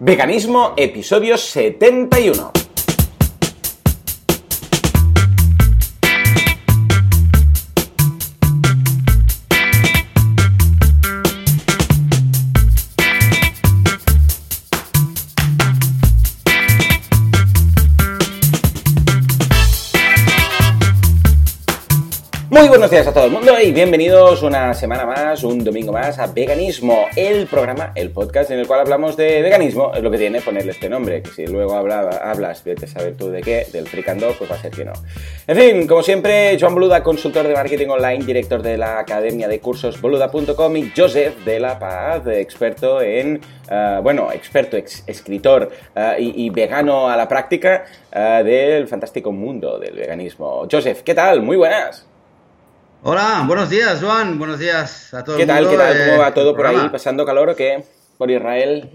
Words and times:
Veganismo, 0.00 0.74
episodio 0.76 1.36
71. 1.36 2.67
Muy 22.58 22.66
buenos 22.66 22.90
días 22.90 23.06
a 23.06 23.12
todo 23.12 23.26
el 23.26 23.30
mundo 23.30 23.52
y 23.60 23.70
bienvenidos 23.70 24.42
una 24.42 24.74
semana 24.74 25.06
más, 25.06 25.44
un 25.44 25.62
domingo 25.62 25.92
más 25.92 26.18
a 26.18 26.26
Veganismo, 26.26 27.06
el 27.14 27.46
programa, 27.46 27.92
el 27.94 28.10
podcast 28.10 28.50
en 28.50 28.58
el 28.58 28.66
cual 28.66 28.80
hablamos 28.80 29.16
de 29.16 29.42
veganismo. 29.42 29.92
Es 29.94 30.02
lo 30.02 30.10
que 30.10 30.18
tiene 30.18 30.40
ponerle 30.40 30.72
este 30.72 30.88
nombre, 30.88 31.22
que 31.22 31.30
si 31.30 31.46
luego 31.46 31.76
hablas, 31.76 32.64
vete 32.64 32.86
a 32.86 32.88
saber 32.88 33.16
tú 33.16 33.30
de 33.30 33.42
qué, 33.42 33.64
del 33.72 33.86
fricando, 33.86 34.34
pues 34.36 34.50
va 34.50 34.56
a 34.56 34.58
ser 34.58 34.72
que 34.72 34.84
no. 34.84 34.92
En 35.46 35.56
fin, 35.56 35.86
como 35.86 36.02
siempre, 36.02 36.58
Joan 36.60 36.74
Boluda, 36.74 37.00
consultor 37.00 37.46
de 37.46 37.54
marketing 37.54 37.90
online, 37.90 38.24
director 38.24 38.60
de 38.60 38.76
la 38.76 38.98
academia 38.98 39.46
de 39.46 39.60
cursos 39.60 40.00
boluda.com 40.00 40.76
y 40.76 40.92
Joseph 40.96 41.36
de 41.44 41.60
La 41.60 41.78
Paz, 41.78 42.26
experto 42.26 43.00
en, 43.00 43.40
eh, 43.70 44.00
bueno, 44.02 44.32
experto, 44.32 44.76
escritor 44.76 45.70
eh, 45.94 46.16
y, 46.18 46.50
vegano 46.50 47.08
a 47.08 47.16
la 47.16 47.28
práctica 47.28 47.84
eh, 48.10 48.42
del 48.44 48.88
fantástico 48.88 49.30
mundo 49.30 49.78
del 49.78 49.94
veganismo. 49.94 50.66
Joseph, 50.68 51.02
¿qué 51.02 51.14
tal? 51.14 51.40
Muy 51.40 51.56
buenas. 51.56 52.07
Hola, 53.04 53.44
buenos 53.46 53.70
días, 53.70 54.02
Juan. 54.02 54.40
Buenos 54.40 54.58
días 54.58 55.14
a 55.14 55.22
todos. 55.22 55.38
¿Qué 55.38 55.46
tal? 55.46 55.68
¿Qué 55.68 55.76
tal? 55.76 55.96
¿Cómo 56.06 56.18
va 56.18 56.34
todo 56.34 56.56
por 56.56 56.66
ahí? 56.66 56.88
¿Pasando 56.90 57.24
calor 57.24 57.50
o 57.50 57.54
qué? 57.54 57.84
¿Por 58.18 58.28
Israel? 58.28 58.90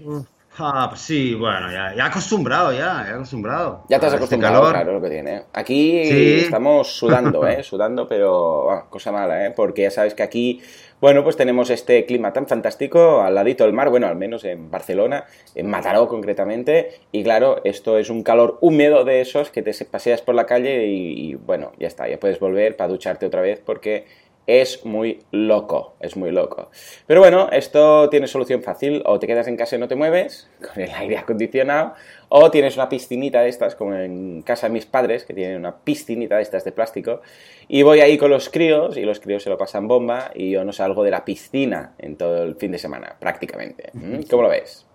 Ah, 0.58 0.86
pues 0.90 1.00
sí, 1.00 1.34
bueno, 1.34 1.72
ya, 1.72 1.94
ya 1.96 2.04
acostumbrado, 2.04 2.70
ya, 2.70 3.02
ya 3.08 3.14
acostumbrado. 3.14 3.84
Ya 3.88 3.98
te 3.98 4.06
has 4.06 4.12
este 4.12 4.18
acostumbrado, 4.18 4.70
claro, 4.70 4.92
lo 4.92 5.00
que 5.00 5.08
tiene. 5.08 5.44
Aquí 5.54 6.00
estamos 6.00 6.94
sudando, 6.94 7.44
¿eh? 7.48 7.62
Sudando, 7.62 8.06
pero 8.06 8.86
cosa 8.90 9.10
mala, 9.10 9.46
¿eh? 9.46 9.54
Porque 9.56 9.82
ya 9.82 9.90
sabes 9.90 10.12
que 10.12 10.22
aquí 10.22 10.62
bueno, 11.00 11.22
pues 11.22 11.36
tenemos 11.36 11.70
este 11.70 12.06
clima 12.06 12.32
tan 12.32 12.46
fantástico 12.46 13.20
al 13.20 13.34
ladito 13.34 13.64
del 13.64 13.72
mar, 13.72 13.90
bueno, 13.90 14.06
al 14.06 14.16
menos 14.16 14.44
en 14.44 14.70
Barcelona, 14.70 15.24
en 15.54 15.68
Mataró 15.68 16.08
concretamente, 16.08 17.00
y 17.12 17.22
claro, 17.22 17.60
esto 17.64 17.98
es 17.98 18.10
un 18.10 18.22
calor 18.22 18.58
húmedo 18.60 19.04
de 19.04 19.20
esos 19.20 19.50
que 19.50 19.62
te 19.62 19.72
paseas 19.84 20.22
por 20.22 20.34
la 20.34 20.46
calle 20.46 20.86
y, 20.86 21.34
bueno, 21.34 21.72
ya 21.78 21.88
está, 21.88 22.08
ya 22.08 22.18
puedes 22.18 22.40
volver 22.40 22.76
para 22.76 22.88
ducharte 22.88 23.26
otra 23.26 23.40
vez 23.40 23.60
porque 23.64 24.06
es 24.46 24.84
muy 24.84 25.20
loco, 25.30 25.94
es 26.00 26.16
muy 26.16 26.30
loco. 26.30 26.70
Pero 27.06 27.20
bueno, 27.20 27.48
esto 27.50 28.08
tiene 28.10 28.26
solución 28.26 28.62
fácil, 28.62 29.02
o 29.06 29.18
te 29.18 29.26
quedas 29.26 29.46
en 29.48 29.56
casa 29.56 29.76
y 29.76 29.78
no 29.78 29.88
te 29.88 29.94
mueves, 29.94 30.48
con 30.60 30.82
el 30.82 30.90
aire 30.90 31.18
acondicionado, 31.18 31.94
o 32.28 32.50
tienes 32.50 32.76
una 32.76 32.88
piscinita 32.88 33.40
de 33.40 33.48
estas, 33.48 33.74
como 33.74 33.94
en 33.94 34.42
casa 34.42 34.68
de 34.68 34.72
mis 34.72 34.86
padres, 34.86 35.24
que 35.24 35.34
tienen 35.34 35.58
una 35.58 35.76
piscinita 35.76 36.36
de 36.36 36.42
estas 36.42 36.64
de 36.64 36.72
plástico, 36.72 37.22
y 37.68 37.82
voy 37.82 38.00
ahí 38.00 38.18
con 38.18 38.30
los 38.30 38.48
críos, 38.48 38.96
y 38.96 39.02
los 39.02 39.20
críos 39.20 39.42
se 39.42 39.50
lo 39.50 39.58
pasan 39.58 39.88
bomba, 39.88 40.30
y 40.34 40.50
yo 40.50 40.64
no 40.64 40.72
salgo 40.72 41.02
de 41.04 41.10
la 41.10 41.24
piscina 41.24 41.94
en 41.98 42.16
todo 42.16 42.42
el 42.42 42.56
fin 42.56 42.72
de 42.72 42.78
semana, 42.78 43.16
prácticamente. 43.18 43.90
¿Mm? 43.92 44.22
¿Cómo 44.28 44.42
lo 44.42 44.48
ves? 44.48 44.86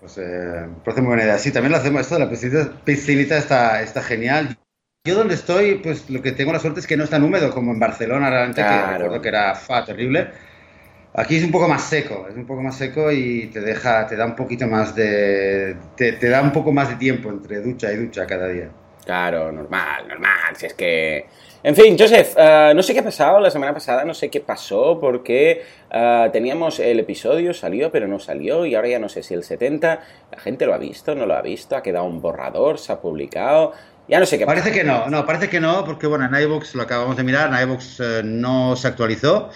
Pues 0.00 0.18
eh, 0.18 0.68
parece 0.84 1.00
muy 1.00 1.08
buena 1.08 1.24
idea. 1.24 1.38
Sí, 1.38 1.52
también 1.52 1.72
lo 1.72 1.78
hacemos 1.78 2.02
esto, 2.02 2.18
la 2.18 2.28
piscinita, 2.28 2.72
piscinita 2.84 3.38
está, 3.38 3.80
está 3.82 4.02
genial. 4.02 4.56
Yo 5.06 5.16
donde 5.16 5.34
estoy, 5.34 5.74
pues 5.74 6.08
lo 6.08 6.22
que 6.22 6.32
tengo 6.32 6.50
la 6.50 6.58
suerte 6.58 6.80
es 6.80 6.86
que 6.86 6.96
no 6.96 7.04
es 7.04 7.10
tan 7.10 7.22
húmedo 7.22 7.50
como 7.50 7.72
en 7.72 7.78
Barcelona 7.78 8.30
realmente, 8.30 8.62
que 8.62 8.92
recuerdo 8.92 9.20
que 9.20 9.28
era 9.28 9.54
fa, 9.54 9.84
terrible. 9.84 10.28
Aquí 11.12 11.36
es 11.36 11.44
un 11.44 11.50
poco 11.50 11.68
más 11.68 11.82
seco, 11.82 12.26
es 12.26 12.34
un 12.34 12.46
poco 12.46 12.62
más 12.62 12.78
seco 12.78 13.12
y 13.12 13.48
te 13.48 13.60
deja, 13.60 14.06
te 14.06 14.16
da 14.16 14.24
un 14.24 14.34
poquito 14.34 14.66
más 14.66 14.94
de, 14.94 15.76
te, 15.94 16.26
da 16.26 16.40
un 16.40 16.52
poco 16.52 16.72
más 16.72 16.88
de 16.88 16.94
tiempo 16.96 17.28
entre 17.28 17.60
ducha 17.60 17.92
y 17.92 17.96
ducha 17.96 18.24
cada 18.24 18.48
día. 18.48 18.70
Claro, 19.04 19.52
normal, 19.52 20.08
normal. 20.08 20.56
Si 20.56 20.64
es 20.64 20.72
que, 20.72 21.26
en 21.62 21.76
fin, 21.76 21.98
Joseph, 21.98 22.34
eh, 22.38 22.72
no 22.74 22.82
sé 22.82 22.94
qué 22.94 23.00
ha 23.00 23.04
pasado 23.04 23.40
la 23.40 23.50
semana 23.50 23.74
pasada, 23.74 24.06
no 24.06 24.14
sé 24.14 24.30
qué 24.30 24.40
pasó 24.40 24.98
porque 24.98 25.64
eh, 25.90 26.30
teníamos 26.32 26.80
el 26.80 26.98
episodio 26.98 27.52
salió 27.52 27.92
pero 27.92 28.08
no 28.08 28.18
salió 28.18 28.64
y 28.64 28.74
ahora 28.74 28.88
ya 28.88 28.98
no 28.98 29.10
sé 29.10 29.22
si 29.22 29.34
el 29.34 29.44
70 29.44 30.00
la 30.32 30.38
gente 30.38 30.64
lo 30.64 30.72
ha 30.72 30.78
visto, 30.78 31.14
no 31.14 31.26
lo 31.26 31.34
ha 31.34 31.42
visto, 31.42 31.76
ha 31.76 31.82
quedado 31.82 32.06
un 32.06 32.22
borrador, 32.22 32.78
se 32.78 32.90
ha 32.90 33.02
publicado. 33.02 33.74
Ya 34.08 34.20
no 34.20 34.26
sé 34.26 34.38
qué 34.38 34.46
Parece 34.46 34.70
que 34.70 34.84
no, 34.84 35.08
no, 35.08 35.24
parece 35.24 35.48
que 35.48 35.60
no, 35.60 35.84
porque 35.84 36.06
bueno, 36.06 36.26
en 36.26 36.42
iVoox 36.42 36.74
lo 36.74 36.82
acabamos 36.82 37.16
de 37.16 37.24
mirar, 37.24 37.52
en 37.52 37.68
iVoox 37.68 38.00
eh, 38.00 38.22
no 38.24 38.76
se 38.76 38.88
actualizó. 38.88 39.50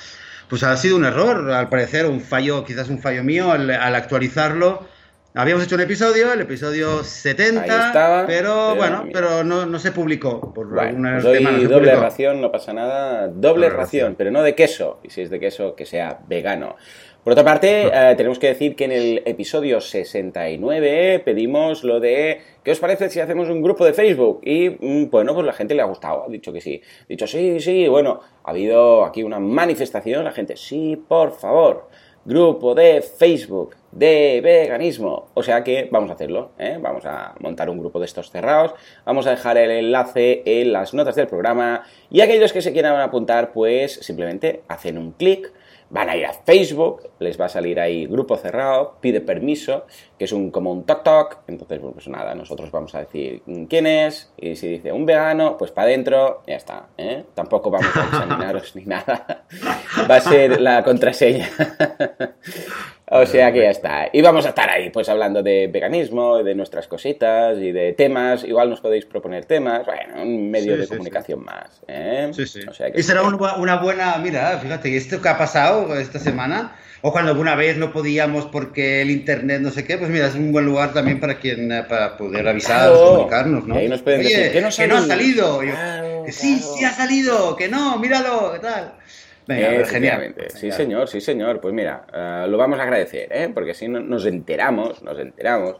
Pues 0.49 0.63
ha 0.63 0.75
sido 0.79 0.97
un 0.97 1.05
error, 1.05 1.51
al 1.51 1.69
parecer, 1.69 2.07
un 2.07 2.21
fallo, 2.21 2.65
quizás 2.65 2.89
un 2.89 3.01
fallo 3.01 3.23
mío 3.23 3.53
al, 3.53 3.71
actualizarlo. 3.71 4.87
Habíamos 5.35 5.65
hecho 5.65 5.75
un 5.75 5.83
episodio, 5.83 6.33
el 6.33 6.41
episodio 6.41 7.05
70, 7.05 8.25
pero, 8.27 8.75
bueno, 8.75 9.05
pero 9.13 9.45
no, 9.45 9.67
no, 9.67 9.79
se 9.79 9.93
publicó. 9.93 10.55
Por 10.55 10.69
bueno, 10.69 11.21
pues 11.21 11.69
doble 11.69 11.95
ración, 11.95 12.41
no 12.41 12.51
pasa 12.51 12.73
nada. 12.73 13.29
Doble, 13.29 13.69
ración, 13.69 14.15
pero 14.17 14.31
no 14.31 14.43
de 14.43 14.55
queso. 14.55 15.01
Y 15.03 15.11
si 15.11 15.21
es 15.21 15.31
de 15.31 15.39
queso, 15.39 15.77
que 15.77 15.85
sea 15.85 16.19
vegano. 16.27 16.77
Por 17.25 17.33
otra 17.33 17.45
parte, 17.45 17.89
eh, 17.93 18.15
tenemos 18.17 18.39
que 18.39 18.47
decir 18.47 18.75
que 18.75 18.85
en 18.85 18.93
el 18.93 19.23
episodio 19.27 19.81
69 19.81 21.21
pedimos 21.25 21.85
lo 21.85 22.01
de 22.01 22.41
¿qué 22.63 22.71
os 22.71 22.79
parece 22.79 23.11
si 23.11 23.21
hacemos 23.21 23.51
un 23.51 23.61
grupo 23.61 23.85
de 23.85 23.93
Facebook? 23.93 24.41
Y 24.45 24.71
mm, 24.71 25.11
bueno, 25.11 25.35
pues 25.35 25.45
la 25.45 25.53
gente 25.53 25.75
le 25.75 25.83
ha 25.83 25.87
gustado, 25.87 26.25
ha 26.25 26.29
dicho 26.31 26.53
que 26.53 26.61
sí. 26.61 26.81
Ha 27.03 27.07
dicho 27.09 27.27
sí, 27.27 27.61
sí, 27.61 27.89
bueno, 27.89 28.21
ha 28.45 28.51
habido 28.51 29.05
aquí 29.05 29.25
una 29.25 29.41
manifestación, 29.41 30.25
la 30.25 30.33
gente, 30.33 30.57
sí, 30.57 30.97
por 30.97 31.33
favor, 31.33 31.89
grupo 32.25 32.75
de 32.75 33.03
Facebook 33.03 33.75
de 33.91 34.41
veganismo. 34.43 35.29
O 35.35 35.43
sea 35.43 35.65
que 35.65 35.89
vamos 35.91 36.11
a 36.11 36.15
hacerlo, 36.15 36.53
¿eh? 36.59 36.79
vamos 36.81 37.05
a 37.05 37.35
montar 37.41 37.69
un 37.69 37.79
grupo 37.79 37.99
de 37.99 38.07
estos 38.07 38.31
cerrados, 38.31 38.75
vamos 39.05 39.27
a 39.27 39.31
dejar 39.31 39.59
el 39.59 39.71
enlace 39.71 40.43
en 40.47 40.73
las 40.73 40.95
notas 40.95 41.17
del 41.17 41.27
programa 41.27 41.83
y 42.11 42.21
aquellos 42.21 42.53
que 42.53 42.63
se 42.63 42.73
quieran 42.73 42.99
apuntar, 43.01 43.53
pues 43.53 43.95
simplemente 43.95 44.63
hacen 44.69 44.99
un 44.99 45.13
clic 45.13 45.53
van 45.91 46.11
a 46.11 46.17
ir 46.17 46.27
a 46.27 46.33
Facebook, 46.33 47.03
les 47.19 47.41
va 47.41 47.47
a 47.47 47.49
salir 47.49 47.81
ahí 47.81 48.07
grupo 48.07 48.37
cerrado, 48.37 48.97
pide 49.01 49.21
permiso, 49.21 49.87
que 50.19 50.25
es 50.25 50.33
un 50.33 50.51
como 50.51 50.73
un 50.73 50.85
toc 50.85 51.03
toc, 51.03 51.39
entonces 51.47 51.81
pues 51.81 52.09
nada, 52.09 52.35
nosotros 52.35 52.71
vamos 52.71 52.95
a 52.95 53.01
decir 53.01 53.43
quién 53.69 53.87
es, 53.87 54.31
y 54.37 54.57
si 54.57 54.69
dice 54.69 54.93
un 54.93 55.07
vegano, 55.07 55.57
pues 55.57 55.71
para 55.71 55.89
adentro, 55.89 56.43
ya 56.47 56.57
está, 56.57 56.89
¿eh? 56.97 57.25
tampoco 57.35 57.71
vamos 57.71 57.97
a 57.97 58.05
examinaros 58.05 58.75
ni 58.77 58.85
nada, 58.85 59.45
va 60.11 60.17
a 60.17 60.21
ser 60.21 60.61
la 60.61 60.83
contraseña. 60.83 61.49
O 63.11 63.25
sea 63.25 63.53
que 63.53 63.61
ya 63.61 63.71
está. 63.71 64.09
Y 64.13 64.21
vamos 64.21 64.45
a 64.45 64.51
estar 64.51 64.69
ahí, 64.69 64.91
pues 64.91 65.09
hablando 65.09 65.43
de 65.43 65.67
veganismo, 65.69 66.43
de 66.43 66.55
nuestras 66.55 66.87
cositas 66.89 67.57
y 67.59 67.73
de 67.73 67.95
temas. 67.95 68.45
Igual 68.45 68.69
nos 68.69 68.81
podéis 68.81 69.07
proponer 69.07 69.47
temas. 69.47 69.87
Bueno, 69.87 70.23
un 70.23 70.51
medio 70.51 70.77
de 70.77 70.87
comunicación 70.87 71.43
más. 71.43 71.83
¿eh? 71.87 72.31
Sí, 72.33 72.47
sí. 72.47 72.61
y 72.95 73.03
será 73.03 73.23
una 73.23 73.77
buena. 73.77 74.19
Mira, 74.19 74.59
fíjate, 74.59 74.95
esto 74.95 75.23
que 75.23 75.29
ha 75.29 75.39
pasado 75.39 75.99
esta 75.99 76.19
semana, 76.19 76.77
o 77.01 77.13
cuando 77.13 77.31
alguna 77.31 77.55
vez 77.55 77.77
no 77.77 77.93
podíamos 77.93 78.47
porque 78.47 79.03
el 79.03 79.11
internet 79.11 79.61
no 79.61 79.71
sé 79.71 79.85
qué, 79.85 79.99
pues 79.99 80.11
mira, 80.11 80.27
es 80.27 80.35
un 80.35 80.53
buen 80.53 80.65
lugar 80.67 80.93
también 80.93 81.21
para 81.21 81.39
quien 81.39 81.69
para 81.89 82.17
poder 82.17 82.47
avisar, 82.49 82.93
comunicarnos, 82.93 83.67
¿no? 83.67 83.77
Y 83.77 83.79
ahí 83.79 83.89
nos 83.89 84.03
pueden 84.03 84.23
decir, 84.23 84.53
¿qué 84.53 84.61
no, 84.61 84.69
que 84.71 84.87
no 84.87 84.97
ha 84.97 85.03
salido? 85.03 85.61
sí, 86.29 86.59
sí 86.59 86.85
ha 86.85 86.93
salido, 86.93 87.57
que 87.57 87.69
no, 87.69 87.99
míralo, 87.99 88.53
¿qué 88.53 88.59
tal? 88.59 88.95
Venga, 89.49 89.87
genial. 89.87 90.35
Sí, 90.55 90.71
señor, 90.71 91.09
sí, 91.09 91.23
señor. 91.23 91.59
Pues 91.61 91.73
mira, 91.73 92.05
eh, 92.13 92.47
lo 92.49 92.59
vamos 92.59 92.79
a 92.79 92.83
agradecer, 92.83 93.29
¿eh? 93.33 93.51
porque 93.53 93.71
así 93.71 93.89
nos 93.89 94.27
enteramos, 94.27 95.03
nos 95.03 95.19
enteramos 95.19 95.77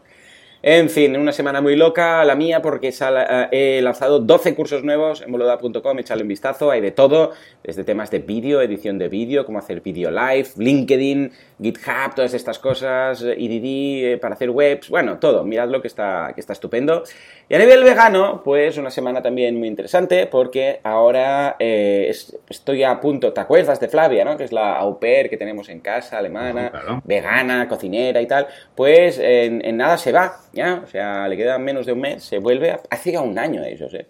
en 0.61 0.89
fin, 0.89 1.15
una 1.15 1.31
semana 1.31 1.61
muy 1.61 1.77
loca 1.77 2.25
la 2.25 2.35
mía 2.35 2.61
porque 2.61 2.89
eh, 2.89 3.47
he 3.51 3.81
lanzado 3.81 4.19
12 4.19 4.55
cursos 4.55 4.83
nuevos 4.83 5.21
en 5.21 5.31
boluda.com, 5.31 5.99
echadle 5.99 6.23
un 6.23 6.27
vistazo, 6.27 6.69
hay 6.69 6.81
de 6.81 6.91
todo, 6.91 7.31
desde 7.63 7.85
temas 7.85 8.11
de 8.11 8.19
vídeo, 8.19 8.61
edición 8.61 8.97
de 8.97 9.07
vídeo, 9.07 9.45
cómo 9.45 9.59
hacer 9.59 9.79
vídeo 9.79 10.11
live, 10.11 10.49
LinkedIn, 10.57 11.31
GitHub, 11.61 12.13
todas 12.13 12.33
estas 12.33 12.59
cosas, 12.59 13.21
EDD 13.21 14.13
eh, 14.13 14.17
para 14.21 14.35
hacer 14.35 14.49
webs, 14.49 14.89
bueno, 14.89 15.17
todo, 15.17 15.45
miradlo 15.45 15.81
que 15.81 15.87
está, 15.87 16.33
que 16.35 16.41
está 16.41 16.51
estupendo. 16.51 17.03
Y 17.47 17.55
a 17.55 17.59
nivel 17.59 17.83
vegano, 17.83 18.41
pues 18.43 18.77
una 18.77 18.91
semana 18.91 19.21
también 19.21 19.57
muy 19.57 19.69
interesante 19.69 20.27
porque 20.27 20.81
ahora 20.83 21.55
eh, 21.57 22.11
estoy 22.49 22.83
a 22.83 22.99
punto, 22.99 23.31
¿te 23.31 23.39
acuerdas 23.39 23.79
de 23.79 23.87
Flavia, 23.87 24.25
no? 24.25 24.35
que 24.35 24.43
es 24.43 24.51
la 24.51 24.75
au 24.75 24.99
pair 24.99 25.29
que 25.29 25.37
tenemos 25.37 25.69
en 25.69 25.79
casa, 25.79 26.17
alemana, 26.17 27.01
vegana, 27.05 27.67
cocinera 27.69 28.21
y 28.21 28.27
tal? 28.27 28.47
Pues 28.75 29.17
en, 29.19 29.63
en 29.65 29.77
nada 29.77 29.97
se 29.97 30.11
va 30.11 30.48
ya, 30.53 30.81
o 30.83 30.87
sea, 30.87 31.27
le 31.27 31.37
queda 31.37 31.57
menos 31.57 31.85
de 31.85 31.93
un 31.93 32.01
mes, 32.01 32.23
se 32.23 32.39
vuelve, 32.39 32.79
hace 32.89 33.11
ya 33.11 33.21
un 33.21 33.37
año 33.37 33.61
de 33.61 33.71
ellos, 33.71 33.93
¿eh? 33.93 34.07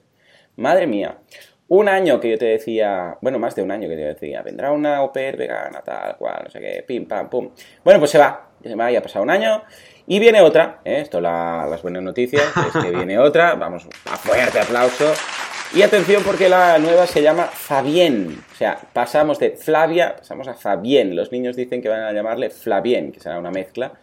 Madre 0.56 0.88
mía, 0.88 1.18
un 1.70 1.88
año 1.88 2.20
que 2.20 2.32
yo 2.32 2.38
te 2.38 2.46
decía, 2.46 3.18
bueno, 3.22 3.40
más 3.40 3.56
de 3.56 3.62
un 3.62 3.72
año 3.72 3.88
que 3.88 3.96
te 3.96 4.02
decía, 4.02 4.42
vendrá 4.42 4.72
una 4.72 4.98
au 4.98 5.12
vegana, 5.14 5.82
tal 5.82 6.18
cual, 6.18 6.42
no 6.46 6.50
sé 6.50 6.60
qué, 6.60 6.84
pim, 6.86 7.08
pam, 7.08 7.30
pum. 7.30 7.52
Bueno, 7.84 8.00
pues 8.00 8.12
se 8.12 8.18
va, 8.18 8.50
se 8.64 8.76
va, 8.76 8.92
ya 8.92 9.00
ha 9.00 9.02
pasado 9.02 9.24
un 9.24 9.30
año, 9.30 9.64
y 10.08 10.20
viene 10.20 10.42
otra, 10.42 10.80
¿eh? 10.84 11.02
esto 11.02 11.22
las 11.22 11.82
buenas 11.82 12.02
noticias, 12.02 12.44
es 12.76 12.84
que 12.84 12.92
viene 12.92 13.20
otra, 13.20 13.56
vamos, 13.56 13.88
a 14.06 14.18
fuerte 14.18 14.60
aplauso. 14.60 15.14
Y 15.72 15.84
atención 15.84 16.24
porque 16.24 16.50
la 16.50 16.80
nueva 16.80 17.06
se 17.06 17.22
llama 17.22 17.44
Fabien, 17.44 18.44
o 18.52 18.56
sea, 18.56 18.80
pasamos 18.92 19.38
de 19.38 19.52
Flavia, 19.52 20.16
pasamos 20.16 20.48
a 20.48 20.56
Fabien, 20.56 21.16
los 21.16 21.32
niños 21.32 21.56
dicen 21.56 21.80
que 21.80 21.90
van 21.90 22.02
a 22.02 22.12
llamarle 22.12 22.50
Flavien, 22.50 23.12
que 23.12 23.20
será 23.20 23.38
una 23.38 23.52
mezcla 23.52 23.94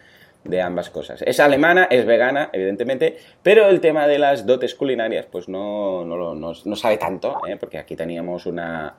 de 0.48 0.60
ambas 0.60 0.90
cosas. 0.90 1.22
Es 1.22 1.40
alemana, 1.40 1.88
es 1.90 2.04
vegana, 2.04 2.50
evidentemente, 2.52 3.16
pero 3.42 3.68
el 3.68 3.80
tema 3.80 4.06
de 4.06 4.18
las 4.18 4.46
dotes 4.46 4.74
culinarias, 4.74 5.26
pues 5.26 5.48
no, 5.48 6.04
no, 6.04 6.34
no, 6.34 6.52
no 6.64 6.76
sabe 6.76 6.96
tanto, 6.96 7.40
¿eh? 7.46 7.56
porque 7.58 7.78
aquí 7.78 7.96
teníamos 7.96 8.46
una, 8.46 8.96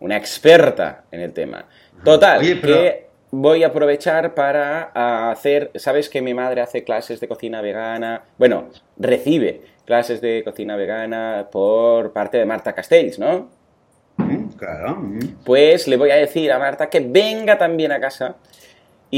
una, 0.00 0.16
experta 0.16 1.04
en 1.10 1.20
el 1.20 1.32
tema. 1.32 1.66
Total, 2.04 2.40
que 2.40 3.06
voy 3.30 3.64
a 3.64 3.68
aprovechar 3.68 4.34
para 4.34 5.30
hacer, 5.30 5.70
sabes 5.74 6.08
que 6.08 6.22
mi 6.22 6.34
madre 6.34 6.60
hace 6.60 6.84
clases 6.84 7.20
de 7.20 7.28
cocina 7.28 7.60
vegana, 7.60 8.22
bueno, 8.38 8.68
recibe 8.96 9.62
clases 9.84 10.20
de 10.20 10.42
cocina 10.44 10.76
vegana 10.76 11.48
por 11.50 12.12
parte 12.12 12.38
de 12.38 12.44
Marta 12.44 12.72
Castells, 12.72 13.18
¿no? 13.18 13.48
Mm, 14.16 14.48
claro. 14.56 14.96
Mm. 14.96 15.18
Pues 15.44 15.86
le 15.86 15.96
voy 15.96 16.10
a 16.10 16.16
decir 16.16 16.50
a 16.52 16.58
Marta 16.58 16.88
que 16.88 17.00
venga 17.00 17.58
también 17.58 17.92
a 17.92 18.00
casa 18.00 18.36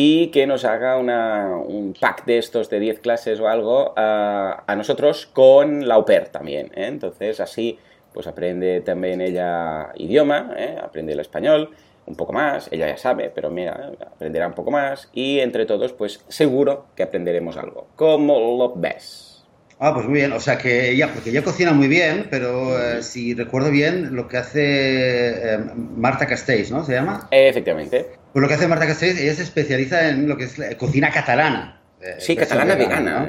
y 0.00 0.28
que 0.28 0.46
nos 0.46 0.64
haga 0.64 0.96
un 0.96 1.92
pack 2.00 2.24
de 2.24 2.38
estos 2.38 2.70
de 2.70 2.78
10 2.78 3.00
clases 3.00 3.40
o 3.40 3.48
algo 3.48 3.94
a, 3.96 4.72
nosotros 4.76 5.26
con 5.26 5.88
la 5.88 5.96
au 5.96 6.04
pair 6.04 6.28
también. 6.28 6.66
¿eh? 6.76 6.86
Entonces 6.86 7.40
así 7.40 7.80
pues 8.14 8.28
aprende 8.28 8.80
también 8.80 9.20
ella 9.20 9.90
idioma, 9.96 10.54
¿eh? 10.56 10.76
aprende 10.80 11.14
el 11.14 11.18
español 11.18 11.70
un 12.06 12.14
poco 12.14 12.32
más, 12.32 12.68
ella 12.70 12.86
ya 12.86 12.96
sabe, 12.96 13.32
pero 13.34 13.50
mira, 13.50 13.90
aprenderá 14.06 14.46
un 14.46 14.54
poco 14.54 14.70
más 14.70 15.10
y 15.12 15.40
entre 15.40 15.66
todos 15.66 15.92
pues 15.94 16.24
seguro 16.28 16.86
que 16.94 17.02
aprenderemos 17.02 17.56
algo. 17.56 17.88
¿Cómo 17.96 18.56
lo 18.56 18.76
ves? 18.76 19.44
Ah, 19.80 19.92
pues 19.94 20.06
muy 20.06 20.20
bien. 20.20 20.32
O 20.32 20.38
sea 20.38 20.58
que 20.58 20.92
ella, 20.92 21.10
porque 21.12 21.30
ella 21.30 21.42
cocina 21.42 21.72
muy 21.72 21.88
bien, 21.88 22.28
pero 22.30 22.80
eh, 22.80 23.02
si 23.02 23.34
recuerdo 23.34 23.72
bien, 23.72 24.14
lo 24.14 24.28
que 24.28 24.36
hace 24.36 25.54
eh, 25.54 25.58
Marta 25.74 26.26
Castells, 26.26 26.70
¿no? 26.70 26.84
¿Se 26.84 26.92
llama? 26.92 27.26
Efectivamente. 27.30 28.17
Pues 28.32 28.42
lo 28.42 28.48
que 28.48 28.54
hace 28.54 28.68
Marta 28.68 28.86
Castells, 28.86 29.20
ella 29.20 29.34
se 29.34 29.42
especializa 29.42 30.08
en 30.08 30.28
lo 30.28 30.36
que 30.36 30.44
es 30.44 30.56
cocina 30.76 31.10
catalana. 31.10 31.78
Sí, 32.18 32.36
catalana 32.36 32.76
vegana. 32.76 33.28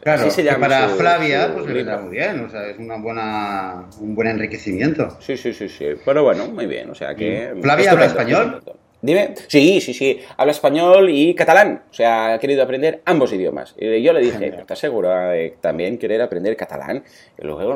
claro, 0.00 0.30
se 0.30 0.42
llama 0.42 0.68
para 0.68 0.88
Flavia, 0.88 1.52
pues 1.52 1.66
le 1.66 1.74
vendrá 1.74 1.98
muy 1.98 2.12
bien. 2.12 2.40
O 2.44 2.48
sea, 2.48 2.66
es 2.66 2.78
una 2.78 2.96
buena, 2.96 3.88
un 4.00 4.14
buen 4.14 4.28
enriquecimiento. 4.28 5.18
Sí, 5.20 5.36
sí, 5.36 5.52
sí, 5.52 5.68
sí. 5.68 5.88
Pero 6.04 6.22
bueno, 6.22 6.46
muy 6.48 6.66
bien. 6.66 6.90
O 6.90 6.94
sea 6.94 7.14
que. 7.14 7.54
¿Flavia 7.60 7.92
habla 7.92 8.06
español? 8.06 8.62
Dime. 9.06 9.34
Sí, 9.46 9.80
sí, 9.80 9.94
sí. 9.94 10.18
Habla 10.36 10.50
español 10.50 11.08
y 11.10 11.32
catalán. 11.32 11.84
O 11.88 11.94
sea, 11.94 12.34
ha 12.34 12.38
querido 12.40 12.64
aprender 12.64 13.02
ambos 13.04 13.32
idiomas. 13.32 13.72
Y 13.78 14.02
yo 14.02 14.12
le 14.12 14.20
dije, 14.20 14.48
¿estás 14.48 14.80
segura 14.80 15.30
de 15.30 15.54
también 15.60 15.96
querer 15.96 16.20
aprender 16.20 16.56
catalán? 16.56 17.04
Y 17.38 17.46
luego, 17.46 17.72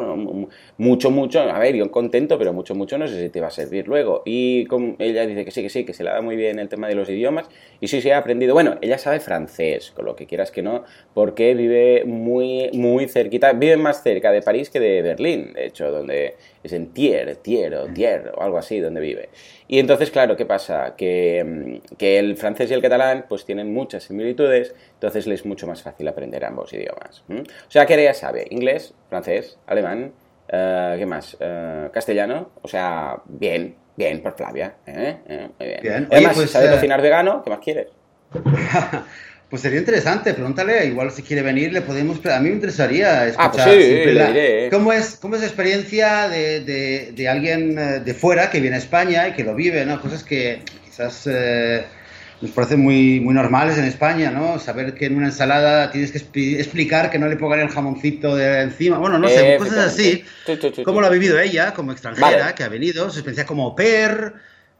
mucho, 0.77 1.12
mucho. 1.12 1.41
A 1.41 1.56
ver, 1.61 1.77
yo 1.77 1.88
contento, 1.93 2.37
pero 2.37 2.53
mucho, 2.53 2.75
mucho 2.75 2.99
no 2.99 3.06
sé 3.06 3.23
si 3.23 3.29
te 3.29 3.41
va 3.41 3.47
a 3.47 3.53
servir 3.53 3.87
luego. 3.87 4.23
Y 4.27 4.67
ella 4.99 5.25
dice 5.25 5.44
que 5.44 5.53
sí, 5.53 5.62
que 5.62 5.71
sí, 5.71 5.85
que 5.85 5.94
se 5.94 6.03
le 6.03 6.11
da 6.11 6.21
muy 6.21 6.35
bien 6.35 6.59
el 6.59 6.69
tema 6.69 6.88
de 6.88 6.97
los 6.97 7.09
idiomas. 7.09 7.49
Y 7.81 7.87
sí, 7.87 8.03
sí, 8.03 8.11
ha 8.11 8.19
aprendido. 8.19 8.53
Bueno, 8.53 8.79
ella 8.81 8.99
sabe 8.99 9.21
francés, 9.21 9.93
con 9.93 10.06
lo 10.06 10.17
que 10.17 10.26
quieras 10.26 10.50
que 10.50 10.62
no, 10.62 10.83
porque 11.15 11.55
vive 11.55 12.03
muy, 12.06 12.71
muy 12.73 13.06
cerquita. 13.06 13.53
Vive 13.53 13.76
más 13.76 14.03
cerca 14.03 14.33
de 14.33 14.43
París 14.43 14.69
que 14.69 14.81
de 14.81 15.00
Berlín, 15.03 15.53
de 15.53 15.67
hecho, 15.67 15.93
donde 15.93 16.35
es 16.65 16.73
en 16.73 16.88
Tier, 16.88 17.37
Tier 17.37 17.73
o 17.76 17.87
Tier 17.87 18.33
o 18.37 18.43
algo 18.43 18.59
así 18.59 18.81
donde 18.81 19.00
vive. 19.00 19.29
Y 19.72 19.78
entonces, 19.78 20.11
claro, 20.11 20.37
¿qué 20.37 20.46
pasa? 20.46 20.96
Que, 20.96 21.44
mm, 21.44 21.94
que, 21.96 22.19
el 22.19 22.37
francés 22.37 22.72
y 22.72 22.75
el 22.75 22.82
catalán 22.82 23.26
pues 23.28 23.44
tienen 23.44 23.72
muchas 23.72 24.02
similitudes, 24.02 24.75
entonces 24.94 25.28
le 25.28 25.37
es 25.37 25.46
mucho 25.46 25.69
más 25.69 25.81
fácil 25.81 26.08
aprender 26.08 26.44
ambos 26.44 26.72
idiomas. 26.72 27.22
O 27.28 27.70
sea, 27.70 27.87
que 27.87 28.02
ya 28.02 28.12
sabe 28.12 28.49
inglés, 28.50 28.93
francés, 29.08 29.61
alemán, 29.69 30.12
uh, 30.49 30.99
¿qué 30.99 31.06
más? 31.06 31.34
Uh, 31.34 31.88
castellano, 31.93 32.50
o 32.62 32.67
sea, 32.67 33.22
bien, 33.26 33.76
bien 33.94 34.20
por 34.20 34.37
Flavia. 34.37 34.75
¿eh? 34.88 35.19
¿Eh? 35.28 35.49
Muy 35.61 35.69
bien. 35.69 36.08
Además, 36.11 36.34
pues, 36.34 36.50
sabe 36.50 36.69
cocinar 36.69 37.00
vegano, 37.00 37.40
¿qué 37.44 37.50
más 37.50 37.61
quieres? 37.61 37.87
Pues 39.50 39.62
sería 39.62 39.81
interesante, 39.81 40.32
pregúntale, 40.32 40.87
igual 40.87 41.11
si 41.11 41.23
quiere 41.23 41.43
venir, 41.43 41.73
le 41.73 41.82
podemos... 41.82 42.25
A 42.26 42.38
mí 42.38 42.50
me 42.50 42.55
interesaría 42.55 43.26
escuchar 43.26 43.50
ah, 43.50 43.64
pues 43.64 43.85
sí, 43.85 44.12
la, 44.12 44.29
diré. 44.29 44.69
¿cómo, 44.70 44.93
es, 44.93 45.17
¿Cómo 45.20 45.35
es 45.35 45.41
la 45.41 45.49
experiencia 45.49 46.29
de, 46.29 46.61
de, 46.61 47.12
de, 47.17 47.29
alguien 47.29 47.76
eh, 47.76 47.99
de 47.99 48.14
fuera 48.14 48.49
que 48.49 48.61
viene 48.61 48.76
a 48.76 48.79
España 48.79 49.26
y 49.26 49.32
que 49.32 49.43
lo 49.43 49.56
vive, 49.56 49.85
¿no? 49.85 50.00
Cosas 50.00 50.23
que 50.23 50.62
quizás 50.85 51.26
eh, 51.26 51.85
nos 52.41 52.52
parecen 52.52 52.79
muy, 52.79 53.19
muy 53.19 53.35
normales 53.35 53.76
en 53.76 53.87
España, 53.87 54.31
¿no? 54.31 54.61
Saber 54.61 54.94
que 54.94 55.06
en 55.06 55.17
una 55.17 55.26
ensalada 55.26 55.91
tienes 55.91 56.12
que 56.12 56.19
explicar 56.61 57.11
que 57.11 57.19
no 57.19 57.26
le 57.26 57.35
pongan 57.35 57.58
el 57.58 57.70
jamoncito 57.70 58.37
de 58.37 58.61
encima, 58.61 58.99
bueno, 58.99 59.19
no 59.19 59.29
sé, 59.29 59.56
cosas 59.58 59.79
así. 59.79 60.23
¿Cómo 60.85 61.00
lo 61.00 61.08
ha 61.08 61.11
vivido 61.11 61.41
ella 61.41 61.75
como 61.75 61.91
extranjera, 61.91 62.55
que 62.55 62.62
ha 62.62 62.69
venido, 62.69 63.11
su 63.11 63.19
experiencia 63.19 63.47
como 63.47 63.75
per 63.75 64.32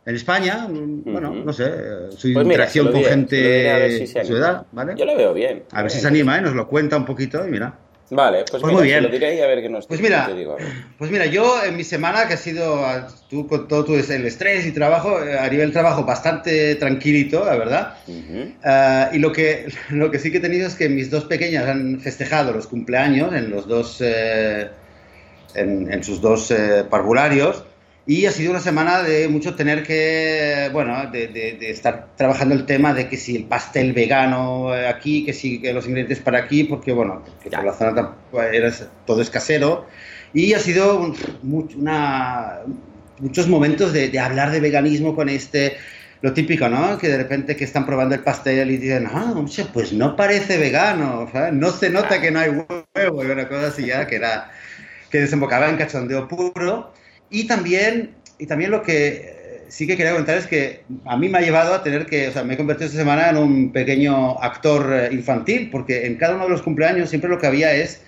en 0.07 0.15
España, 0.15 0.67
bueno, 0.69 1.35
no 1.35 1.53
sé, 1.53 2.11
su 2.17 2.33
pues 2.33 2.45
interacción 2.45 2.91
con 2.91 3.05
gente 3.05 3.37
de 3.37 4.07
su 4.07 4.37
edad, 4.37 4.67
¿vale? 4.73 4.95
Yo 4.97 5.05
lo 5.05 5.17
veo 5.17 5.35
bien. 5.35 5.65
A 5.73 5.83
ver 5.83 5.91
si 5.91 6.01
se 6.01 6.07
anima, 6.07 6.39
¿eh? 6.39 6.41
nos 6.41 6.55
lo 6.55 6.67
cuenta 6.69 6.97
un 6.97 7.05
poquito 7.05 7.47
y 7.47 7.51
mira. 7.51 7.75
Vale, 8.11 8.45
pues, 8.51 8.61
pues 8.61 8.73
muy 8.73 8.83
bien. 8.83 9.05
lo 9.05 9.09
diré 9.09 9.37
y 9.37 9.41
a 9.41 9.47
ver 9.47 9.63
qué 9.63 9.69
nos 9.69 9.87
pues 9.87 10.01
mira, 10.01 10.29
Pues 10.99 11.11
mira, 11.13 11.27
yo 11.27 11.63
en 11.65 11.77
mi 11.77 11.85
semana, 11.85 12.27
que 12.27 12.35
ha 12.35 12.37
sido 12.37 12.85
tú 13.29 13.47
con 13.47 13.69
todo 13.69 13.85
tu, 13.85 13.95
el 13.95 14.27
estrés 14.27 14.67
y 14.67 14.73
trabajo, 14.73 15.23
eh, 15.23 15.39
a 15.39 15.49
nivel 15.49 15.71
trabajo 15.73 16.05
bastante 16.05 16.75
tranquilito, 16.75 17.45
la 17.45 17.57
verdad. 17.57 17.95
Ah, 18.65 19.11
y 19.13 19.19
lo 19.19 19.31
que, 19.31 19.67
lo 19.91 20.11
que 20.11 20.19
sí 20.19 20.33
que 20.33 20.39
he 20.39 20.41
tenido 20.41 20.67
es 20.67 20.75
que 20.75 20.89
mis 20.89 21.11
dos 21.11 21.25
pequeñas 21.25 21.69
han 21.69 22.01
festejado 22.01 22.53
los 22.53 22.67
cumpleaños 22.67 23.33
en 23.33 23.51
los 23.51 23.69
dos, 23.69 23.99
eh, 24.01 24.69
en, 25.55 25.93
en, 25.93 26.03
sus 26.03 26.21
dos 26.21 26.51
eh, 26.51 26.85
parvularios. 26.91 27.65
Y 28.11 28.27
ha 28.27 28.33
sido 28.33 28.51
una 28.51 28.59
semana 28.59 29.05
de 29.05 29.29
mucho 29.29 29.55
tener 29.55 29.85
que, 29.85 30.69
bueno, 30.73 31.09
de, 31.13 31.29
de, 31.29 31.71
estar 31.71 32.09
trabajando 32.17 32.57
el 32.57 32.67
tema 32.67 32.93
de 32.93 33.09
que 33.09 33.17
si 33.17 33.37
el 33.37 33.45
pastel 33.45 33.93
vegano 33.93 34.73
aquí, 34.73 35.25
que 35.25 35.33
si 35.33 35.61
que 35.61 35.73
los 35.73 35.87
ingredientes 35.87 36.19
para 36.19 36.39
aquí, 36.39 36.65
porque, 36.65 36.93
bueno, 36.93 37.23
que 37.41 37.49
por 37.51 37.63
la 37.63 37.73
zona 37.73 38.17
pues, 38.33 38.85
todo 39.07 39.23
es 39.23 39.31
casero. 39.31 39.87
Y 40.35 40.55
ha 40.55 40.59
sido 40.59 41.15
una, 41.45 42.63
muchos 43.21 43.47
momentos 43.47 43.93
de, 43.93 44.19
hablar 44.19 44.51
de 44.51 44.59
veganismo 44.59 45.15
con 45.15 45.29
este, 45.29 45.77
lo 46.21 46.33
típico, 46.33 46.69
¿no? 46.69 46.99
Que 46.99 47.11
de 47.11 47.17
repente 47.17 47.55
que 47.55 47.63
están 47.63 47.87
probando 47.87 48.17
el 48.17 48.23
pastel 48.23 48.73
y 48.73 48.77
dicen, 48.77 49.07
ah, 49.07 49.41
pues 49.73 49.93
no 49.93 50.17
parece 50.17 50.59
vegano, 50.59 51.31
no 51.53 51.71
se 51.71 51.91
nota 51.91 52.21
que 52.21 52.33
no 52.33 52.41
hay 52.41 52.49
huevo, 52.49 53.25
y 53.25 53.31
una 53.31 53.47
cosa 53.47 53.69
así 53.69 53.87
ya 53.87 54.09
que 54.09 54.17
era, 54.17 54.51
que 55.13 55.21
desembocaba 55.21 55.69
en 55.69 55.77
cachondeo 55.77 56.27
puro. 56.27 56.99
Y 57.31 57.47
también, 57.47 58.15
y 58.39 58.47
también 58.47 58.71
lo 58.71 58.83
que 58.83 59.09
eh, 59.09 59.65
sí 59.69 59.87
que 59.87 59.97
quería 59.97 60.13
comentar 60.13 60.37
es 60.37 60.47
que 60.47 60.83
a 61.05 61.17
mí 61.17 61.29
me 61.29 61.39
ha 61.39 61.41
llevado 61.41 61.75
a 61.75 61.83
tener 61.83 62.07
que, 62.07 62.29
o 62.29 62.33
sea, 62.33 62.43
me 62.43 62.55
he 62.55 62.57
convertido 62.57 62.87
esta 62.87 62.99
semana 62.99 63.31
en 63.31 63.37
un 63.37 63.73
pequeño 63.73 64.39
actor 64.41 64.93
eh, 64.93 65.09
infantil, 65.13 65.71
porque 65.71 66.07
en 66.07 66.17
cada 66.17 66.35
uno 66.35 66.45
de 66.45 66.51
los 66.51 66.63
cumpleaños 66.63 67.09
siempre 67.09 67.31
lo 67.31 67.39
que 67.39 67.47
había 67.47 67.73
es 67.73 68.03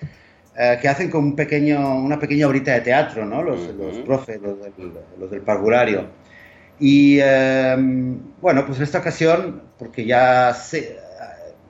eh, 0.57 0.77
que 0.81 0.87
hacen 0.87 1.09
con 1.09 1.23
un 1.23 1.35
pequeño, 1.35 1.95
una 1.95 2.19
pequeña 2.19 2.47
horita 2.47 2.73
de 2.73 2.81
teatro, 2.81 3.25
¿no? 3.25 3.41
Los, 3.41 3.73
los 3.75 3.97
profes, 3.99 4.41
los 4.41 4.59
del, 4.59 4.91
los 5.19 5.31
del 5.31 5.41
parvulario. 5.41 6.07
Y 6.79 7.19
em, 7.21 8.17
bueno, 8.41 8.65
pues 8.65 8.77
en 8.79 8.83
esta 8.83 8.99
ocasión, 8.99 9.61
porque 9.79 10.05
ya 10.05 10.53
sé, 10.53 10.97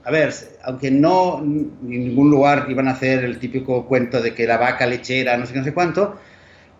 a 0.03 0.11
ver, 0.11 0.33
aunque 0.63 0.91
no 0.91 1.39
en 1.39 1.71
ningún 1.81 2.29
lugar 2.29 2.65
iban 2.69 2.87
a 2.87 2.91
hacer 2.91 3.23
el 3.23 3.39
típico 3.39 3.85
cuento 3.85 4.21
de 4.21 4.33
que 4.33 4.47
la 4.47 4.57
vaca 4.57 4.85
lechera, 4.85 5.37
no 5.37 5.45
sé 5.45 5.53
qué, 5.53 5.59
no 5.59 5.65
sé 5.65 5.73
cuánto, 5.73 6.17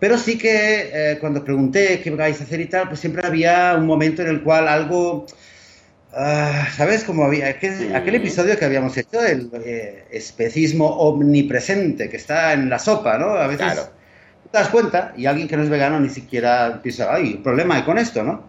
pero 0.04 0.18
sí 0.18 0.36
que 0.36 0.90
eh, 0.92 1.18
cuando 1.18 1.42
pregunté 1.42 1.98
qué 2.02 2.10
vais 2.10 2.38
a 2.38 2.44
hacer 2.44 2.60
y 2.60 2.66
tal, 2.66 2.88
pues 2.88 3.00
siempre 3.00 3.26
había 3.26 3.74
un 3.74 3.86
momento 3.86 4.20
en 4.20 4.28
el 4.28 4.42
cual 4.42 4.68
algo, 4.68 5.24
uh, 6.12 6.76
¿sabes? 6.76 7.04
Como 7.04 7.24
había 7.24 7.48
aquel, 7.48 7.96
aquel, 7.96 8.16
episodio 8.16 8.58
que 8.58 8.66
habíamos 8.66 8.94
hecho, 8.98 9.24
el 9.24 9.50
eh, 9.64 10.04
especismo 10.10 10.88
omnipresente 10.88 12.10
que 12.10 12.18
está 12.18 12.52
en 12.52 12.68
la 12.68 12.78
sopa, 12.78 13.16
¿no? 13.16 13.30
A 13.30 13.46
veces 13.46 13.88
te 14.52 14.58
das 14.58 14.68
cuenta 14.68 15.14
y 15.16 15.24
alguien 15.24 15.48
que 15.48 15.56
no 15.56 15.62
es 15.62 15.70
vegano 15.70 15.98
ni 15.98 16.10
siquiera 16.10 16.82
piensa, 16.82 17.08
ay, 17.10 17.40
problema 17.42 17.76
hay 17.76 17.82
con 17.84 17.96
esto, 17.96 18.22
¿no? 18.22 18.44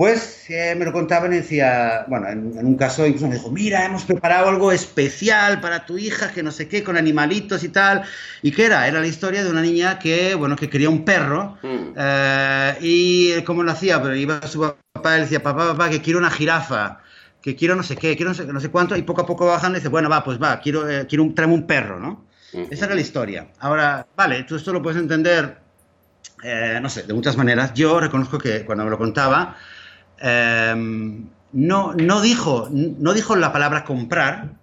Pues 0.00 0.46
eh, 0.48 0.74
me 0.78 0.86
lo 0.86 0.94
contaban 0.94 1.30
y 1.34 1.36
decía, 1.36 2.06
bueno, 2.08 2.26
en, 2.26 2.56
un 2.64 2.74
caso 2.78 3.06
incluso 3.06 3.28
me 3.28 3.34
dijo, 3.34 3.50
mira, 3.50 3.84
hemos 3.84 4.04
preparado 4.04 4.48
algo 4.48 4.72
especial 4.72 5.60
para 5.60 5.84
tu 5.84 5.98
hija, 5.98 6.32
que 6.32 6.42
no 6.42 6.52
sé 6.52 6.68
qué, 6.68 6.82
con 6.82 6.96
animalitos 6.96 7.62
y 7.64 7.68
tal. 7.68 8.04
¿Y 8.40 8.50
qué 8.50 8.64
era? 8.64 8.88
Era 8.88 9.00
la 9.00 9.06
historia 9.06 9.44
de 9.44 9.50
una 9.50 9.60
niña 9.60 9.98
que, 9.98 10.34
bueno, 10.36 10.56
que 10.56 10.70
quería 10.70 10.88
un 10.88 11.04
perro. 11.04 11.58
Mm. 11.62 11.92
Eh, 11.94 12.78
y 12.80 13.42
cómo 13.42 13.62
lo 13.62 13.72
hacía, 13.72 14.00
pero 14.00 14.16
iba 14.16 14.38
a 14.38 14.46
su 14.46 14.60
papá 14.60 15.16
y 15.16 15.16
le 15.16 15.24
decía, 15.24 15.42
papá, 15.42 15.68
papá, 15.68 15.90
que 15.90 16.00
quiero 16.00 16.18
una 16.18 16.30
jirafa, 16.30 17.02
que 17.42 17.54
quiero 17.54 17.76
no 17.76 17.82
sé 17.82 17.94
qué, 17.94 18.16
quiero 18.16 18.30
no 18.30 18.34
sé, 18.34 18.46
no 18.46 18.60
sé 18.60 18.70
cuánto, 18.70 18.96
y 18.96 19.02
poco 19.02 19.20
a 19.20 19.26
poco 19.26 19.44
bajando 19.44 19.76
y 19.76 19.80
dice, 19.80 19.90
bueno, 19.90 20.08
va, 20.08 20.24
pues 20.24 20.42
va, 20.42 20.60
quiero, 20.60 20.88
eh, 20.88 21.06
quiero 21.06 21.24
un, 21.24 21.34
tráeme 21.34 21.52
un 21.52 21.66
perro, 21.66 22.00
¿no? 22.00 22.24
Esa 22.70 22.86
era 22.86 22.94
la 22.94 23.02
historia. 23.02 23.48
Ahora, 23.58 24.06
vale, 24.16 24.44
tú 24.44 24.56
esto 24.56 24.72
lo 24.72 24.80
puedes 24.80 24.98
entender, 24.98 25.58
no 26.80 26.88
sé, 26.88 27.02
de 27.02 27.12
muchas 27.12 27.36
maneras. 27.36 27.74
Yo 27.74 28.00
reconozco 28.00 28.38
que 28.38 28.64
cuando 28.64 28.84
me 28.84 28.90
lo 28.90 28.96
contaba, 28.96 29.58
Em, 30.20 31.28
no, 31.52 31.94
no, 31.94 32.20
dijo, 32.20 32.68
no 32.70 33.12
dijo 33.12 33.36
la 33.36 33.52
palabra 33.52 33.84
comprar, 33.84 34.59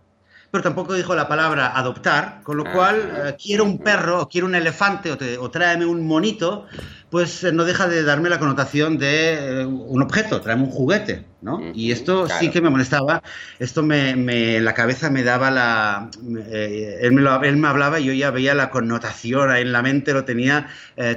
pero 0.51 0.63
tampoco 0.63 0.93
dijo 0.93 1.15
la 1.15 1.27
palabra 1.27 1.77
adoptar, 1.77 2.41
con 2.43 2.57
lo 2.57 2.67
ah, 2.67 2.71
cual 2.71 3.11
ah, 3.11 3.35
quiero 3.41 3.63
un 3.65 3.79
perro, 3.79 4.21
o 4.21 4.29
quiero 4.29 4.47
un 4.47 4.55
elefante, 4.55 5.11
o, 5.11 5.43
o 5.43 5.51
tráeme 5.51 5.85
un 5.85 6.05
monito, 6.07 6.65
pues 7.09 7.43
no 7.53 7.63
deja 7.63 7.87
de 7.87 8.03
darme 8.03 8.29
la 8.29 8.37
connotación 8.37 8.97
de 8.97 9.65
un 9.65 10.01
objeto, 10.01 10.41
tráeme 10.41 10.63
un 10.63 10.71
juguete, 10.71 11.23
¿no? 11.41 11.61
Y 11.73 11.91
esto 11.91 12.27
sí 12.27 12.49
que 12.49 12.59
me 12.59 12.69
molestaba, 12.69 13.23
esto 13.59 13.81
me, 13.81 14.59
la 14.59 14.73
cabeza 14.73 15.09
me 15.09 15.23
daba 15.23 15.49
la... 15.49 16.09
él, 16.51 17.11
me 17.13 17.21
lo, 17.21 17.41
él, 17.43 17.55
me 17.55 17.69
hablaba 17.69 18.01
y 18.01 18.05
yo 18.05 18.13
ya 18.13 18.31
veía 18.31 18.53
la 18.55 18.69
connotación, 18.69 19.55
en 19.55 19.71
la 19.71 19.81
mente 19.81 20.11
lo 20.11 20.25
tenía 20.25 20.67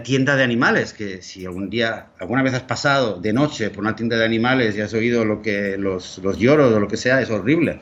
tienda 0.04 0.36
de 0.36 0.44
animales, 0.44 0.92
que 0.92 1.22
si 1.22 1.44
algún 1.44 1.70
día, 1.70 2.06
alguna 2.20 2.44
vez 2.44 2.54
has 2.54 2.62
pasado 2.62 3.20
de 3.20 3.32
noche 3.32 3.70
por 3.70 3.80
una 3.80 3.96
tienda 3.96 4.16
de 4.16 4.24
animales 4.24 4.76
y 4.76 4.82
has 4.82 4.94
oído 4.94 5.24
lo 5.24 5.42
que 5.42 5.76
los, 5.76 6.18
los 6.18 6.38
lloros 6.38 6.72
o 6.72 6.78
lo 6.78 6.86
que 6.86 6.98
sea, 6.98 7.20
es 7.20 7.30
horrible. 7.30 7.80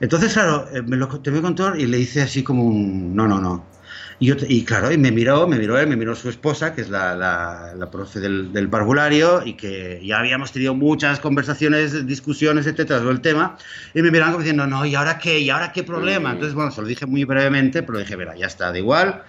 Entonces, 0.00 0.32
claro, 0.32 0.68
eh, 0.72 0.82
me 0.82 0.96
lo 0.96 1.08
terminé 1.20 1.42
con 1.42 1.80
y 1.80 1.86
le 1.86 1.98
hice 1.98 2.22
así 2.22 2.42
como 2.42 2.64
un 2.64 3.14
no, 3.14 3.26
no, 3.26 3.40
no. 3.40 3.64
Y, 4.18 4.32
y, 4.54 4.64
claro, 4.64 4.90
y 4.90 4.96
me 4.96 5.10
miró, 5.12 5.46
me 5.46 5.58
miró 5.58 5.78
él, 5.78 5.88
me 5.88 5.96
miró 5.96 6.14
su 6.14 6.30
esposa, 6.30 6.74
que 6.74 6.80
es 6.80 6.88
la, 6.88 7.14
la, 7.14 7.90
profe 7.90 8.18
del, 8.18 8.50
del, 8.50 8.68
parvulario, 8.70 9.42
y 9.44 9.54
que 9.54 10.00
ya 10.02 10.18
habíamos 10.18 10.52
tenido 10.52 10.74
muchas 10.74 11.20
conversaciones, 11.20 12.06
discusiones, 12.06 12.66
etcétera, 12.66 13.00
sobre 13.00 13.12
el 13.12 13.20
tema, 13.20 13.58
y 13.94 14.00
me 14.00 14.10
miraban 14.10 14.32
como 14.32 14.42
diciendo, 14.42 14.66
no, 14.66 14.86
¿y 14.86 14.94
ahora 14.94 15.18
qué? 15.18 15.38
¿Y 15.40 15.50
ahora 15.50 15.70
qué 15.70 15.82
problema? 15.82 16.30
Mm. 16.30 16.32
Entonces, 16.32 16.54
bueno, 16.54 16.70
se 16.70 16.80
lo 16.80 16.86
dije 16.86 17.04
muy 17.04 17.24
brevemente, 17.24 17.82
pero 17.82 17.98
dije, 17.98 18.16
verá, 18.16 18.34
ya 18.34 18.46
está, 18.46 18.72
da 18.72 18.78
igual. 18.78 19.22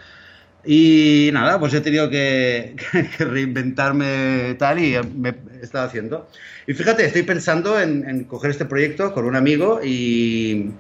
Y 0.66 1.30
nada, 1.34 1.60
pues 1.60 1.74
he 1.74 1.82
tenido 1.82 2.10
que, 2.10 2.76
que 3.18 3.26
reinventarme 3.26 4.56
tal 4.60 4.80
y 4.80 4.96
me 5.16 5.30
he 5.30 5.64
estado 5.64 5.88
haciendo. 5.88 6.28
Y 6.68 6.74
fíjate, 6.74 7.06
estoy 7.06 7.24
pensando 7.24 7.80
en, 7.80 8.26
coger 8.26 8.52
este 8.52 8.66
proyecto 8.66 9.14
con 9.14 9.26
un 9.26 9.38
amigo 9.38 9.80
y, 9.84 10.72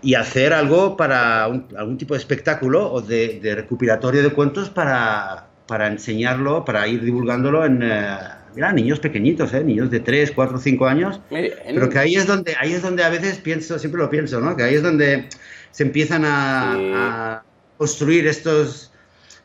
y 0.00 0.14
hacer 0.14 0.54
algo 0.54 0.96
para 0.96 1.44
algún 1.44 1.98
tipo 1.98 2.14
de 2.14 2.20
espectáculo 2.20 2.90
o 2.90 3.02
de, 3.02 3.38
de 3.42 3.54
recuperatorio 3.54 4.22
de 4.22 4.30
cuentos 4.30 4.70
para, 4.70 5.48
para, 5.66 5.88
enseñarlo, 5.88 6.64
para 6.64 6.88
ir 6.88 7.04
divulgándolo 7.04 7.66
en... 7.66 7.82
Eh, 7.82 8.16
mira, 8.54 8.72
niños 8.72 8.98
pequeñitos, 8.98 9.52
¿eh? 9.52 9.62
niños 9.62 9.90
de 9.90 10.00
3, 10.00 10.32
4, 10.32 10.58
5 10.58 10.86
años, 10.86 11.20
pero 11.28 11.88
que 11.90 11.98
ahí 11.98 12.16
es 12.16 12.26
donde 12.26 12.56
ahí 12.58 12.72
es 12.72 12.82
donde 12.82 13.04
a 13.04 13.10
veces 13.10 13.38
pienso, 13.38 13.78
siempre 13.78 14.00
lo 14.00 14.10
pienso, 14.10 14.40
¿no? 14.40 14.56
Que 14.56 14.64
ahí 14.64 14.74
es 14.74 14.82
donde 14.82 15.28
se 15.70 15.84
empiezan 15.84 16.24
a, 16.24 17.36
a 17.36 17.44
construir 17.76 18.26
estos 18.26 18.89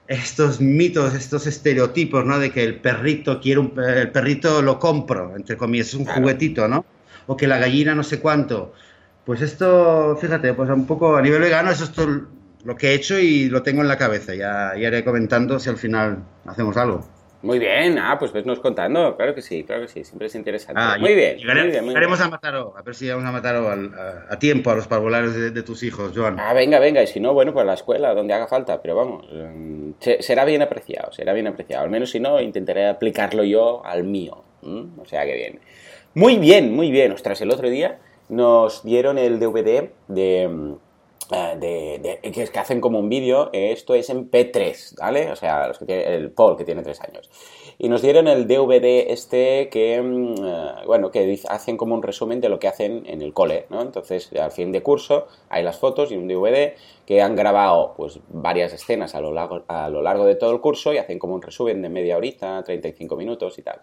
estos 0.08 0.62
mitos, 0.62 1.14
estos 1.16 1.48
estereotipos, 1.48 2.26
¿no? 2.26 2.40
De 2.40 2.52
que 2.52 2.64
el 2.64 2.80
perrito 2.80 3.40
quiere 3.40 3.60
un, 3.60 3.74
el 3.80 4.12
perrito 4.12 4.62
lo 4.62 4.80
compro, 4.80 5.36
entre 5.36 5.58
comillas, 5.58 5.88
es 5.88 5.94
un 5.96 6.06
juguetito, 6.06 6.68
¿no? 6.68 6.86
O 7.28 7.36
que 7.36 7.48
la 7.48 7.58
gallina 7.58 7.96
no 7.96 8.04
sé 8.04 8.20
cuánto. 8.20 8.74
Pues 9.26 9.42
esto, 9.42 10.18
fíjate, 10.22 10.54
pues 10.54 10.70
un 10.70 10.86
poco 10.86 11.16
a 11.16 11.22
nivel 11.22 11.42
vegano, 11.42 11.72
eso 11.72 11.86
es 11.86 11.92
lo 12.64 12.76
que 12.76 12.90
he 12.90 12.94
hecho 12.94 13.18
y 13.18 13.50
lo 13.50 13.64
tengo 13.64 13.82
en 13.82 13.88
la 13.88 13.98
cabeza. 13.98 14.36
Ya, 14.36 14.74
ya 14.76 14.88
iré 14.88 15.04
comentando 15.04 15.60
si 15.60 15.70
al 15.70 15.78
final 15.78 16.24
hacemos 16.46 16.78
algo. 16.78 17.15
Muy 17.46 17.60
bien, 17.60 18.00
ah, 18.00 18.18
pues 18.18 18.34
vesnos 18.34 18.60
contando, 18.60 19.16
claro 19.16 19.36
que 19.36 19.44
sí, 19.44 19.64
claro 19.64 19.84
que 19.84 19.88
sí, 19.88 20.04
siempre 20.04 20.26
es 20.26 20.34
interesante. 20.34 20.82
Ah, 20.84 20.98
muy, 21.00 21.14
bien, 21.14 21.38
llegaremos 21.38 22.20
a 22.20 22.28
Mataró, 22.28 22.74
a 22.76 22.82
ver 22.82 22.96
si 22.96 23.08
vamos 23.08 23.24
a 23.24 23.32
Mataró 23.32 23.70
a, 23.70 24.40
tiempo 24.40 24.72
a 24.72 24.76
los 24.76 24.88
parvularios 24.88 25.36
de, 25.36 25.62
tus 25.62 25.84
hijos, 25.84 26.12
Joan. 26.16 26.40
Ah, 26.40 26.54
venga, 26.56 26.80
venga, 26.80 27.04
y 27.04 27.08
si 27.08 27.20
no, 27.20 27.36
bueno, 27.36 27.54
pues 27.54 27.62
a 27.62 27.68
la 27.68 27.76
escuela, 27.76 28.16
donde 28.16 28.34
haga 28.34 28.48
falta, 28.48 28.82
pero 28.82 28.96
vamos, 28.96 29.28
mm, 29.32 29.92
será 30.22 30.44
bien 30.44 30.64
apreciado, 30.64 31.12
será 31.12 31.34
bien 31.34 31.46
apreciado, 31.46 31.84
al 31.84 31.92
menos 31.92 32.10
si 32.10 32.20
no, 32.20 32.42
intentaré 32.42 32.88
aplicarlo 32.88 33.44
yo 33.44 33.86
al 33.86 34.06
mío, 34.06 34.44
o 34.64 35.06
sea 35.06 35.24
que 35.26 35.36
bien. 35.36 35.60
Muy 36.16 36.40
bien, 36.40 36.74
muy 36.74 36.90
bien, 36.90 37.12
ostras, 37.12 37.40
el 37.42 37.52
otro 37.52 37.70
día 37.70 38.00
nos 38.28 38.84
dieron 38.84 39.20
el 39.20 39.40
DVD 39.40 39.92
de 40.08 40.78
eh, 41.32 42.00
de, 42.02 42.32
que, 42.32 42.48
que, 42.48 42.60
hacen 42.60 42.82
como 42.82 43.00
un 43.00 43.10
vídeo, 43.10 43.50
esto 43.54 43.96
es 43.96 44.10
en 44.10 44.30
P3, 44.30 44.96
¿vale? 45.00 45.32
O 45.32 45.36
sea, 45.36 45.72
el 45.88 46.32
Paul, 46.32 46.58
que 46.58 46.66
tiene 46.66 46.84
tres 46.84 47.02
años. 47.02 47.30
Y 47.78 47.90
nos 47.90 48.02
dieron 48.02 48.28
el 48.28 48.48
DVD 48.48 49.12
este 49.12 49.70
que, 49.70 50.02
mm, 50.02 50.36
eh, 50.46 50.72
bueno, 50.86 51.12
que 51.12 51.40
hacen 51.50 51.78
como 51.78 51.96
un 51.96 52.04
resumen 52.04 52.42
de 52.42 52.50
lo 52.50 52.60
que 52.60 52.68
hacen 52.68 53.04
en 53.08 53.22
el 53.22 53.34
cole, 53.34 53.66
¿no? 53.70 53.82
Entonces, 53.82 54.32
al 54.34 54.52
fin 54.52 54.72
de 54.72 54.82
curso, 54.84 55.28
hay 55.50 55.64
las 55.64 55.78
fotos 55.78 56.12
y 56.12 56.18
un 56.18 56.28
DVD 56.28 56.74
que 57.06 57.22
han 57.22 57.36
grabado, 57.36 57.94
pues, 57.98 58.20
varias 58.30 58.74
escenas 58.74 59.16
a 59.16 59.22
lo 59.22 59.32
largo, 59.32 59.64
a 59.68 59.90
lo 59.90 60.02
largo 60.02 60.26
de 60.26 60.36
todo 60.36 60.52
el 60.52 60.62
curso 60.62 60.94
y 60.94 60.98
hacen 60.98 61.20
como 61.20 61.36
un 61.36 61.42
resumen 61.42 61.82
de 61.82 61.90
media 61.90 62.18
horita, 62.18 62.64
35 62.64 63.16
minutos 63.16 63.58
y 63.60 63.62
tal. 63.62 63.82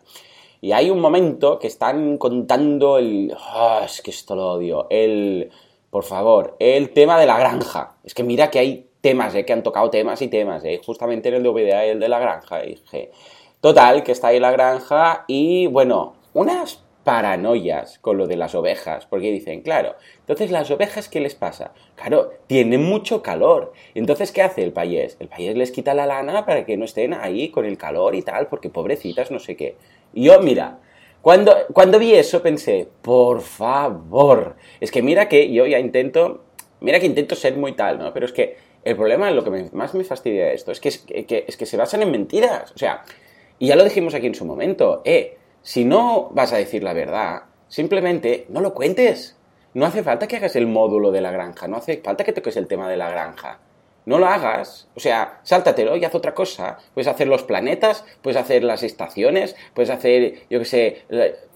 Y 0.60 0.70
hay 0.72 0.90
un 0.90 1.00
momento 1.00 1.58
que 1.58 1.66
están 1.66 2.18
contando 2.18 2.96
el... 2.96 3.34
Oh, 3.54 3.80
es 3.84 4.00
que 4.00 4.12
esto 4.12 4.36
lo 4.36 4.52
odio. 4.52 4.86
El 4.90 5.50
por 5.92 6.04
favor, 6.04 6.56
el 6.58 6.88
tema 6.88 7.20
de 7.20 7.26
la 7.26 7.38
granja. 7.38 7.96
Es 8.02 8.14
que 8.14 8.24
mira 8.24 8.50
que 8.50 8.58
hay 8.58 8.86
temas, 9.02 9.34
¿eh? 9.34 9.44
que 9.44 9.52
han 9.52 9.62
tocado 9.62 9.90
temas 9.90 10.22
y 10.22 10.28
temas, 10.28 10.64
¿eh? 10.64 10.80
justamente 10.82 11.28
en 11.28 11.34
el 11.34 11.42
DVD 11.42 11.90
el 11.90 12.00
de 12.00 12.08
la 12.08 12.18
granja. 12.18 12.62
Dije, 12.62 13.10
total, 13.60 14.02
que 14.02 14.12
está 14.12 14.28
ahí 14.28 14.40
la 14.40 14.52
granja 14.52 15.26
y 15.28 15.66
bueno, 15.66 16.14
unas 16.32 16.82
paranoias 17.04 17.98
con 17.98 18.16
lo 18.16 18.26
de 18.26 18.36
las 18.36 18.54
ovejas, 18.54 19.04
porque 19.04 19.30
dicen, 19.30 19.60
claro, 19.60 19.96
entonces 20.20 20.50
las 20.50 20.70
ovejas, 20.70 21.10
¿qué 21.10 21.20
les 21.20 21.34
pasa? 21.34 21.72
Claro, 21.94 22.30
tienen 22.46 22.82
mucho 22.82 23.22
calor. 23.22 23.74
Entonces, 23.94 24.32
¿qué 24.32 24.40
hace 24.40 24.64
el 24.64 24.72
payés? 24.72 25.18
El 25.20 25.28
payés 25.28 25.56
les 25.56 25.72
quita 25.72 25.92
la 25.92 26.06
lana 26.06 26.46
para 26.46 26.64
que 26.64 26.78
no 26.78 26.86
estén 26.86 27.12
ahí 27.12 27.50
con 27.50 27.66
el 27.66 27.76
calor 27.76 28.14
y 28.14 28.22
tal, 28.22 28.46
porque 28.46 28.70
pobrecitas, 28.70 29.30
no 29.30 29.40
sé 29.40 29.56
qué. 29.56 29.76
Y 30.14 30.24
yo, 30.24 30.40
mira, 30.40 30.78
cuando, 31.22 31.54
cuando 31.72 32.00
vi 32.00 32.14
eso 32.14 32.42
pensé, 32.42 32.88
por 33.00 33.42
favor, 33.42 34.56
es 34.80 34.90
que 34.90 35.02
mira 35.02 35.28
que 35.28 35.52
yo 35.52 35.66
ya 35.66 35.78
intento, 35.78 36.44
mira 36.80 36.98
que 36.98 37.06
intento 37.06 37.36
ser 37.36 37.56
muy 37.56 37.72
tal, 37.72 38.00
¿no? 38.00 38.12
Pero 38.12 38.26
es 38.26 38.32
que 38.32 38.56
el 38.82 38.96
problema, 38.96 39.30
lo 39.30 39.44
que 39.44 39.68
más 39.72 39.94
me 39.94 40.02
fastidia 40.02 40.52
esto, 40.52 40.72
es 40.72 40.80
que, 40.80 40.88
es 40.88 40.98
que, 40.98 41.44
es 41.46 41.56
que 41.56 41.66
se 41.66 41.76
basan 41.76 42.02
en 42.02 42.10
mentiras. 42.10 42.72
O 42.72 42.78
sea, 42.78 43.04
y 43.60 43.68
ya 43.68 43.76
lo 43.76 43.84
dijimos 43.84 44.14
aquí 44.14 44.26
en 44.26 44.34
su 44.34 44.44
momento, 44.44 45.00
eh, 45.04 45.38
si 45.62 45.84
no 45.84 46.30
vas 46.32 46.52
a 46.52 46.56
decir 46.56 46.82
la 46.82 46.92
verdad, 46.92 47.42
simplemente 47.68 48.46
no 48.48 48.60
lo 48.60 48.74
cuentes. 48.74 49.36
No 49.74 49.86
hace 49.86 50.02
falta 50.02 50.26
que 50.26 50.36
hagas 50.36 50.56
el 50.56 50.66
módulo 50.66 51.12
de 51.12 51.20
la 51.20 51.30
granja, 51.30 51.68
no 51.68 51.76
hace 51.76 51.98
falta 51.98 52.24
que 52.24 52.32
toques 52.32 52.56
el 52.56 52.66
tema 52.66 52.90
de 52.90 52.96
la 52.96 53.08
granja 53.08 53.60
no 54.06 54.18
lo 54.18 54.26
hagas. 54.26 54.88
O 54.94 55.00
sea, 55.00 55.40
sáltatelo 55.42 55.96
y 55.96 56.04
haz 56.04 56.14
otra 56.14 56.34
cosa. 56.34 56.78
Puedes 56.94 57.08
hacer 57.08 57.28
los 57.28 57.42
planetas, 57.42 58.04
puedes 58.22 58.40
hacer 58.40 58.64
las 58.64 58.82
estaciones, 58.82 59.56
puedes 59.74 59.90
hacer, 59.90 60.46
yo 60.50 60.58
qué 60.58 60.64
sé, 60.64 61.02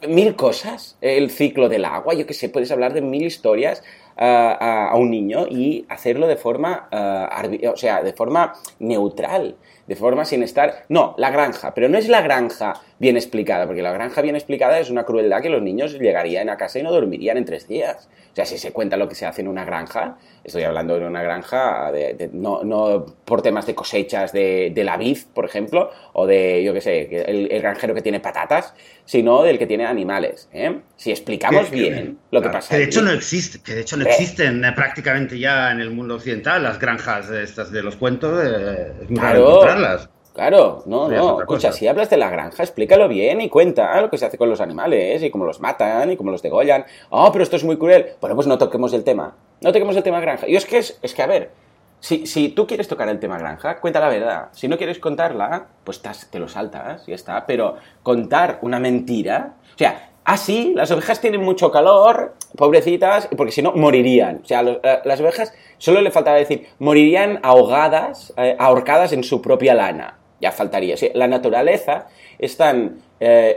mil 0.08 0.36
cosas. 0.36 0.96
El 1.00 1.30
ciclo 1.30 1.68
del 1.68 1.84
agua, 1.84 2.14
yo 2.14 2.26
qué 2.26 2.34
sé, 2.34 2.48
puedes 2.48 2.70
hablar 2.70 2.92
de 2.92 3.02
mil 3.02 3.24
historias 3.24 3.82
a, 4.16 4.92
un 4.94 5.10
niño 5.10 5.46
y 5.48 5.84
hacerlo 5.88 6.26
de 6.26 6.36
forma, 6.36 6.88
uh, 6.92 7.70
o 7.70 7.76
sea, 7.76 8.02
de 8.02 8.12
forma 8.12 8.54
neutral, 8.78 9.56
de 9.86 9.96
forma 9.96 10.24
sin 10.24 10.42
estar... 10.42 10.84
No, 10.88 11.14
la 11.18 11.30
granja, 11.30 11.74
pero 11.74 11.88
no 11.88 11.98
es 11.98 12.08
la 12.08 12.22
granja 12.22 12.74
bien 12.98 13.16
explicada, 13.16 13.66
porque 13.66 13.82
la 13.82 13.92
granja 13.92 14.22
bien 14.22 14.36
explicada 14.36 14.78
es 14.78 14.90
una 14.90 15.04
crueldad 15.04 15.42
que 15.42 15.50
los 15.50 15.62
niños 15.62 15.98
llegarían 15.98 16.48
a 16.48 16.56
casa 16.56 16.78
y 16.78 16.82
no 16.82 16.92
dormirían 16.92 17.36
en 17.36 17.44
tres 17.44 17.68
días. 17.68 18.08
O 18.32 18.34
sea, 18.36 18.44
si 18.44 18.58
se 18.58 18.72
cuenta 18.72 18.96
lo 18.96 19.08
que 19.08 19.14
se 19.14 19.24
hace 19.24 19.40
en 19.40 19.48
una 19.48 19.64
granja, 19.64 20.18
estoy 20.44 20.62
hablando 20.62 20.98
de 20.98 21.06
una 21.06 21.22
granja, 21.22 21.90
de, 21.90 22.28
no, 22.32 22.62
no, 22.64 23.06
por 23.24 23.40
temas 23.40 23.66
de 23.66 23.74
cosechas 23.74 24.32
de, 24.32 24.72
de, 24.74 24.84
la 24.84 24.96
vid, 24.96 25.18
por 25.34 25.46
ejemplo, 25.46 25.90
o 26.12 26.26
de, 26.26 26.62
yo 26.62 26.74
qué 26.74 26.80
sé, 26.82 27.24
el, 27.26 27.60
granjero 27.62 27.94
que 27.94 28.02
tiene 28.02 28.20
patatas, 28.20 28.74
sino 29.06 29.42
del 29.42 29.58
que 29.58 29.66
tiene 29.66 29.86
animales. 29.86 30.48
¿eh? 30.52 30.80
Si 30.96 31.10
explicamos 31.10 31.70
bien 31.70 32.18
lo 32.30 32.42
que 32.42 32.50
pasa. 32.50 32.74
Que 32.74 32.78
de 32.80 32.84
hecho 32.84 33.02
no 33.02 33.10
existe, 33.10 33.60
que 33.62 33.74
de 33.74 33.80
hecho 33.80 33.96
no 33.96 34.04
existen 34.04 34.64
eh, 34.64 34.72
prácticamente 34.72 35.38
ya 35.38 35.70
en 35.72 35.80
el 35.80 35.90
mundo 35.90 36.16
occidental 36.16 36.62
las 36.62 36.78
granjas 36.78 37.30
estas 37.30 37.70
de 37.72 37.82
los 37.82 37.96
cuentos, 37.96 38.38
eh, 38.44 38.92
es 39.02 39.10
muy 39.10 39.18
raro 39.18 39.48
encontrarlas. 39.48 40.10
Claro, 40.36 40.82
no, 40.84 41.08
no. 41.08 41.40
Escucha, 41.40 41.72
si 41.72 41.88
hablas 41.88 42.10
de 42.10 42.18
la 42.18 42.28
granja, 42.28 42.62
explícalo 42.62 43.08
bien 43.08 43.40
y 43.40 43.48
cuenta 43.48 43.98
lo 44.02 44.10
que 44.10 44.18
se 44.18 44.26
hace 44.26 44.36
con 44.36 44.50
los 44.50 44.60
animales 44.60 45.22
y 45.22 45.30
cómo 45.30 45.46
los 45.46 45.60
matan 45.60 46.12
y 46.12 46.16
cómo 46.18 46.30
los 46.30 46.42
degollan. 46.42 46.84
Oh, 47.08 47.32
pero 47.32 47.42
esto 47.42 47.56
es 47.56 47.64
muy 47.64 47.78
cruel. 47.78 48.08
Bueno, 48.20 48.36
pues 48.36 48.46
no 48.46 48.58
toquemos 48.58 48.92
el 48.92 49.02
tema. 49.02 49.34
No 49.62 49.72
toquemos 49.72 49.96
el 49.96 50.02
tema 50.02 50.20
granja. 50.20 50.46
Y 50.46 50.54
es 50.54 50.66
que, 50.66 50.76
es, 50.76 50.98
es 51.00 51.14
que 51.14 51.22
a 51.22 51.26
ver, 51.26 51.52
si, 52.00 52.26
si, 52.26 52.50
tú 52.50 52.66
quieres 52.66 52.86
tocar 52.86 53.08
el 53.08 53.18
tema 53.18 53.38
granja, 53.38 53.80
cuenta 53.80 53.98
la 53.98 54.10
verdad. 54.10 54.48
Si 54.52 54.68
no 54.68 54.76
quieres 54.76 54.98
contarla, 54.98 55.68
pues 55.84 56.02
te 56.02 56.38
lo 56.38 56.48
saltas 56.48 57.08
y 57.08 57.12
ya 57.12 57.14
está. 57.14 57.46
Pero 57.46 57.76
contar 58.02 58.58
una 58.60 58.78
mentira. 58.78 59.54
O 59.74 59.78
sea, 59.78 60.10
Ah, 60.28 60.36
sí, 60.36 60.72
las 60.74 60.90
ovejas 60.90 61.20
tienen 61.20 61.40
mucho 61.40 61.70
calor, 61.70 62.34
pobrecitas, 62.56 63.28
porque 63.36 63.52
si 63.52 63.62
no, 63.62 63.70
morirían. 63.72 64.40
O 64.42 64.44
sea, 64.44 64.60
eh, 64.62 64.98
las 65.04 65.20
ovejas, 65.20 65.54
solo 65.78 66.00
le 66.00 66.10
faltaba 66.10 66.36
decir, 66.36 66.66
morirían 66.80 67.38
ahogadas, 67.44 68.34
eh, 68.36 68.56
ahorcadas 68.58 69.12
en 69.12 69.22
su 69.22 69.40
propia 69.40 69.72
lana 69.72 70.18
ya 70.40 70.52
faltaría. 70.52 70.96
la 71.14 71.28
naturaleza 71.28 72.08
es 72.38 72.56
tan, 72.56 72.98
eh, 73.20 73.56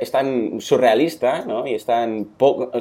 surrealista, 0.59 1.45
¿no? 1.45 1.67
Y 1.67 1.75
es 1.75 1.85
tan 1.85 2.25
poco, 2.37 2.71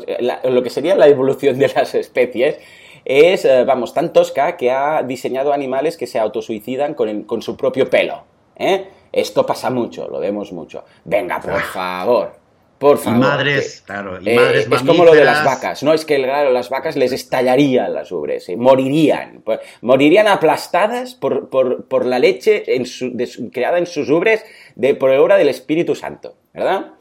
lo 0.44 0.62
que 0.62 0.70
sería 0.70 0.94
la 0.94 1.08
evolución 1.08 1.58
de 1.58 1.68
las 1.68 1.94
especies 1.94 2.58
es, 3.04 3.44
eh, 3.44 3.64
vamos, 3.64 3.94
tan 3.94 4.12
tosca 4.12 4.56
que 4.56 4.70
ha 4.70 5.02
diseñado 5.02 5.52
animales 5.52 5.96
que 5.96 6.06
se 6.06 6.18
autosuicidan 6.18 6.94
con, 6.94 7.22
con 7.24 7.42
su 7.42 7.56
propio 7.56 7.88
pelo. 7.88 8.24
¿eh? 8.56 8.88
Esto 9.10 9.46
pasa 9.46 9.70
mucho, 9.70 10.08
lo 10.08 10.20
vemos 10.20 10.52
mucho. 10.52 10.84
Venga, 11.04 11.40
por 11.40 11.60
favor. 11.60 12.47
Por 12.78 12.99
favor. 12.99 13.18
Y 13.18 13.20
madres, 13.20 13.82
claro. 13.85 14.20
Y 14.20 14.30
eh, 14.30 14.37
madres 14.37 14.68
es 14.70 14.82
como 14.82 15.04
lo 15.04 15.12
de 15.12 15.25
las 15.25 15.44
vacas, 15.44 15.82
¿no? 15.82 15.92
Es 15.92 16.04
que, 16.04 16.16
claro, 16.16 16.52
las 16.52 16.70
vacas 16.70 16.97
les 16.97 17.12
estallarían 17.12 17.92
las 17.92 18.12
ubres, 18.12 18.49
eh, 18.49 18.56
morirían. 18.56 19.42
Pues, 19.44 19.61
morirían 19.80 20.28
aplastadas 20.28 21.14
por, 21.14 21.49
por, 21.49 21.87
por 21.87 22.06
la 22.06 22.18
leche 22.18 22.76
en 22.76 22.87
su, 22.87 23.11
de, 23.16 23.28
creada 23.52 23.78
en 23.78 23.87
sus 23.87 24.08
ubres 24.11 24.44
de, 24.76 24.94
por 24.94 25.11
obra 25.11 25.37
del 25.37 25.49
Espíritu 25.49 25.97
Santo, 25.97 26.37
¿verdad? 26.54 26.92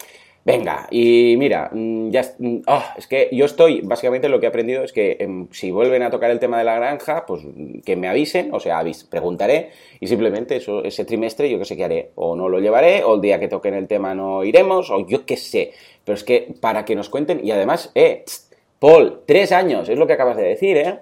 Venga, 0.47 0.87
y 0.91 1.35
mira, 1.37 1.69
mm, 1.73 2.09
ya 2.09 2.21
oh, 2.67 2.83
es 2.95 3.05
que 3.05 3.27
yo 3.33 3.43
estoy, 3.43 3.81
básicamente 3.81 4.29
lo 4.29 4.39
que 4.39 4.45
he 4.45 4.49
aprendido 4.49 4.81
es 4.81 4.93
que 4.93 5.17
em, 5.19 5.49
si 5.51 5.71
vuelven 5.71 6.03
a 6.03 6.09
tocar 6.09 6.31
el 6.31 6.39
tema 6.39 6.57
de 6.57 6.63
la 6.63 6.77
granja, 6.77 7.25
pues 7.25 7.41
que 7.85 7.97
me 7.97 8.07
avisen, 8.07 8.53
o 8.53 8.61
sea, 8.61 8.79
avis, 8.79 9.03
preguntaré 9.03 9.71
y 9.99 10.07
simplemente 10.07 10.55
eso, 10.55 10.85
ese 10.85 11.03
trimestre 11.03 11.49
yo 11.49 11.59
qué 11.59 11.65
sé 11.65 11.75
qué 11.75 11.83
haré, 11.83 12.11
o 12.15 12.37
no 12.37 12.47
lo 12.47 12.61
llevaré, 12.61 13.03
o 13.03 13.15
el 13.15 13.21
día 13.21 13.41
que 13.41 13.49
toquen 13.49 13.73
el 13.73 13.89
tema 13.89 14.15
no 14.15 14.45
iremos, 14.45 14.89
o 14.89 15.05
yo 15.05 15.25
qué 15.25 15.35
sé, 15.35 15.73
pero 16.05 16.15
es 16.15 16.23
que 16.23 16.53
para 16.61 16.85
que 16.85 16.95
nos 16.95 17.09
cuenten, 17.09 17.45
y 17.45 17.51
además, 17.51 17.91
eh, 17.93 18.23
Paul, 18.79 19.23
tres 19.25 19.51
años, 19.51 19.89
es 19.89 19.99
lo 19.99 20.07
que 20.07 20.13
acabas 20.13 20.37
de 20.37 20.43
decir, 20.43 20.77
¿eh? 20.77 20.99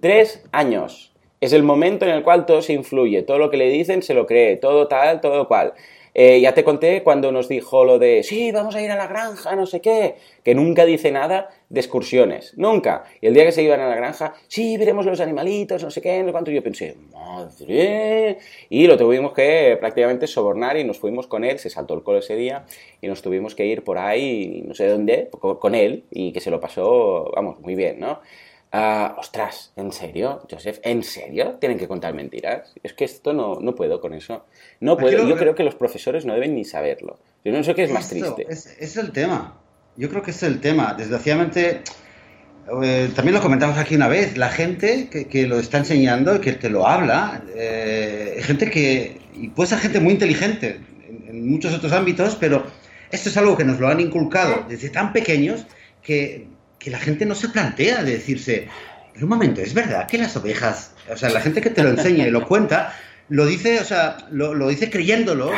Tres 0.00 0.42
años. 0.50 1.12
Es 1.42 1.52
el 1.52 1.62
momento 1.62 2.06
en 2.06 2.12
el 2.12 2.22
cual 2.22 2.46
todo 2.46 2.62
se 2.62 2.72
influye, 2.72 3.22
todo 3.22 3.38
lo 3.38 3.50
que 3.50 3.58
le 3.58 3.68
dicen 3.68 4.00
se 4.00 4.14
lo 4.14 4.24
cree, 4.24 4.56
todo 4.56 4.88
tal, 4.88 5.20
todo 5.20 5.46
cual. 5.46 5.74
Eh, 6.20 6.40
ya 6.40 6.52
te 6.52 6.64
conté 6.64 7.04
cuando 7.04 7.30
nos 7.30 7.46
dijo 7.46 7.84
lo 7.84 8.00
de, 8.00 8.24
sí, 8.24 8.50
vamos 8.50 8.74
a 8.74 8.82
ir 8.82 8.90
a 8.90 8.96
la 8.96 9.06
granja, 9.06 9.54
no 9.54 9.66
sé 9.66 9.80
qué, 9.80 10.16
que 10.42 10.52
nunca 10.52 10.84
dice 10.84 11.12
nada 11.12 11.48
de 11.68 11.78
excursiones, 11.78 12.54
nunca. 12.56 13.04
Y 13.20 13.28
el 13.28 13.34
día 13.34 13.44
que 13.44 13.52
se 13.52 13.62
iban 13.62 13.78
a 13.78 13.86
la 13.86 13.94
granja, 13.94 14.34
sí, 14.48 14.76
veremos 14.76 15.06
los 15.06 15.20
animalitos, 15.20 15.80
no 15.80 15.92
sé 15.92 16.02
qué, 16.02 16.20
no 16.24 16.32
cuánto. 16.32 16.50
Yo 16.50 16.60
pensé, 16.60 16.96
madre. 17.12 18.38
Y 18.68 18.88
lo 18.88 18.96
tuvimos 18.96 19.32
que 19.32 19.76
prácticamente 19.78 20.26
sobornar 20.26 20.76
y 20.76 20.82
nos 20.82 20.98
fuimos 20.98 21.28
con 21.28 21.44
él, 21.44 21.60
se 21.60 21.70
saltó 21.70 21.94
el 21.94 22.02
colo 22.02 22.18
ese 22.18 22.34
día 22.34 22.66
y 23.00 23.06
nos 23.06 23.22
tuvimos 23.22 23.54
que 23.54 23.66
ir 23.66 23.84
por 23.84 23.98
ahí, 23.98 24.64
no 24.66 24.74
sé 24.74 24.88
dónde, 24.88 25.30
con 25.30 25.76
él 25.76 26.02
y 26.10 26.32
que 26.32 26.40
se 26.40 26.50
lo 26.50 26.58
pasó, 26.58 27.30
vamos, 27.32 27.60
muy 27.60 27.76
bien, 27.76 28.00
¿no? 28.00 28.18
Uh, 28.70 29.18
ostras, 29.18 29.72
¿en 29.76 29.92
serio, 29.92 30.46
Joseph? 30.50 30.78
¿En 30.82 31.02
serio? 31.02 31.56
¿Tienen 31.58 31.78
que 31.78 31.88
contar 31.88 32.12
mentiras? 32.12 32.74
Es 32.82 32.92
que 32.92 33.06
esto 33.06 33.32
no, 33.32 33.60
no 33.60 33.74
puedo 33.74 33.98
con 34.00 34.12
eso. 34.12 34.44
No 34.80 34.98
puedo. 34.98 35.26
Yo 35.26 35.36
creo 35.36 35.54
que 35.54 35.64
los 35.64 35.74
profesores 35.74 36.26
no 36.26 36.34
deben 36.34 36.54
ni 36.54 36.66
saberlo. 36.66 37.18
Yo 37.44 37.52
no 37.52 37.64
sé 37.64 37.74
qué 37.74 37.84
es 37.84 37.90
más 37.90 38.10
triste. 38.10 38.46
Es, 38.46 38.66
es, 38.78 38.96
el 38.98 39.10
tema. 39.12 39.58
Yo 39.96 40.10
creo 40.10 40.22
que 40.22 40.32
es 40.32 40.42
el 40.42 40.60
tema. 40.60 40.92
Desgraciadamente, 40.92 41.80
eh, 42.82 43.10
también 43.16 43.34
lo 43.34 43.40
comentamos 43.40 43.78
aquí 43.78 43.94
una 43.94 44.08
vez, 44.08 44.36
la 44.36 44.50
gente 44.50 45.08
que, 45.10 45.26
que 45.28 45.46
lo 45.46 45.58
está 45.58 45.78
enseñando 45.78 46.36
y 46.36 46.40
que 46.40 46.52
te 46.52 46.68
lo 46.68 46.86
habla, 46.86 47.42
eh, 47.54 48.38
gente 48.42 48.70
que, 48.70 49.18
y 49.32 49.48
puede 49.48 49.70
ser 49.70 49.78
gente 49.78 49.98
muy 49.98 50.12
inteligente 50.12 50.80
en, 51.08 51.24
en 51.28 51.48
muchos 51.48 51.72
otros 51.72 51.92
ámbitos, 51.92 52.36
pero 52.36 52.64
esto 53.10 53.30
es 53.30 53.36
algo 53.38 53.56
que 53.56 53.64
nos 53.64 53.80
lo 53.80 53.88
han 53.88 54.00
inculcado 54.00 54.66
desde 54.68 54.90
tan 54.90 55.14
pequeños 55.14 55.66
que 56.02 56.48
que 56.88 56.92
la 56.92 56.98
gente 56.98 57.26
no 57.26 57.34
se 57.34 57.50
plantea 57.50 58.02
de 58.02 58.12
decirse, 58.12 58.66
en 59.14 59.22
un 59.22 59.28
momento, 59.28 59.60
es 59.60 59.74
verdad 59.74 60.06
que 60.06 60.16
las 60.16 60.34
ovejas, 60.36 60.92
o 61.10 61.16
sea, 61.18 61.28
la 61.28 61.42
gente 61.42 61.60
que 61.60 61.68
te 61.68 61.82
lo 61.82 61.90
enseña 61.90 62.26
y 62.26 62.30
lo 62.30 62.46
cuenta, 62.46 62.94
lo 63.28 63.44
dice, 63.44 63.78
o 63.80 63.84
sea, 63.84 64.16
lo, 64.30 64.54
lo 64.54 64.68
dice 64.68 64.88
creyéndolo, 64.88 65.50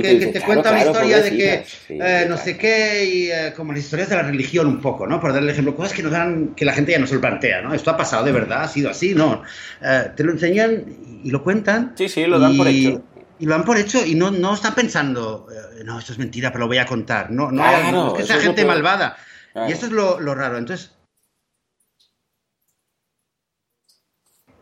que, 0.00 0.30
te, 0.32 0.40
cuenta 0.42 0.70
la 0.70 0.86
historia 0.86 1.20
de 1.22 1.30
que 1.36 1.64
eh, 1.88 2.26
no 2.28 2.36
sé 2.36 2.56
qué, 2.56 3.04
y 3.04 3.30
eh, 3.32 3.52
como 3.56 3.72
las 3.72 3.82
historias 3.82 4.10
de 4.10 4.14
la 4.14 4.22
religión 4.22 4.68
un 4.68 4.80
poco, 4.80 5.08
¿no? 5.08 5.20
Por 5.20 5.32
darle 5.32 5.50
ejemplo, 5.50 5.74
cosas 5.74 5.92
que 5.92 6.04
nos 6.04 6.12
dan, 6.12 6.54
que 6.54 6.64
la 6.64 6.72
gente 6.72 6.92
ya 6.92 7.00
no 7.00 7.08
se 7.08 7.16
lo 7.16 7.20
plantea, 7.20 7.62
¿no? 7.62 7.74
Esto 7.74 7.90
ha 7.90 7.96
pasado 7.96 8.24
de 8.24 8.30
verdad, 8.30 8.62
ha 8.62 8.68
sido 8.68 8.88
así, 8.88 9.12
¿no? 9.12 9.42
Eh, 9.82 10.10
te 10.14 10.22
lo 10.22 10.30
enseñan 10.30 10.84
y 11.24 11.32
lo 11.32 11.42
cuentan. 11.42 11.94
Sí, 11.96 12.08
sí, 12.08 12.26
lo 12.26 12.38
dan 12.38 12.56
por 12.56 12.68
hecho. 12.68 13.02
Y 13.40 13.44
lo 13.44 13.54
dan 13.54 13.64
por 13.64 13.76
hecho 13.76 14.06
y 14.06 14.14
no, 14.14 14.30
no 14.30 14.54
están 14.54 14.76
pensando, 14.76 15.48
no, 15.84 15.98
esto 15.98 16.12
es 16.12 16.18
mentira, 16.18 16.52
pero 16.52 16.60
lo 16.60 16.68
voy 16.68 16.78
a 16.78 16.86
contar. 16.86 17.32
No, 17.32 17.50
no, 17.50 18.14
es 18.14 18.20
que 18.20 18.22
sea 18.22 18.38
gente 18.38 18.64
malvada. 18.64 19.16
Y 19.56 19.72
esto 19.72 19.86
es 19.86 19.92
lo, 19.92 20.20
lo, 20.20 20.34
raro. 20.34 20.58
Entonces, 20.58 20.92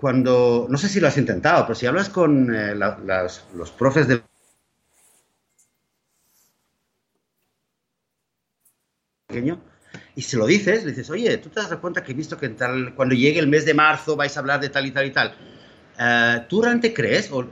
cuando, 0.00 0.66
no 0.70 0.78
sé 0.78 0.88
si 0.88 1.00
lo 1.00 1.08
has 1.08 1.18
intentado, 1.18 1.64
pero 1.64 1.74
si 1.74 1.86
hablas 1.86 2.08
con 2.08 2.54
eh, 2.54 2.74
los 2.76 3.70
profes 3.72 4.06
de 4.06 4.22
pequeño 9.26 9.60
y 10.14 10.22
se 10.22 10.36
lo 10.36 10.46
dices, 10.46 10.84
le 10.84 10.90
dices, 10.90 11.10
oye, 11.10 11.36
tú 11.38 11.48
te 11.48 11.60
das 11.60 11.74
cuenta 11.76 12.04
que 12.04 12.12
he 12.12 12.14
visto 12.14 12.38
que 12.38 12.50
tal, 12.50 12.94
cuando 12.94 13.16
llegue 13.16 13.40
el 13.40 13.48
mes 13.48 13.64
de 13.64 13.74
marzo 13.74 14.14
vais 14.14 14.36
a 14.36 14.40
hablar 14.40 14.60
de 14.60 14.68
tal 14.68 14.86
y 14.86 14.92
tal 14.92 15.06
y 15.06 15.10
tal. 15.10 15.34
Uh, 15.98 16.46
¿Tú 16.48 16.62
realmente 16.62 16.94
crees 16.94 17.30
o 17.32 17.42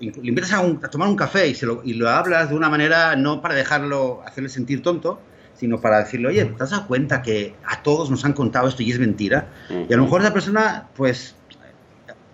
le 0.00 0.28
invitas 0.28 0.52
a, 0.52 0.60
un, 0.60 0.84
a 0.84 0.90
tomar 0.90 1.08
un 1.08 1.16
café 1.16 1.48
y, 1.48 1.54
se 1.54 1.66
lo, 1.66 1.82
y 1.84 1.94
lo 1.94 2.08
hablas 2.08 2.50
de 2.50 2.54
una 2.54 2.68
manera 2.68 3.16
no 3.16 3.40
para 3.40 3.54
dejarlo, 3.54 4.22
hacerle 4.24 4.48
sentir 4.48 4.82
tonto, 4.82 5.20
sino 5.56 5.80
para 5.80 5.98
decirle, 5.98 6.28
oye, 6.28 6.44
¿te 6.44 6.62
has 6.62 6.70
dado 6.70 6.86
cuenta 6.86 7.22
que 7.22 7.54
a 7.64 7.82
todos 7.82 8.10
nos 8.10 8.24
han 8.24 8.32
contado 8.32 8.68
esto 8.68 8.82
y 8.82 8.90
es 8.90 8.98
mentira? 8.98 9.48
Y 9.88 9.92
a 9.92 9.96
lo 9.96 10.04
mejor 10.04 10.20
esa 10.20 10.32
persona, 10.32 10.88
pues, 10.94 11.34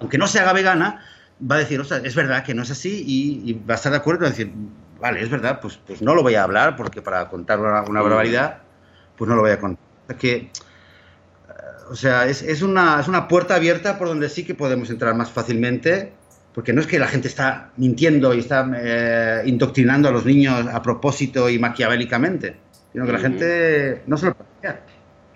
aunque 0.01 0.19
no 0.19 0.27
se 0.27 0.41
haga 0.41 0.53
vegana, 0.53 1.05
va 1.51 1.57
a 1.57 1.59
decir, 1.59 1.81
o 1.81 1.85
sea, 1.85 1.99
es 1.99 2.15
verdad 2.15 2.45
que 2.45 2.55
no 2.55 2.63
es 2.63 2.71
así 2.71 3.05
y, 3.07 3.53
va 3.69 3.75
a 3.75 3.77
estar 3.77 3.93
de 3.93 3.99
acuerdo 3.99 4.21
y 4.21 4.23
va 4.23 4.29
a 4.29 4.31
decir, 4.31 4.53
vale, 5.01 5.23
es 5.23 5.31
verdad, 5.31 5.61
pues, 5.61 5.79
pues 5.87 6.03
no 6.03 6.15
lo 6.15 6.23
voy 6.23 6.35
a 6.35 6.43
hablar 6.43 6.77
porque 6.77 7.03
para 7.03 7.29
contar 7.29 7.61
una, 7.61 7.83
una 7.83 8.03
barbaridad, 8.03 8.59
pues 9.17 9.29
no 9.29 9.37
lo 9.37 9.43
voy 9.43 9.53
a 9.53 9.61
contar. 9.61 9.85
Que, 10.19 10.51
o 11.91 11.95
sea, 11.95 12.27
es, 12.27 12.43
es, 12.43 12.63
una, 12.63 13.01
es 13.01 13.09
una 13.09 13.29
puerta 13.29 13.55
abierta 13.55 13.99
por 13.99 14.09
donde 14.09 14.29
sí 14.29 14.45
que 14.45 14.55
podemos 14.55 14.91
entrar 14.91 15.15
más 15.15 15.31
fácilmente 15.31 16.13
porque 16.55 16.73
no 16.73 16.81
es 16.81 16.87
que 16.87 16.99
la 16.99 17.07
gente 17.07 17.29
está 17.29 17.71
mintiendo 17.77 18.35
y 18.35 18.41
está 18.41 18.69
eh, 18.77 19.43
indoctrinando 19.47 20.09
a 20.09 20.13
los 20.13 20.25
niños 20.27 20.67
a 20.67 20.83
propósito 20.83 21.49
y 21.49 21.59
maquiavélicamente 21.59 22.57
sino 22.93 23.07
que 23.07 23.13
la 23.13 23.19
gente 23.19 24.03
no 24.07 24.17
se 24.17 24.27
lo 24.27 24.35
plantea. 24.35 24.81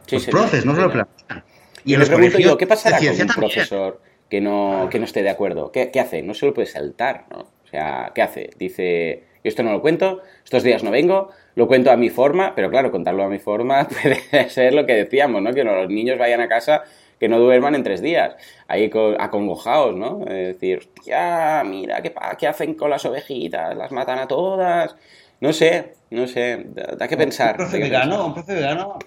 Sí, 0.07 0.17
los 0.17 0.27
profes 0.27 0.67
no 0.67 0.75
se 0.75 0.83
lo 0.83 0.91
plantean. 0.91 1.45
Y, 1.85 1.97
le 1.97 2.07
pregunto 2.07 2.39
yo, 2.39 2.57
¿qué 2.57 2.67
pasará 2.67 2.99
con 2.99 3.09
un 3.09 3.27
profesor 3.29 4.01
que 4.31 4.41
no, 4.41 4.89
que 4.91 4.99
no 4.99 5.05
esté 5.05 5.23
de 5.23 5.31
acuerdo? 5.31 5.71
¿Qué, 5.71 5.91
¿Qué, 5.91 6.01
hace? 6.01 6.23
No 6.23 6.35
se 6.35 6.47
lo 6.47 6.55
puede 6.55 6.67
saltar, 6.67 7.27
¿no? 7.31 7.41
O 7.41 7.67
sea, 7.71 8.13
¿qué 8.15 8.23
hace? 8.23 8.51
Dice, 8.59 9.25
esto 9.43 9.63
no 9.63 9.73
lo 9.73 9.83
cuento, 9.83 10.23
estos 10.45 10.63
días 10.63 10.83
no 10.83 10.91
vengo, 10.91 11.31
lo 11.55 11.67
cuento 11.67 11.91
a 11.91 11.97
mi 11.97 12.09
forma, 12.09 12.55
pero 12.55 12.71
claro, 12.71 12.91
contarlo 12.91 13.25
a 13.25 13.29
mi 13.29 13.39
forma 13.39 13.87
puede 14.03 14.49
ser 14.49 14.73
lo 14.73 14.87
que 14.87 14.95
decíamos, 14.95 15.43
¿no? 15.43 15.53
Que 15.53 15.65
los 15.65 15.89
niños 15.89 16.19
vayan 16.19 16.41
a 16.41 16.49
casa 16.49 16.85
que 17.21 17.29
no 17.29 17.39
duerman 17.39 17.75
en 17.75 17.83
tres 17.83 18.03
días, 18.03 18.35
ahí 18.67 18.91
acongojados, 19.19 19.95
¿no? 19.95 20.23
Es 20.27 20.55
decir, 20.55 20.89
ya, 21.05 21.63
mira, 21.65 22.03
¿qué, 22.03 22.13
¿qué 22.39 22.47
hacen 22.47 22.75
con 22.75 22.91
las 22.91 23.05
ovejitas? 23.05 23.77
Las 23.77 23.93
matan 23.93 24.19
a 24.19 24.27
todas, 24.27 24.97
no 25.45 25.53
sé, 25.53 25.95
no 26.11 26.27
sé, 26.27 26.67
da 26.99 27.07
que 27.07 27.19
pensar. 27.19 27.51
Un 27.51 27.57
profe 27.59 27.79
vegano, 27.79 28.27
un 28.27 28.33
profe 28.33 28.55
vegano. 28.55 28.99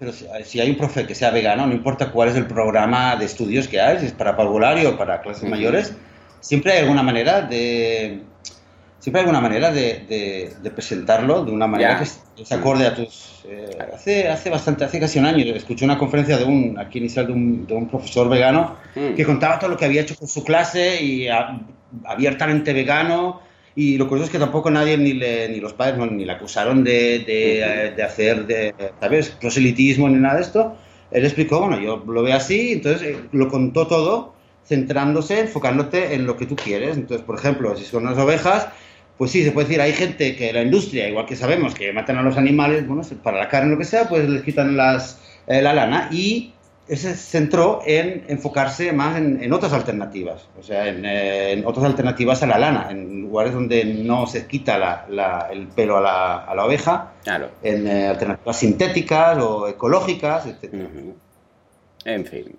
Pero 0.00 0.12
si, 0.12 0.58
hay 0.58 0.70
un 0.70 0.76
profe 0.76 1.06
que 1.06 1.14
sea 1.14 1.30
vegano, 1.30 1.66
no 1.68 1.72
importa 1.72 2.10
cuál 2.10 2.30
es 2.30 2.34
el 2.34 2.46
programa 2.46 3.14
de 3.14 3.26
estudios 3.26 3.68
que 3.68 3.80
hay, 3.80 4.00
si 4.00 4.06
es 4.06 4.12
para 4.12 4.36
parvulario 4.36 4.90
o 4.90 4.98
para 4.98 5.20
clases 5.20 5.48
mayores, 5.48 5.94
siempre 6.40 6.72
hay 6.72 6.78
alguna 6.80 7.04
manera 7.04 7.42
de 7.42 8.22
siempre 8.98 9.20
hay 9.20 9.26
alguna 9.26 9.40
manera 9.40 9.70
de, 9.70 10.52
de, 10.60 10.70
presentarlo 10.70 11.44
de 11.44 11.52
una 11.52 11.66
manera 11.66 11.98
que 11.98 12.44
se 12.44 12.54
acorde 12.54 12.86
a 12.86 12.94
tus... 12.94 13.44
Eh, 13.48 13.78
hace, 13.94 14.28
hace 14.28 14.50
bastante, 14.50 14.84
hace 14.84 14.98
casi 14.98 15.18
un 15.18 15.26
año, 15.26 15.44
escuché 15.54 15.84
una 15.84 15.96
conferencia 15.96 16.38
de 16.38 16.44
un, 16.44 16.76
aquí 16.78 16.98
inicial 16.98 17.26
de 17.26 17.32
un, 17.32 17.66
de 17.66 17.74
un 17.74 17.88
profesor 17.88 18.28
vegano 18.28 18.76
mm. 18.96 19.14
que 19.14 19.24
contaba 19.24 19.58
todo 19.58 19.70
lo 19.70 19.76
que 19.76 19.84
había 19.84 20.02
hecho 20.02 20.16
con 20.16 20.28
su 20.28 20.42
clase 20.42 21.02
y 21.02 21.28
abiertamente 22.04 22.72
vegano 22.72 23.40
y 23.74 23.96
lo 23.96 24.08
curioso 24.08 24.26
es 24.26 24.32
que 24.32 24.38
tampoco 24.38 24.70
nadie, 24.70 24.96
ni, 24.98 25.12
le, 25.12 25.48
ni 25.48 25.60
los 25.60 25.72
padres, 25.72 26.10
ni 26.10 26.24
le 26.24 26.32
acusaron 26.32 26.82
de, 26.82 27.20
de, 27.20 27.92
de, 27.96 28.02
hacer, 28.02 28.46
de, 28.46 28.74
¿sabes?, 29.00 29.30
proselitismo 29.30 30.08
ni 30.08 30.16
nada 30.16 30.36
de 30.36 30.42
esto. 30.42 30.76
Él 31.10 31.24
explicó, 31.24 31.60
bueno, 31.60 31.80
yo 31.80 32.02
lo 32.06 32.22
veo 32.22 32.36
así, 32.36 32.72
entonces 32.72 33.02
eh, 33.02 33.20
lo 33.32 33.48
contó 33.48 33.86
todo 33.86 34.34
centrándose, 34.64 35.40
enfocándote 35.40 36.14
en 36.14 36.26
lo 36.26 36.36
que 36.36 36.46
tú 36.46 36.56
quieres. 36.56 36.96
Entonces, 36.96 37.24
por 37.24 37.38
ejemplo, 37.38 37.76
si 37.76 37.84
son 37.84 38.04
las 38.04 38.18
ovejas, 38.18 38.68
pues 39.18 39.30
sí, 39.30 39.44
se 39.44 39.52
puede 39.52 39.68
decir, 39.68 39.80
hay 39.80 39.92
gente 39.92 40.36
que 40.36 40.52
la 40.52 40.62
industria, 40.62 41.08
igual 41.08 41.26
que 41.26 41.36
sabemos 41.36 41.74
que 41.74 41.92
matan 41.92 42.18
a 42.18 42.22
los 42.22 42.36
animales, 42.36 42.86
bueno, 42.86 43.02
para 43.22 43.38
la 43.38 43.48
carne, 43.48 43.70
lo 43.70 43.78
que 43.78 43.84
sea, 43.84 44.08
pues 44.08 44.28
les 44.28 44.42
quitan 44.42 44.76
las, 44.76 45.20
eh, 45.46 45.60
la 45.62 45.74
lana 45.74 46.08
y 46.12 46.52
se 46.96 47.14
centró 47.14 47.82
en 47.86 48.24
enfocarse 48.28 48.92
más 48.92 49.16
en, 49.16 49.52
otras 49.52 49.72
alternativas, 49.72 50.48
o 50.58 50.62
sea, 50.62 50.88
eh, 50.88 51.52
en, 51.52 51.64
otras 51.64 51.84
alternativas 51.86 52.42
a 52.42 52.46
la 52.46 52.58
lana, 52.58 52.88
en 52.90 53.22
lugares 53.22 53.52
donde 53.52 53.84
no 53.84 54.26
se 54.26 54.46
quita 54.46 54.78
la, 55.08 55.48
el 55.52 55.68
pelo 55.68 55.98
a 55.98 56.00
la, 56.00 56.36
a 56.44 56.54
la 56.54 56.64
oveja, 56.64 57.12
claro. 57.22 57.50
en 57.62 57.86
eh, 57.86 58.08
alternativas 58.08 58.58
sintéticas 58.58 59.38
o 59.38 59.68
ecológicas, 59.68 60.46
etc. 60.46 60.74
En 62.04 62.24
fin. 62.24 62.56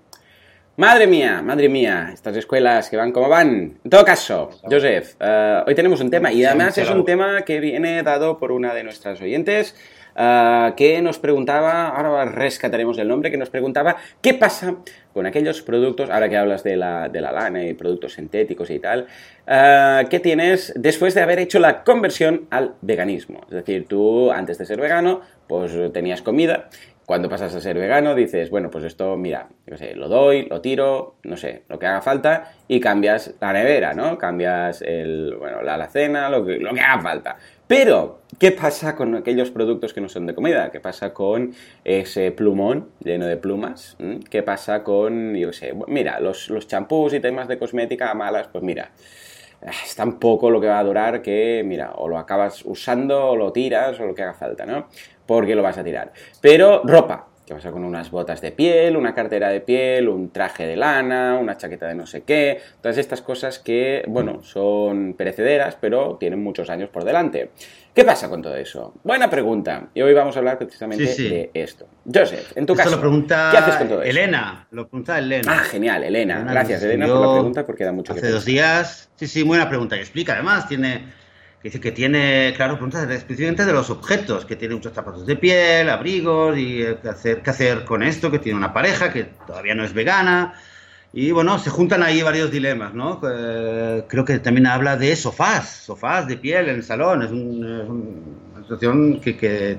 Madre 0.78 1.06
mía, 1.06 1.42
madre 1.42 1.68
mía, 1.68 2.12
estas 2.14 2.36
escuelas 2.38 2.90
que 2.90 2.96
van 2.96 3.12
como 3.12 3.28
van. 3.28 3.80
En 3.84 3.90
todo 3.90 4.06
caso, 4.06 4.50
Joseph, 4.64 5.16
uh, 5.20 5.68
hoy 5.68 5.76
tenemos 5.76 6.00
un 6.00 6.10
tema 6.10 6.32
y 6.32 6.46
además 6.46 6.78
es 6.78 6.90
un 6.90 7.04
tema 7.04 7.42
que 7.42 7.60
viene 7.60 8.02
dado 8.04 8.40
por 8.40 8.54
una 8.54 8.74
de 8.74 8.84
nuestras 8.84 9.20
oyentes 9.22 9.76
ah, 10.16 10.74
que 10.76 11.02
nos 11.02 11.20
preguntaba, 11.20 11.90
ahora 11.90 12.26
rescataremos 12.26 12.98
el 12.98 13.08
nombre, 13.08 13.32
que 13.32 13.38
nos 13.38 13.50
preguntaba 13.50 13.98
qué 14.22 14.34
pasa 14.34 14.76
con 15.14 15.26
aquellos 15.26 15.62
productos, 15.62 16.10
ahora 16.10 16.30
que 16.30 16.38
hablas 16.38 16.64
de 16.64 16.78
la, 16.78 17.10
de 17.10 17.22
la 17.22 17.32
lana 17.32 17.64
y 17.66 17.74
productos 17.74 18.14
sintéticos 18.14 18.70
y 18.70 18.80
tal, 18.80 19.08
uh, 19.48 20.08
que 20.08 20.20
tienes 20.20 20.74
después 20.76 21.14
de 21.14 21.22
haber 21.22 21.40
hecho 21.40 21.60
la 21.60 21.84
conversión 21.84 22.48
al 22.50 22.76
veganismo. 22.82 23.42
Es 23.46 23.56
decir, 23.56 23.88
tú 23.88 24.32
antes 24.32 24.58
de 24.58 24.66
ser 24.66 24.80
vegano, 24.80 25.22
pues 25.48 25.74
tenías 25.92 26.22
comida 26.22 26.70
cuando 27.12 27.28
pasas 27.28 27.54
a 27.54 27.60
ser 27.60 27.78
vegano 27.78 28.16
dices, 28.16 28.50
bueno, 28.50 28.70
pues 28.70 28.86
esto, 28.86 29.18
mira, 29.18 29.50
yo 29.68 29.76
sé, 29.76 29.96
lo 29.96 30.08
doy, 30.08 30.46
lo 30.46 30.62
tiro, 30.62 31.16
no 31.24 31.36
sé, 31.36 31.64
lo 31.68 31.78
que 31.78 31.86
haga 31.86 32.00
falta 32.00 32.54
y 32.70 32.80
cambias 32.80 33.34
la 33.42 33.52
nevera, 33.52 33.94
¿no? 33.94 34.18
Cambias 34.18 34.82
el, 34.82 35.36
bueno, 35.38 35.62
la 35.62 35.74
alacena, 35.74 36.30
lo 36.30 36.46
que, 36.46 36.58
lo 36.58 36.74
que 36.74 36.80
haga 36.80 37.02
falta. 37.02 37.36
Pero, 37.68 38.22
¿qué 38.40 38.54
pasa 38.54 38.96
con 38.96 39.14
aquellos 39.14 39.52
productos 39.52 39.94
que 39.94 40.00
no 40.00 40.08
son 40.08 40.26
de 40.26 40.34
comida? 40.34 40.72
¿Qué 40.72 40.80
pasa 40.80 41.14
con 41.14 41.52
ese 41.84 42.32
plumón 42.32 42.92
lleno 43.04 43.26
de 43.26 43.36
plumas? 43.36 43.98
¿Mm? 44.00 44.20
¿Qué 44.30 44.42
pasa 44.42 44.82
con, 44.82 45.36
yo 45.36 45.52
sé, 45.52 45.74
mira, 45.88 46.22
los, 46.22 46.50
los 46.50 46.66
champús 46.66 47.14
y 47.14 47.20
temas 47.20 47.50
de 47.50 47.60
cosmética 47.60 48.14
malas? 48.14 48.48
Pues 48.48 48.64
mira, 48.64 48.92
es 49.62 49.96
tan 49.96 50.18
poco 50.18 50.50
lo 50.50 50.60
que 50.60 50.68
va 50.68 50.80
a 50.80 50.84
durar 50.84 51.22
que, 51.22 51.62
mira, 51.66 51.92
o 51.96 52.08
lo 52.08 52.18
acabas 52.18 52.64
usando, 52.66 53.32
o 53.32 53.36
lo 53.36 53.52
tiras, 53.52 54.00
o 54.00 54.06
lo 54.06 54.16
que 54.16 54.24
haga 54.24 54.34
falta, 54.34 54.66
¿no? 54.66 54.88
Porque 55.32 55.56
lo 55.56 55.64
vas 55.64 55.78
a 55.78 55.84
tirar. 55.86 56.12
Pero 56.42 56.82
ropa, 56.84 57.28
¿Qué 57.46 57.56
pasa 57.56 57.72
con 57.72 57.86
unas 57.86 58.12
botas 58.12 58.42
de 58.42 58.52
piel, 58.52 58.98
una 58.98 59.14
cartera 59.14 59.48
de 59.48 59.62
piel, 59.62 60.10
un 60.10 60.30
traje 60.30 60.68
de 60.68 60.76
lana, 60.76 61.38
una 61.40 61.56
chaqueta 61.58 61.88
de 61.88 61.96
no 61.96 62.06
sé 62.06 62.24
qué? 62.24 62.62
Todas 62.82 62.98
estas 62.98 63.22
cosas 63.22 63.60
que, 63.60 64.04
bueno, 64.08 64.44
son 64.44 65.16
perecederas, 65.18 65.78
pero 65.80 66.18
tienen 66.20 66.44
muchos 66.44 66.70
años 66.70 66.90
por 66.90 67.06
delante. 67.06 67.52
¿Qué 67.94 68.04
pasa 68.04 68.30
con 68.30 68.42
todo 68.42 68.58
eso? 68.58 68.94
Buena 69.04 69.30
pregunta. 69.30 69.88
Y 69.94 70.02
hoy 70.02 70.14
vamos 70.14 70.36
a 70.36 70.40
hablar 70.40 70.58
precisamente 70.58 71.06
de 71.06 71.50
esto. 71.54 71.88
Joseph, 72.06 72.56
en 72.56 72.66
tu 72.66 72.76
caso, 72.76 73.00
pregunta 73.00 73.50
¿qué 73.52 73.58
haces 73.58 73.76
con 73.76 73.88
todo 73.88 74.02
eso? 74.02 74.10
Elena, 74.12 74.68
lo 74.72 74.88
pregunta 74.88 75.18
Elena. 75.18 75.54
Ah, 75.54 75.64
genial, 75.64 76.04
Elena. 76.04 76.46
Gracias, 76.50 76.84
Elena, 76.84 77.08
por 77.08 77.22
la 77.22 77.34
pregunta 77.34 77.66
porque 77.66 77.86
da 77.86 77.94
mucho 77.94 78.12
hace 78.12 78.22
que 78.22 78.28
Hace 78.28 78.34
dos 78.34 78.46
días, 78.46 79.10
sí, 79.16 79.28
sí, 79.28 79.44
buena 79.44 79.70
pregunta. 79.70 79.96
Y 79.96 80.00
explica, 80.00 80.34
además, 80.34 80.68
tiene 80.68 81.06
que 81.62 81.70
dice 81.70 81.80
que 81.80 81.92
tiene, 81.92 82.54
claro, 82.56 82.74
preguntas 82.74 83.08
específicamente 83.10 83.66
de 83.66 83.74
los 83.74 83.92
objetos, 83.92 84.46
que 84.46 84.56
tiene 84.56 84.74
muchos 84.74 84.94
zapatos 84.94 85.28
de 85.28 85.36
piel, 85.36 85.90
abrigos, 85.90 86.58
y 86.58 86.82
eh, 86.82 86.98
qué 87.02 87.10
hacer, 87.10 87.42
qué 87.44 87.50
hacer 87.52 87.86
con 87.86 88.02
esto, 88.02 88.32
que 88.32 88.40
tiene 88.40 88.58
una 88.58 88.74
pareja 88.74 89.14
que 89.14 89.26
todavía 89.46 89.76
no 89.76 89.84
es 89.84 89.94
vegana. 89.94 90.56
Y 91.14 91.32
bueno, 91.32 91.60
se 91.60 91.70
juntan 91.70 92.02
ahí 92.02 92.24
varios 92.24 92.50
dilemas, 92.50 92.94
¿no? 92.96 93.22
Eh, 93.30 94.06
creo 94.08 94.26
que 94.26 94.40
también 94.40 94.66
habla 94.66 94.98
de 94.98 95.16
sofás, 95.16 95.70
sofás 95.86 96.28
de 96.28 96.38
piel 96.38 96.70
en 96.70 96.76
el 96.78 96.84
salón. 96.84 97.22
Es, 97.22 97.32
una 97.32 98.62
situación 98.62 99.20
que, 99.20 99.38
que 99.38 99.78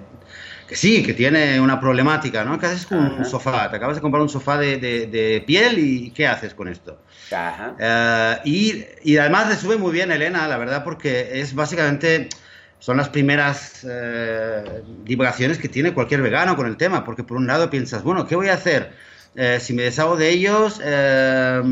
que 0.72 0.78
sí, 0.78 1.02
que 1.02 1.12
tiene 1.12 1.60
una 1.60 1.78
problemática, 1.78 2.44
¿no? 2.44 2.58
¿Qué 2.58 2.64
haces 2.64 2.86
con 2.86 2.98
un 2.98 3.26
sofá? 3.26 3.68
Te 3.68 3.76
acabas 3.76 3.96
de 3.96 4.00
comprar 4.00 4.22
un 4.22 4.30
sofá 4.30 4.56
de, 4.56 4.78
de, 4.78 5.44
piel 5.46 5.78
y 5.78 6.10
¿qué 6.12 6.26
haces 6.26 6.54
con 6.54 6.66
esto? 6.66 6.98
Ajá. 7.30 7.74
Eh, 7.78 8.38
y, 8.46 8.84
y, 9.04 9.18
además 9.18 9.50
le 9.50 9.56
sube 9.56 9.76
muy 9.76 9.92
bien 9.92 10.10
Elena, 10.10 10.48
la 10.48 10.56
verdad, 10.56 10.82
porque 10.82 11.40
es 11.40 11.54
básicamente, 11.54 12.30
son 12.78 12.96
las 12.96 13.10
primeras 13.10 13.86
eh, 13.86 14.82
divagaciones 15.04 15.58
que 15.58 15.68
tiene 15.68 15.92
cualquier 15.92 16.22
vegano 16.22 16.56
con 16.56 16.66
el 16.66 16.78
tema, 16.78 17.04
porque 17.04 17.22
por 17.22 17.36
un 17.36 17.46
lado 17.46 17.68
piensas, 17.68 18.02
bueno, 18.02 18.26
¿qué 18.26 18.34
voy 18.34 18.48
a 18.48 18.54
hacer? 18.54 18.94
Eh, 19.36 19.58
si 19.60 19.74
me 19.74 19.82
deshago 19.82 20.16
de 20.16 20.30
ellos, 20.30 20.80
lo, 20.82 21.62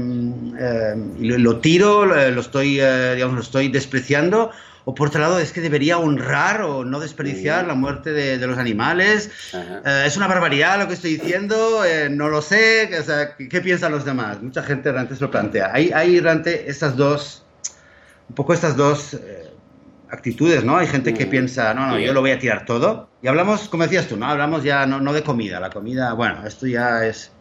lo, 1.38 1.60
tiro, 1.60 2.04
lo 2.04 2.40
estoy, 2.40 2.72
digamos, 3.14 3.34
lo 3.34 3.40
estoy 3.40 3.68
despreciando, 3.68 4.50
o 4.84 4.94
por 4.94 5.08
otro 5.08 5.20
lado 5.20 5.38
es 5.38 5.52
que 5.52 5.60
debería 5.60 5.98
honrar 5.98 6.62
o 6.62 6.84
no 6.84 7.00
desperdiciar 7.00 7.66
la 7.66 7.74
muerte 7.74 8.12
de, 8.12 8.46
los 8.46 8.58
animales. 8.58 9.30
Eh, 9.52 10.04
es 10.06 10.16
una 10.16 10.26
barbaridad 10.26 10.78
lo 10.78 10.88
que 10.88 10.94
estoy 10.94 11.16
diciendo, 11.16 11.84
eh, 11.84 12.08
no 12.10 12.28
lo 12.28 12.42
sé, 12.42 12.90
o 12.98 13.02
sea, 13.02 13.36
¿qué, 13.36 13.60
piensan 13.60 13.92
los 13.92 14.04
demás? 14.04 14.42
Mucha 14.42 14.62
gente 14.62 14.90
realmente 14.90 15.16
se 15.16 15.22
lo 15.22 15.30
plantea. 15.30 15.70
Hay, 15.72 15.90
hay 15.92 16.20
realmente 16.20 16.68
estas 16.70 16.96
dos, 16.96 17.44
un 18.28 18.34
poco 18.34 18.54
estas 18.54 18.76
dos 18.76 19.14
eh, 19.14 19.50
actitudes, 20.10 20.64
¿no? 20.64 20.76
Hay 20.76 20.86
gente 20.86 21.12
que 21.14 21.26
piensa, 21.26 21.74
no, 21.74 21.86
no, 21.86 21.98
yo 21.98 22.12
lo 22.12 22.20
voy 22.20 22.30
a 22.30 22.38
tirar 22.38 22.64
todo. 22.64 23.10
Y 23.22 23.28
hablamos, 23.28 23.68
como 23.68 23.82
decías 23.82 24.08
tú, 24.08 24.16
¿no? 24.16 24.26
Hablamos 24.26 24.64
ya 24.64 24.86
no, 24.86 25.00
no 25.00 25.12
de 25.12 25.22
comida, 25.22 25.60
la 25.60 25.70
comida, 25.70 26.14
bueno, 26.14 26.46
esto 26.46 26.66
ya 26.66 27.04
es 27.04 27.32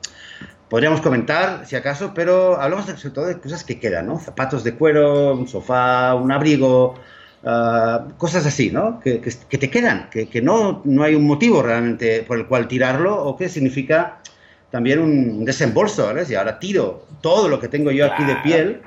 podríamos 0.70 1.02
comentar, 1.02 1.66
si 1.66 1.76
acaso, 1.76 2.14
pero 2.14 2.62
hablamos 2.62 2.86
sobre 2.86 3.10
todo 3.10 3.26
de 3.26 3.40
cosas 3.40 3.64
que 3.64 3.80
quedan, 3.80 4.06
¿no? 4.06 4.20
Zapatos 4.20 4.64
de 4.64 4.76
cuero, 4.76 5.34
un 5.34 5.48
sofá, 5.48 6.14
un 6.14 6.32
abrigo, 6.32 6.96
Ah, 7.44 8.06
cosas 8.18 8.46
así, 8.46 8.70
¿no? 8.70 9.00
Que, 9.00 9.22
que, 9.22 9.58
te 9.58 9.70
quedan, 9.70 10.10
que, 10.10 10.28
que, 10.28 10.42
no, 10.42 10.82
no 10.84 11.04
hay 11.04 11.16
un 11.16 11.26
motivo 11.26 11.62
realmente 11.62 12.24
por 12.24 12.38
el 12.38 12.48
cual 12.48 12.68
tirarlo 12.68 13.16
o 13.16 13.38
que 13.38 13.48
significa 13.48 14.20
también 14.70 15.00
un 15.00 15.46
desembolso, 15.46 16.08
¿vale? 16.08 16.26
Si 16.26 16.36
ahora 16.36 16.60
tiro 16.60 17.06
todo 17.22 17.48
lo 17.48 17.60
que 17.60 17.70
tengo 17.70 17.92
yo 17.92 18.06
aquí 18.06 18.26
de 18.26 18.36
piel, 18.38 18.82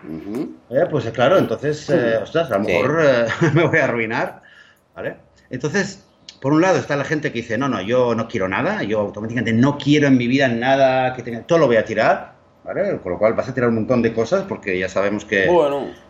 eh, 0.70 0.86
pues 0.90 1.08
claro, 1.10 1.38
entonces, 1.38 1.88
eh, 1.88 2.18
ostras, 2.22 2.50
a 2.50 2.58
lo 2.58 2.64
mejor 2.64 3.00
eh, 3.02 3.26
me 3.54 3.66
voy 3.66 3.78
a 3.78 3.84
arruinar, 3.84 4.42
¿vale? 4.94 5.16
Entonces, 5.48 6.04
por 6.40 6.52
un 6.52 6.60
lado 6.60 6.78
está 6.78 6.94
la 6.94 7.04
gente 7.04 7.32
que 7.32 7.40
dice, 7.40 7.56
no, 7.56 7.68
no, 7.68 7.80
yo 7.80 8.14
no 8.14 8.28
quiero 8.28 8.48
nada, 8.48 8.82
yo 8.82 9.00
automáticamente 9.00 9.54
no 9.54 9.78
quiero 9.78 10.08
en 10.08 10.18
mi 10.18 10.26
vida 10.26 10.46
nada 10.48 11.14
que 11.14 11.22
tenga, 11.22 11.40
todo 11.40 11.58
lo 11.58 11.66
voy 11.68 11.76
a 11.76 11.86
tirar, 11.86 12.34
¿vale? 12.64 12.98
Con 13.02 13.12
lo 13.12 13.18
cual 13.18 13.32
vas 13.32 13.48
a 13.48 13.54
tirar 13.54 13.70
un 13.70 13.76
montón 13.76 14.02
de 14.02 14.12
cosas 14.12 14.44
porque 14.46 14.78
ya 14.78 14.90
sabemos 14.90 15.24
que, 15.24 15.48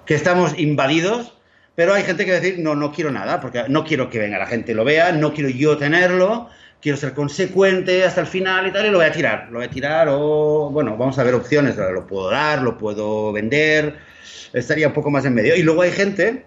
que 0.04 0.14
estamos 0.16 0.58
invadidos 0.58 1.34
pero 1.74 1.94
hay 1.94 2.02
gente 2.02 2.24
que 2.24 2.32
decir, 2.32 2.58
no, 2.58 2.74
no 2.74 2.92
quiero 2.92 3.10
nada, 3.10 3.40
porque 3.40 3.64
no 3.68 3.84
quiero 3.84 4.10
que 4.10 4.18
venga 4.18 4.38
la 4.38 4.46
gente 4.46 4.72
y 4.72 4.74
lo 4.74 4.84
vea, 4.84 5.12
no 5.12 5.32
quiero 5.32 5.48
yo 5.48 5.78
tenerlo, 5.78 6.48
quiero 6.80 6.98
ser 6.98 7.14
consecuente 7.14 8.04
hasta 8.04 8.20
el 8.20 8.26
final 8.26 8.66
y 8.66 8.72
tal, 8.72 8.86
y 8.86 8.90
lo 8.90 8.98
voy 8.98 9.06
a 9.06 9.12
tirar. 9.12 9.48
Lo 9.50 9.58
voy 9.58 9.66
a 9.66 9.70
tirar 9.70 10.08
o, 10.10 10.68
bueno, 10.70 10.96
vamos 10.96 11.18
a 11.18 11.22
ver 11.22 11.34
opciones, 11.34 11.76
lo 11.76 12.06
puedo 12.06 12.30
dar, 12.30 12.60
lo 12.60 12.76
puedo 12.76 13.32
vender, 13.32 13.96
estaría 14.52 14.88
un 14.88 14.92
poco 14.92 15.10
más 15.10 15.24
en 15.24 15.34
medio. 15.34 15.56
Y 15.56 15.62
luego 15.62 15.82
hay 15.82 15.92
gente, 15.92 16.44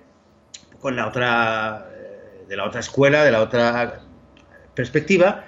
con 0.79 0.95
la 0.95 1.07
otra, 1.07 1.87
eh, 1.95 2.45
de 2.47 2.57
la 2.57 2.65
otra 2.65 2.81
escuela, 2.81 3.23
de 3.23 3.31
la 3.31 3.41
otra 3.41 4.01
perspectiva, 4.75 5.45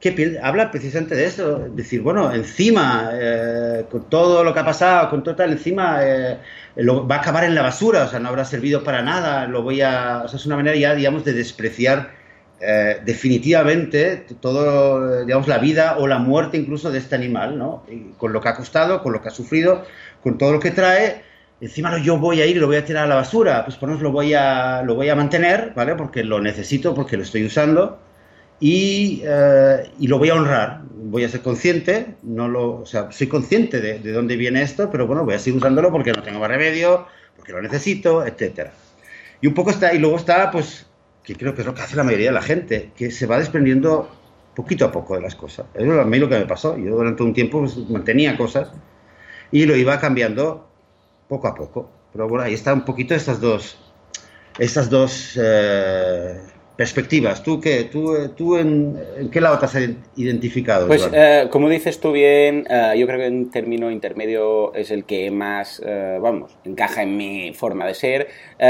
que 0.00 0.38
habla 0.42 0.70
precisamente 0.70 1.14
de 1.14 1.24
eso, 1.24 1.58
decir, 1.70 2.02
bueno, 2.02 2.32
encima, 2.32 3.10
eh, 3.14 3.86
con 3.90 4.08
todo 4.10 4.44
lo 4.44 4.52
que 4.52 4.60
ha 4.60 4.64
pasado, 4.64 5.08
con 5.08 5.22
todo 5.22 5.36
tal, 5.36 5.52
encima 5.52 6.00
eh, 6.02 6.38
lo, 6.76 7.06
va 7.06 7.16
a 7.16 7.18
acabar 7.20 7.44
en 7.44 7.54
la 7.54 7.62
basura, 7.62 8.04
o 8.04 8.08
sea, 8.08 8.18
no 8.18 8.28
habrá 8.28 8.44
servido 8.44 8.84
para 8.84 9.02
nada, 9.02 9.46
lo 9.46 9.62
voy 9.62 9.80
a, 9.80 10.22
o 10.24 10.28
sea, 10.28 10.38
es 10.38 10.46
una 10.46 10.56
manera 10.56 10.76
ya, 10.76 10.94
digamos, 10.94 11.24
de 11.24 11.32
despreciar 11.32 12.10
eh, 12.60 13.00
definitivamente 13.04 14.26
todo, 14.40 15.24
digamos, 15.24 15.48
la 15.48 15.58
vida 15.58 15.96
o 15.98 16.06
la 16.06 16.18
muerte 16.18 16.58
incluso 16.58 16.90
de 16.90 16.98
este 16.98 17.14
animal, 17.14 17.58
¿no? 17.58 17.84
con 18.18 18.32
lo 18.32 18.40
que 18.40 18.48
ha 18.50 18.56
costado, 18.56 19.02
con 19.02 19.12
lo 19.12 19.22
que 19.22 19.28
ha 19.28 19.32
sufrido, 19.32 19.84
con 20.22 20.36
todo 20.36 20.52
lo 20.52 20.60
que 20.60 20.70
trae, 20.72 21.22
encima 21.60 21.98
yo 21.98 22.18
voy 22.18 22.42
a 22.42 22.46
ir 22.46 22.58
lo 22.58 22.66
voy 22.66 22.76
a 22.76 22.84
tirar 22.84 23.04
a 23.04 23.08
la 23.08 23.14
basura, 23.14 23.64
pues 23.64 23.76
por 23.76 23.90
eso 23.90 24.00
lo 24.00 24.12
voy 24.12 24.34
a, 24.34 24.82
lo 24.82 24.94
voy 24.94 25.08
a 25.08 25.16
mantener, 25.16 25.72
¿vale? 25.74 25.94
Porque 25.94 26.22
lo 26.22 26.40
necesito, 26.40 26.94
porque 26.94 27.16
lo 27.16 27.22
estoy 27.22 27.46
usando 27.46 27.98
y, 28.60 29.22
eh, 29.24 29.90
y, 29.98 30.06
lo 30.06 30.18
voy 30.18 30.30
a 30.30 30.34
honrar. 30.34 30.82
Voy 30.94 31.24
a 31.24 31.28
ser 31.28 31.42
consciente, 31.42 32.16
no 32.22 32.48
lo, 32.48 32.80
o 32.80 32.86
sea, 32.86 33.12
soy 33.12 33.28
consciente 33.28 33.80
de, 33.80 33.98
de, 33.98 34.12
dónde 34.12 34.36
viene 34.36 34.62
esto, 34.62 34.90
pero 34.90 35.06
bueno, 35.06 35.24
voy 35.24 35.34
a 35.34 35.38
seguir 35.38 35.58
usándolo 35.58 35.90
porque 35.92 36.12
no 36.12 36.22
tengo 36.22 36.40
más 36.40 36.48
remedio, 36.48 37.06
porque 37.36 37.52
lo 37.52 37.62
necesito, 37.62 38.26
etcétera. 38.26 38.72
Y 39.40 39.46
un 39.46 39.54
poco 39.54 39.70
está, 39.70 39.94
y 39.94 39.98
luego 39.98 40.16
está, 40.16 40.50
pues, 40.50 40.86
que 41.22 41.34
creo 41.34 41.54
que 41.54 41.60
es 41.60 41.66
lo 41.66 41.74
que 41.74 41.82
hace 41.82 41.96
la 41.96 42.04
mayoría 42.04 42.28
de 42.28 42.34
la 42.34 42.42
gente, 42.42 42.90
que 42.96 43.10
se 43.10 43.26
va 43.26 43.38
desprendiendo 43.38 44.08
poquito 44.56 44.86
a 44.86 44.90
poco 44.90 45.14
de 45.14 45.22
las 45.22 45.36
cosas. 45.36 45.66
Es 45.74 45.88
a 45.88 46.04
mí 46.04 46.18
lo 46.18 46.28
que 46.28 46.38
me 46.38 46.46
pasó. 46.46 46.76
Yo 46.76 46.96
durante 46.96 47.22
un 47.22 47.34
tiempo 47.34 47.60
pues, 47.60 47.76
mantenía 47.88 48.36
cosas 48.36 48.72
y 49.52 49.66
lo 49.66 49.76
iba 49.76 50.00
cambiando 50.00 50.68
poco 51.28 51.46
a 51.46 51.54
poco. 51.54 51.90
Pero 52.12 52.28
bueno, 52.28 52.44
ahí 52.44 52.54
está 52.54 52.72
un 52.72 52.84
poquito 52.84 53.14
estas 53.14 53.40
dos, 53.40 53.78
estas 54.58 54.88
dos 54.88 55.38
eh, 55.40 56.40
perspectivas. 56.76 57.42
¿Tú 57.42 57.58
qué? 57.58 57.84
¿Tú, 57.84 58.14
eh, 58.14 58.28
tú 58.36 58.56
en, 58.56 59.30
qué 59.32 59.40
lado 59.40 59.58
te 59.58 59.64
has 59.64 59.78
identificado? 60.16 60.86
Pues, 60.86 61.08
eh, 61.12 61.48
como 61.50 61.68
dices 61.68 61.98
tú 61.98 62.12
bien, 62.12 62.66
eh, 62.68 62.94
yo 62.98 63.06
creo 63.06 63.18
que 63.18 63.28
un 63.28 63.50
término 63.50 63.90
intermedio 63.90 64.74
es 64.74 64.90
el 64.90 65.04
que 65.04 65.30
más, 65.30 65.82
vamos, 66.20 66.52
encaja 66.64 67.02
en 67.02 67.16
mi 67.16 67.52
forma 67.54 67.86
de 67.86 67.94
ser, 67.94 68.28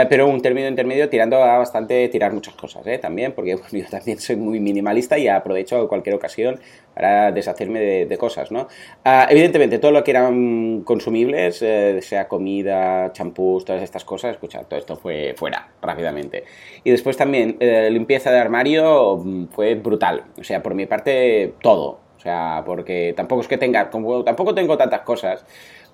pero 0.09 0.29
un 0.29 0.41
término 0.41 0.69
intermedio 0.69 1.09
tirando 1.09 1.43
a 1.43 1.59
bastante 1.59 2.09
tirar 2.09 2.33
muchas 2.33 2.55
cosas, 2.55 2.85
también, 3.01 3.33
porque 3.33 3.57
yo 3.73 3.87
también 3.91 4.21
soy 4.21 4.37
muy 4.37 4.61
minimalista 4.61 5.19
y 5.19 5.27
aprovecho 5.29 5.89
cualquier 5.89 6.15
ocasión 6.15 6.61
para 6.95 7.31
deshacerme 7.33 7.81
de, 8.07 8.17
cosas, 8.17 8.51
¿no? 8.51 8.69
Ah, 9.05 9.27
evidentemente, 9.29 9.79
todo 9.79 9.91
lo 9.91 10.03
que 10.03 10.13
eran 10.13 10.81
consumibles, 10.83 11.57
sea 11.57 12.29
comida, 12.29 13.13
champús, 13.13 13.65
todas 13.65 13.83
estas 13.83 14.05
cosas, 14.05 14.33
escucha, 14.33 14.61
todo 14.61 14.79
esto 14.79 14.97
fue 14.97 15.35
fuera 15.37 15.69
rápidamente. 15.83 16.45
Y 16.85 16.91
después 16.91 17.17
también 17.17 17.57
limpieza 17.97 18.31
de 18.31 18.39
armario 18.39 19.17
mm, 19.17 19.47
fue 19.49 19.75
brutal. 19.75 20.25
O 20.39 20.45
sea, 20.45 20.63
por 20.63 20.75
mi 20.75 20.87
parte, 20.87 21.55
todo. 21.63 21.99
O 22.17 22.21
sea, 22.21 22.63
porque 22.67 23.15
tampoco 23.17 23.43
es 23.43 23.49
que 23.49 23.59
tenga, 23.59 23.91
como 23.91 24.25
tampoco 24.25 24.55
tengo 24.55 24.77
tantas 24.77 25.03
cosas, 25.03 25.45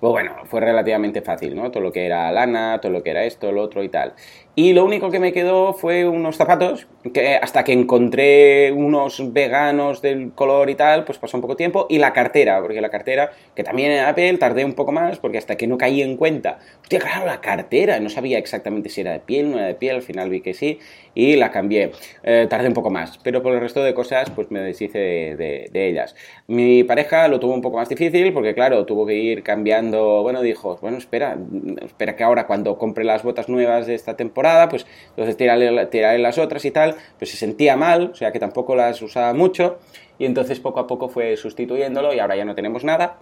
pues 0.03 0.11
bueno, 0.11 0.35
fue 0.43 0.59
relativamente 0.59 1.21
fácil, 1.21 1.55
¿no? 1.55 1.71
Todo 1.71 1.81
lo 1.81 1.93
que 1.93 2.05
era 2.05 2.29
lana, 2.33 2.79
todo 2.81 2.91
lo 2.91 3.01
que 3.03 3.11
era 3.11 3.23
esto, 3.23 3.53
lo 3.53 3.61
otro 3.61 3.81
y 3.83 3.87
tal. 3.87 4.15
Y 4.53 4.73
lo 4.73 4.83
único 4.83 5.09
que 5.09 5.21
me 5.21 5.31
quedó 5.31 5.73
fue 5.73 6.05
unos 6.05 6.35
zapatos, 6.35 6.87
que 7.13 7.37
hasta 7.37 7.63
que 7.63 7.71
encontré 7.71 8.73
unos 8.73 9.31
veganos 9.31 10.01
del 10.01 10.33
color 10.33 10.69
y 10.69 10.75
tal, 10.75 11.05
pues 11.05 11.19
pasó 11.19 11.37
un 11.37 11.41
poco 11.41 11.55
tiempo, 11.55 11.87
y 11.89 11.99
la 11.99 12.11
cartera, 12.11 12.61
porque 12.61 12.81
la 12.81 12.89
cartera, 12.89 13.31
que 13.55 13.63
también 13.63 13.91
era 13.91 14.09
Apple, 14.09 14.37
tardé 14.37 14.65
un 14.65 14.73
poco 14.73 14.91
más, 14.91 15.19
porque 15.19 15.37
hasta 15.37 15.55
que 15.55 15.67
no 15.67 15.77
caí 15.77 16.01
en 16.01 16.17
cuenta, 16.17 16.59
hostia, 16.81 16.99
claro, 16.99 17.25
la 17.25 17.39
cartera, 17.39 18.01
no 18.01 18.09
sabía 18.09 18.37
exactamente 18.37 18.89
si 18.89 19.01
era 19.01 19.13
de 19.13 19.21
piel, 19.21 19.51
no 19.51 19.57
era 19.57 19.67
de 19.67 19.75
piel, 19.75 19.95
al 19.95 20.01
final 20.01 20.29
vi 20.29 20.41
que 20.41 20.53
sí, 20.53 20.79
y 21.15 21.37
la 21.37 21.49
cambié. 21.49 21.91
Eh, 22.23 22.47
tardé 22.49 22.67
un 22.67 22.73
poco 22.73 22.89
más, 22.89 23.19
pero 23.23 23.41
por 23.41 23.53
el 23.53 23.61
resto 23.61 23.81
de 23.81 23.93
cosas, 23.93 24.29
pues 24.31 24.51
me 24.51 24.59
deshice 24.59 24.99
de, 24.99 25.69
de 25.71 25.87
ellas. 25.87 26.13
Mi 26.47 26.83
pareja 26.83 27.27
lo 27.29 27.39
tuvo 27.39 27.53
un 27.53 27.61
poco 27.61 27.77
más 27.77 27.87
difícil, 27.87 28.33
porque 28.33 28.53
claro, 28.53 28.85
tuvo 28.85 29.05
que 29.05 29.15
ir 29.15 29.43
cambiando 29.43 29.92
bueno, 30.21 30.41
dijo, 30.41 30.77
bueno, 30.81 30.97
espera, 30.97 31.37
espera 31.81 32.15
que 32.15 32.23
ahora 32.23 32.47
cuando 32.47 32.77
compre 32.77 33.03
las 33.03 33.23
botas 33.23 33.49
nuevas 33.49 33.87
de 33.87 33.95
esta 33.95 34.15
temporada, 34.15 34.69
pues 34.69 34.85
entonces 35.09 35.37
tiraré, 35.37 36.19
las 36.19 36.37
otras 36.37 36.65
y 36.65 36.71
tal, 36.71 36.95
pues 37.17 37.31
se 37.31 37.37
sentía 37.37 37.75
mal, 37.75 38.11
o 38.11 38.15
sea 38.15 38.31
que 38.31 38.39
tampoco 38.39 38.75
las 38.75 39.01
usaba 39.01 39.33
mucho, 39.33 39.77
y 40.17 40.25
entonces 40.25 40.59
poco 40.59 40.79
a 40.79 40.87
poco 40.87 41.09
fue 41.09 41.37
sustituyéndolo 41.37 42.13
y 42.13 42.19
ahora 42.19 42.35
ya 42.35 42.45
no 42.45 42.55
tenemos 42.55 42.83
nada. 42.83 43.17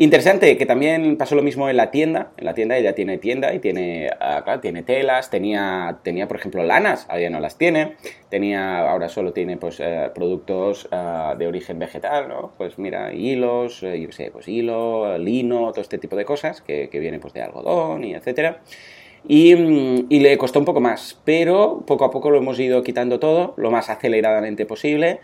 Interesante 0.00 0.56
que 0.56 0.64
también 0.64 1.18
pasó 1.18 1.34
lo 1.34 1.42
mismo 1.42 1.68
en 1.68 1.76
la 1.76 1.90
tienda. 1.90 2.32
En 2.38 2.46
la 2.46 2.54
tienda 2.54 2.78
ella 2.78 2.94
tiene 2.94 3.18
tienda 3.18 3.52
y 3.52 3.58
tiene, 3.58 4.08
tiene 4.62 4.82
telas, 4.82 5.28
tenía, 5.28 5.98
tenía 6.02 6.26
por 6.26 6.38
ejemplo 6.38 6.62
lanas, 6.62 7.04
ahora 7.10 7.20
ya 7.20 7.28
no 7.28 7.38
las 7.38 7.58
tiene. 7.58 7.96
Tenía, 8.30 8.78
ahora 8.88 9.10
solo 9.10 9.34
tiene 9.34 9.58
pues 9.58 9.78
eh, 9.78 10.10
productos 10.14 10.88
ah, 10.90 11.34
de 11.38 11.46
origen 11.46 11.78
vegetal, 11.78 12.30
¿no? 12.30 12.54
Pues 12.56 12.78
mira, 12.78 13.12
hilos, 13.12 13.82
eh, 13.82 14.00
yo 14.00 14.10
sé, 14.10 14.30
pues 14.30 14.48
hilo, 14.48 15.18
lino, 15.18 15.70
todo 15.72 15.82
este 15.82 15.98
tipo 15.98 16.16
de 16.16 16.24
cosas 16.24 16.62
que, 16.62 16.88
que 16.88 16.98
viene 16.98 17.18
pues 17.18 17.34
de 17.34 17.42
algodón 17.42 18.02
y 18.02 18.14
etcétera. 18.14 18.62
Y, 19.28 19.52
y, 19.52 20.20
le 20.20 20.38
costó 20.38 20.60
un 20.60 20.64
poco 20.64 20.80
más, 20.80 21.20
pero 21.26 21.84
poco 21.86 22.06
a 22.06 22.10
poco 22.10 22.30
lo 22.30 22.38
hemos 22.38 22.58
ido 22.58 22.82
quitando 22.82 23.20
todo, 23.20 23.52
lo 23.58 23.70
más 23.70 23.90
aceleradamente 23.90 24.64
posible. 24.64 25.20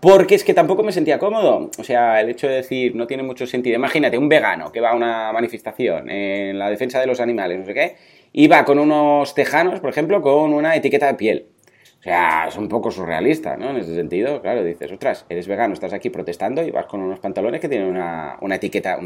Porque 0.00 0.34
es 0.34 0.44
que 0.44 0.54
tampoco 0.54 0.82
me 0.82 0.92
sentía 0.92 1.18
cómodo. 1.18 1.70
O 1.78 1.84
sea, 1.84 2.20
el 2.20 2.30
hecho 2.30 2.48
de 2.48 2.54
decir 2.54 2.96
no 2.96 3.06
tiene 3.06 3.22
mucho 3.22 3.46
sentido. 3.46 3.76
Imagínate, 3.76 4.16
un 4.16 4.28
vegano 4.28 4.72
que 4.72 4.80
va 4.80 4.90
a 4.90 4.96
una 4.96 5.30
manifestación 5.32 6.10
en 6.10 6.58
la 6.58 6.70
defensa 6.70 7.00
de 7.00 7.06
los 7.06 7.20
animales, 7.20 7.58
no 7.58 7.66
sé 7.66 7.74
qué, 7.74 7.96
y 8.32 8.48
va 8.48 8.64
con 8.64 8.78
unos 8.78 9.34
tejanos, 9.34 9.80
por 9.80 9.90
ejemplo, 9.90 10.22
con 10.22 10.54
una 10.54 10.74
etiqueta 10.74 11.06
de 11.06 11.14
piel. 11.14 11.46
O 11.98 12.02
sea, 12.02 12.46
es 12.48 12.56
un 12.56 12.66
poco 12.66 12.90
surrealista, 12.90 13.58
¿no? 13.58 13.68
En 13.70 13.76
ese 13.76 13.94
sentido, 13.94 14.40
claro, 14.40 14.64
dices, 14.64 14.90
ostras, 14.90 15.26
eres 15.28 15.46
vegano, 15.46 15.74
estás 15.74 15.92
aquí 15.92 16.08
protestando 16.08 16.62
y 16.62 16.70
vas 16.70 16.86
con 16.86 17.02
unos 17.02 17.20
pantalones 17.20 17.60
que 17.60 17.68
tienen 17.68 17.88
una, 17.88 18.38
etiqueta. 18.52 18.98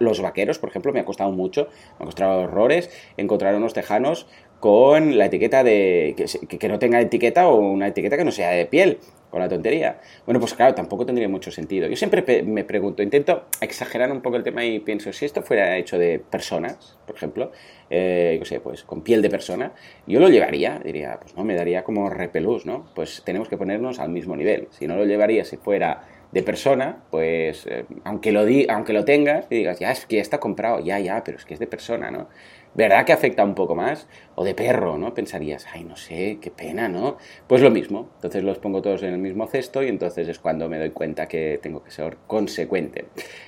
los, 0.00 0.20
vaqueros, 0.20 0.58
por 0.58 0.68
ejemplo, 0.68 0.92
me 0.92 0.98
ha 0.98 1.04
costado 1.04 1.30
mucho, 1.30 1.68
me 2.00 2.02
ha 2.02 2.06
costado 2.06 2.40
horrores 2.40 2.90
encontrar 3.16 3.54
unos 3.54 3.74
tejanos 3.74 4.26
con 4.58 5.18
la 5.18 5.26
etiqueta 5.26 5.62
de. 5.62 6.16
Que, 6.48 6.68
no 6.68 6.80
tenga 6.80 7.00
etiqueta 7.00 7.46
o 7.46 7.60
una 7.60 7.86
etiqueta 7.86 8.16
que 8.16 8.24
no 8.24 8.32
sea 8.32 8.50
de 8.50 8.66
piel 8.66 8.98
con 9.32 9.40
la 9.40 9.48
tontería. 9.48 9.98
Bueno, 10.26 10.38
pues 10.38 10.52
claro, 10.52 10.74
tampoco 10.74 11.06
tendría 11.06 11.26
mucho 11.26 11.50
sentido. 11.50 11.88
Yo 11.88 11.96
siempre 11.96 12.42
me 12.42 12.64
pregunto, 12.64 13.02
intento 13.02 13.46
exagerar 13.62 14.12
un 14.12 14.20
poco 14.20 14.36
el 14.36 14.42
tema 14.42 14.62
y 14.62 14.78
pienso, 14.78 15.10
si 15.10 15.24
esto 15.24 15.42
fuera 15.42 15.78
hecho 15.78 15.98
de 15.98 16.18
personas, 16.18 16.98
por 17.06 17.16
ejemplo, 17.16 17.50
eh, 17.88 18.36
yo 18.38 18.44
sé, 18.44 18.60
pues 18.60 18.84
con 18.84 19.00
piel 19.00 19.22
de 19.22 19.30
persona, 19.30 19.72
yo 20.06 20.20
lo 20.20 20.28
llevaría, 20.28 20.78
diría, 20.84 21.18
pues 21.18 21.34
no, 21.34 21.44
me 21.44 21.54
daría 21.54 21.82
como 21.82 22.10
repelús, 22.10 22.66
¿no? 22.66 22.90
Pues 22.94 23.22
tenemos 23.24 23.48
que 23.48 23.56
ponernos 23.56 24.00
al 24.00 24.10
mismo 24.10 24.36
nivel. 24.36 24.68
Si 24.70 24.86
no 24.86 24.96
lo 24.96 25.06
llevaría 25.06 25.46
si 25.46 25.56
fuera 25.56 26.02
de 26.30 26.42
persona, 26.42 27.02
pues 27.10 27.66
eh, 27.66 27.86
aunque, 28.04 28.32
lo 28.32 28.44
di, 28.44 28.66
aunque 28.68 28.92
lo 28.92 29.06
tengas 29.06 29.46
y 29.48 29.56
digas, 29.56 29.78
ya 29.78 29.92
es 29.92 30.04
que 30.04 30.16
ya 30.16 30.22
está 30.22 30.40
comprado, 30.40 30.80
ya, 30.80 30.98
ya, 30.98 31.24
pero 31.24 31.38
es 31.38 31.46
que 31.46 31.54
es 31.54 31.60
de 31.60 31.66
persona, 31.66 32.10
¿no? 32.10 32.28
¿Verdad 32.74 33.04
que 33.04 33.12
afecta 33.12 33.44
un 33.44 33.54
poco 33.54 33.74
más? 33.74 34.06
O 34.34 34.44
de 34.44 34.54
perro, 34.54 34.96
¿no? 34.96 35.12
Pensarías, 35.12 35.66
ay, 35.72 35.84
no 35.84 35.96
sé, 35.96 36.38
qué 36.40 36.50
pena, 36.50 36.88
¿no? 36.88 37.18
Pues 37.46 37.60
lo 37.60 37.70
mismo. 37.70 38.08
Entonces 38.14 38.42
los 38.44 38.58
pongo 38.58 38.80
todos 38.80 39.02
en 39.02 39.12
el 39.12 39.18
mismo 39.18 39.46
cesto 39.46 39.82
y 39.82 39.88
entonces 39.88 40.26
es 40.28 40.38
cuando 40.38 40.68
me 40.68 40.78
doy 40.78 40.90
cuenta 40.90 41.26
que 41.26 41.58
tengo 41.62 41.84
que 41.84 41.90
ser 41.90 42.16
consecuente. 42.26 43.06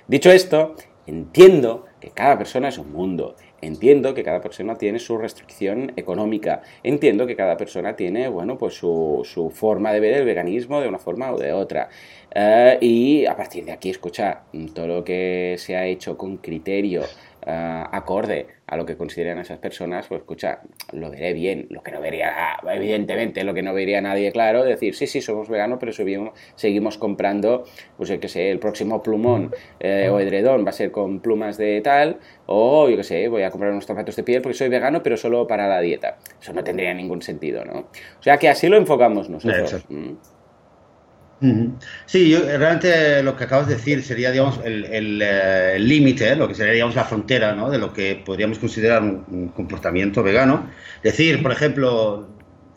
Dicho 0.08 0.30
esto, 0.30 0.74
entiendo 1.06 1.86
que 2.00 2.10
cada 2.10 2.36
persona 2.36 2.68
es 2.68 2.76
un 2.76 2.92
mundo. 2.92 3.34
Entiendo 3.62 4.12
que 4.12 4.22
cada 4.22 4.42
persona 4.42 4.76
tiene 4.76 4.98
su 4.98 5.16
restricción 5.16 5.92
económica. 5.96 6.60
Entiendo 6.82 7.26
que 7.26 7.34
cada 7.34 7.56
persona 7.56 7.96
tiene, 7.96 8.28
bueno, 8.28 8.58
pues 8.58 8.74
su, 8.74 9.22
su 9.24 9.48
forma 9.48 9.90
de 9.90 10.00
ver 10.00 10.12
el 10.18 10.26
veganismo 10.26 10.82
de 10.82 10.88
una 10.88 10.98
forma 10.98 11.32
o 11.32 11.38
de 11.38 11.54
otra. 11.54 11.88
Eh, 12.34 12.76
y 12.82 13.24
a 13.24 13.34
partir 13.34 13.64
de 13.64 13.72
aquí, 13.72 13.88
escucha, 13.88 14.42
todo 14.74 14.86
lo 14.86 15.04
que 15.04 15.54
se 15.56 15.76
ha 15.76 15.86
hecho 15.86 16.18
con 16.18 16.36
criterio, 16.36 17.04
acorde 17.46 18.46
a 18.66 18.76
lo 18.76 18.86
que 18.86 18.96
consideran 18.96 19.38
esas 19.38 19.58
personas, 19.58 20.06
pues 20.06 20.20
escucha, 20.20 20.60
lo 20.92 21.10
veré 21.10 21.34
bien. 21.34 21.66
Lo 21.70 21.82
que 21.82 21.92
no 21.92 22.00
vería, 22.00 22.56
evidentemente, 22.70 23.44
lo 23.44 23.52
que 23.52 23.62
no 23.62 23.74
vería 23.74 24.00
nadie 24.00 24.32
claro, 24.32 24.64
decir, 24.64 24.94
sí, 24.94 25.06
sí, 25.06 25.20
somos 25.20 25.48
veganos, 25.48 25.78
pero 25.78 25.92
seguimos, 25.92 26.38
seguimos 26.56 26.96
comprando, 26.96 27.64
pues 27.96 28.08
yo 28.08 28.18
qué 28.18 28.28
sé, 28.28 28.50
el 28.50 28.58
próximo 28.58 29.02
plumón 29.02 29.54
eh, 29.80 30.08
o 30.10 30.18
edredón 30.20 30.64
va 30.64 30.70
a 30.70 30.72
ser 30.72 30.90
con 30.90 31.20
plumas 31.20 31.58
de 31.58 31.80
tal, 31.82 32.18
o 32.46 32.88
yo 32.88 32.96
qué 32.96 33.04
sé, 33.04 33.28
voy 33.28 33.42
a 33.42 33.50
comprar 33.50 33.72
unos 33.72 33.86
zapatos 33.86 34.16
de 34.16 34.22
piel 34.22 34.40
porque 34.40 34.56
soy 34.56 34.68
vegano, 34.68 35.02
pero 35.02 35.16
solo 35.16 35.46
para 35.46 35.68
la 35.68 35.80
dieta. 35.80 36.18
Eso 36.40 36.52
no 36.52 36.64
tendría 36.64 36.94
ningún 36.94 37.20
sentido, 37.20 37.64
¿no? 37.64 37.78
O 38.18 38.22
sea 38.22 38.38
que 38.38 38.48
así 38.48 38.68
lo 38.68 38.76
enfocamos 38.76 39.28
nosotros. 39.28 39.84
Sí, 42.06 42.30
yo, 42.30 42.40
realmente 42.40 43.22
lo 43.22 43.36
que 43.36 43.44
acabas 43.44 43.66
de 43.66 43.74
decir 43.74 44.02
sería, 44.02 44.30
digamos, 44.30 44.60
el 44.64 45.20
eh, 45.22 45.76
límite, 45.78 46.36
lo 46.36 46.48
que 46.48 46.54
sería, 46.54 46.72
digamos, 46.72 46.94
la 46.94 47.04
frontera, 47.04 47.54
¿no? 47.54 47.70
De 47.70 47.78
lo 47.78 47.92
que 47.92 48.22
podríamos 48.24 48.58
considerar 48.58 49.02
un, 49.02 49.52
comportamiento 49.54 50.22
vegano. 50.22 50.70
Decir, 51.02 51.42
por 51.42 51.52
ejemplo, 51.52 52.28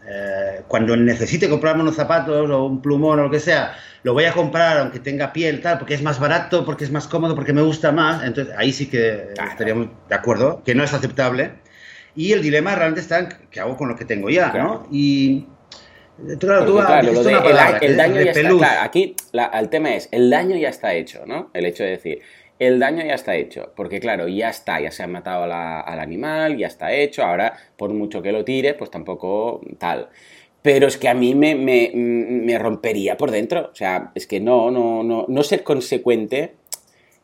eh, 0.08 0.62
cuando 0.68 0.98
necesite 0.98 1.50
comprarme 1.50 1.84
unos 1.84 1.96
zapatos 1.96 2.50
o 2.50 2.66
un 2.66 2.82
plumón 2.82 3.20
o 3.20 3.24
lo 3.24 3.32
que 3.32 3.40
sea, 3.40 3.78
lo 4.04 4.14
voy 4.14 4.26
a 4.26 4.34
comprar 4.34 4.80
aunque 4.80 5.00
tenga 5.00 5.32
piel, 5.34 5.62
tal, 5.62 5.78
porque 5.80 5.94
es 5.94 6.02
más 6.02 6.20
barato, 6.20 6.66
porque 6.66 6.84
es 6.84 6.92
más 6.92 7.08
cómodo, 7.08 7.36
porque 7.36 7.54
me 7.54 7.62
gusta 7.62 7.92
más. 7.92 8.24
Entonces, 8.24 8.54
ahí 8.58 8.74
sí 8.74 8.88
que 8.88 9.30
estaríamos 9.50 9.88
de 10.10 10.16
acuerdo, 10.16 10.62
que 10.66 10.76
no 10.76 10.84
es 10.84 10.94
aceptable. 10.94 11.52
Y 12.16 12.34
el 12.34 12.42
dilema 12.42 12.76
realmente 12.76 13.02
está 13.02 13.20
en 13.20 13.30
qué 13.52 13.60
hago 13.60 13.78
con 13.78 13.90
lo 13.90 13.96
que 13.96 14.04
tengo 14.04 14.30
ya, 14.30 14.52
¿no? 14.52 14.88
Y 14.92 15.46
Claro, 16.40 16.66
tú 16.66 16.76
claro, 16.76 17.12
lo 17.12 17.24
de 17.24 17.34
el, 17.82 17.96
daño 17.96 18.22
ya 18.22 18.32
está. 18.32 18.84
aquí 18.84 19.16
el 19.54 19.70
tema 19.70 19.96
es, 19.96 20.10
el 20.12 20.30
daño 20.30 20.56
ya 20.56 20.70
está 20.70 20.94
hecho, 20.94 21.26
¿no? 21.26 21.52
El 21.54 21.66
hecho 21.66 21.84
de 21.84 21.92
decir, 21.92 22.22
el 22.60 22.80
daño 22.80 23.06
ya 23.06 23.14
está 23.14 23.36
hecho, 23.36 23.72
porque 23.76 24.00
claro, 24.00 24.28
ya 24.28 24.50
está, 24.50 24.80
ya 24.80 24.90
se 24.90 25.04
ha 25.04 25.08
matado 25.08 25.44
al 25.44 26.00
animal, 26.00 26.58
ya 26.58 26.68
está 26.68 26.92
hecho, 26.92 27.24
ahora 27.24 27.56
por 27.78 27.94
mucho 27.94 28.22
que 28.22 28.32
lo 28.32 28.44
tire, 28.44 28.74
pues 28.74 28.90
tampoco 28.90 29.62
tal. 29.78 30.10
Pero 30.64 30.88
es 30.88 30.98
que 30.98 31.08
a 31.08 31.14
mí 31.14 31.36
me, 31.36 31.54
me, 31.54 31.92
me 31.94 32.58
rompería 32.58 33.16
por 33.16 33.30
dentro, 33.30 33.70
o 33.72 33.76
sea, 33.76 34.12
es 34.16 34.26
que 34.26 34.40
no, 34.40 34.72
no, 34.72 35.04
no, 35.04 35.26
no 35.28 35.44
ser 35.44 35.64
consecuente 35.64 36.56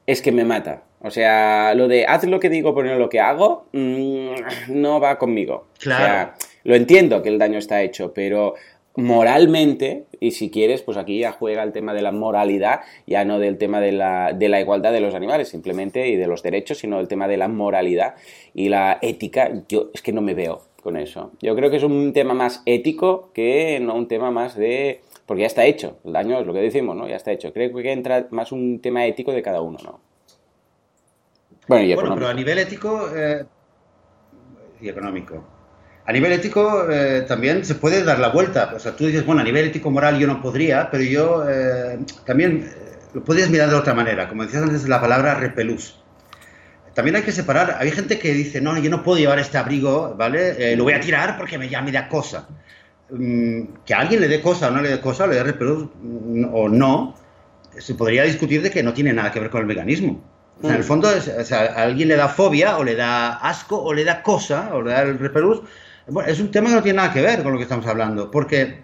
es 0.06 0.22
que 0.22 0.32
me 0.32 0.46
mata. 0.46 0.84
O 1.02 1.12
sea, 1.12 1.74
lo 1.76 1.88
de 1.88 2.06
haz 2.06 2.24
lo 2.26 2.40
que 2.40 2.50
digo, 2.50 2.74
pero 2.74 2.90
no 2.90 2.98
lo 2.98 3.10
que 3.10 3.20
hago, 3.20 3.66
mm, 3.74 4.36
no 4.70 5.00
va 5.00 5.18
conmigo. 5.18 5.68
Claro. 5.80 6.04
O 6.04 6.08
sea, 6.08 6.36
lo 6.64 6.76
entiendo 6.76 7.22
que 7.22 7.30
el 7.30 7.38
daño 7.38 7.60
está 7.60 7.82
hecho, 7.82 8.14
pero 8.14 8.56
moralmente, 8.96 10.06
y 10.20 10.32
si 10.32 10.50
quieres, 10.52 10.82
pues 10.82 10.98
aquí 10.98 11.20
ya 11.20 11.32
juega 11.32 11.64
el 11.64 11.72
tema 11.72 11.94
de 11.94 12.02
la 12.02 12.12
moralidad, 12.12 12.82
ya 13.08 13.26
no 13.26 13.40
del 13.40 13.58
tema 13.58 13.80
de 13.80 13.92
la, 13.92 14.34
de 14.34 14.50
la, 14.50 14.62
igualdad 14.62 14.92
de 14.92 15.02
los 15.02 15.16
animales, 15.16 15.50
simplemente, 15.50 16.08
y 16.10 16.16
de 16.16 16.28
los 16.28 16.44
derechos, 16.44 16.78
sino 16.78 16.98
del 16.98 17.08
tema 17.08 17.28
de 17.28 17.38
la 17.38 17.48
moralidad 17.48 18.16
y 18.54 18.70
la 18.70 19.00
ética. 19.02 19.52
Yo 19.68 19.90
es 19.94 20.02
que 20.02 20.14
no 20.14 20.22
me 20.22 20.34
veo 20.34 20.62
con 20.82 20.98
eso. 20.98 21.32
Yo 21.42 21.56
creo 21.56 21.70
que 21.70 21.78
es 21.78 21.84
un 21.84 22.14
tema 22.14 22.34
más 22.34 22.62
ético 22.66 23.32
que 23.34 23.80
no 23.82 23.96
un 23.96 24.08
tema 24.08 24.32
más 24.32 24.56
de... 24.56 25.02
Porque 25.26 25.42
ya 25.42 25.48
está 25.48 25.66
hecho, 25.66 26.00
el 26.04 26.12
daño 26.12 26.38
es 26.40 26.46
lo 26.46 26.54
que 26.54 26.60
decimos, 26.60 26.98
¿no? 26.98 27.08
Ya 27.08 27.16
está 27.16 27.32
hecho. 27.32 27.54
Creo 27.54 27.74
que 27.74 27.92
entra 27.94 28.28
más 28.32 28.52
un 28.52 28.82
tema 28.82 29.06
ético 29.06 29.32
de 29.32 29.42
cada 29.42 29.62
uno, 29.62 29.80
¿no? 29.82 30.02
Bueno, 31.68 31.86
y 31.86 31.96
bueno 31.96 32.16
pero 32.16 32.28
a 32.28 32.34
nivel 32.34 32.60
ético 32.60 33.08
eh, 33.16 33.46
y 34.82 34.90
económico. 34.90 35.53
A 36.06 36.12
nivel 36.12 36.34
ético 36.34 36.90
eh, 36.90 37.24
también 37.28 37.64
se 37.64 37.76
puede 37.76 38.04
dar 38.04 38.20
la 38.20 38.30
vuelta. 38.30 38.74
O 38.76 38.80
sea, 38.80 38.96
tú 38.96 39.06
dices, 39.06 39.26
bueno, 39.26 39.42
a 39.42 39.44
nivel 39.44 39.66
ético 39.68 39.90
moral 39.90 40.20
yo 40.20 40.28
no 40.28 40.42
podría, 40.42 40.90
pero 40.92 41.04
yo 41.04 41.46
eh, 41.50 42.00
también 42.26 42.70
eh, 42.70 42.98
lo 43.14 43.24
podrías 43.24 43.50
mirar 43.50 43.70
de 43.70 43.76
otra 43.76 43.94
manera. 43.94 44.28
Como 44.28 44.44
decías 44.44 44.64
antes, 44.64 44.88
la 44.88 45.00
palabra 45.00 45.36
repelús. 45.36 46.00
También 46.94 47.16
hay 47.16 47.24
que 47.24 47.32
separar. 47.32 47.78
Hay 47.80 47.92
gente 47.92 48.20
que 48.20 48.34
dice, 48.34 48.62
no, 48.62 48.78
yo 48.78 48.90
no 48.90 49.02
puedo 49.02 49.18
llevar 49.18 49.40
este 49.40 49.58
abrigo, 49.58 50.14
¿vale? 50.16 50.76
lo 50.76 50.84
voy 50.84 50.94
a 50.94 51.00
tirar 51.00 51.38
porque 51.38 51.58
me, 51.58 51.68
ya 51.68 51.82
me 51.82 51.92
da 51.92 52.08
cosa. 52.08 52.48
Mm, 53.10 53.84
que 53.86 53.94
a 53.94 54.00
alguien 54.00 54.22
le 54.22 54.28
dé 54.28 54.42
cosa 54.42 54.70
o 54.70 54.72
no 54.72 54.82
le 54.82 54.90
dé 54.90 55.00
cosa, 55.00 55.28
le 55.28 55.36
dé 55.36 55.44
repelús 55.44 55.86
mm, 56.02 56.46
o 56.52 56.68
no, 56.68 57.16
se 57.78 57.94
podría 57.94 58.24
discutir 58.24 58.62
de 58.62 58.72
que 58.72 58.82
no 58.82 58.94
tiene 58.94 59.14
nada 59.14 59.32
que 59.32 59.40
ver 59.40 59.50
con 59.50 59.62
el 59.62 59.68
veganismo. 59.68 60.24
O 60.60 60.62
sea, 60.62 60.72
en 60.72 60.78
el 60.78 60.84
mm. 60.84 60.88
fondo, 60.88 61.10
a 61.10 61.82
alguien 61.82 62.08
le 62.08 62.16
da 62.16 62.28
fobia, 62.30 62.78
o 62.78 62.84
le 62.84 62.96
da 62.96 63.38
asco, 63.38 63.82
o 63.82 63.94
le 63.94 64.04
da 64.04 64.24
cosa, 64.24 64.70
o 64.74 64.82
le 64.82 64.92
da 64.92 65.02
el 65.02 65.20
repelús, 65.20 65.62
bueno, 66.08 66.30
es 66.30 66.40
un 66.40 66.52
tema 66.52 66.70
que 66.70 66.76
no 66.76 66.84
tiene 66.84 66.98
nada 66.98 67.14
que 67.14 67.22
ver 67.22 67.44
con 67.44 67.52
lo 67.52 67.58
que 67.58 67.64
estamos 67.64 67.86
hablando, 67.88 68.30
porque 68.30 68.80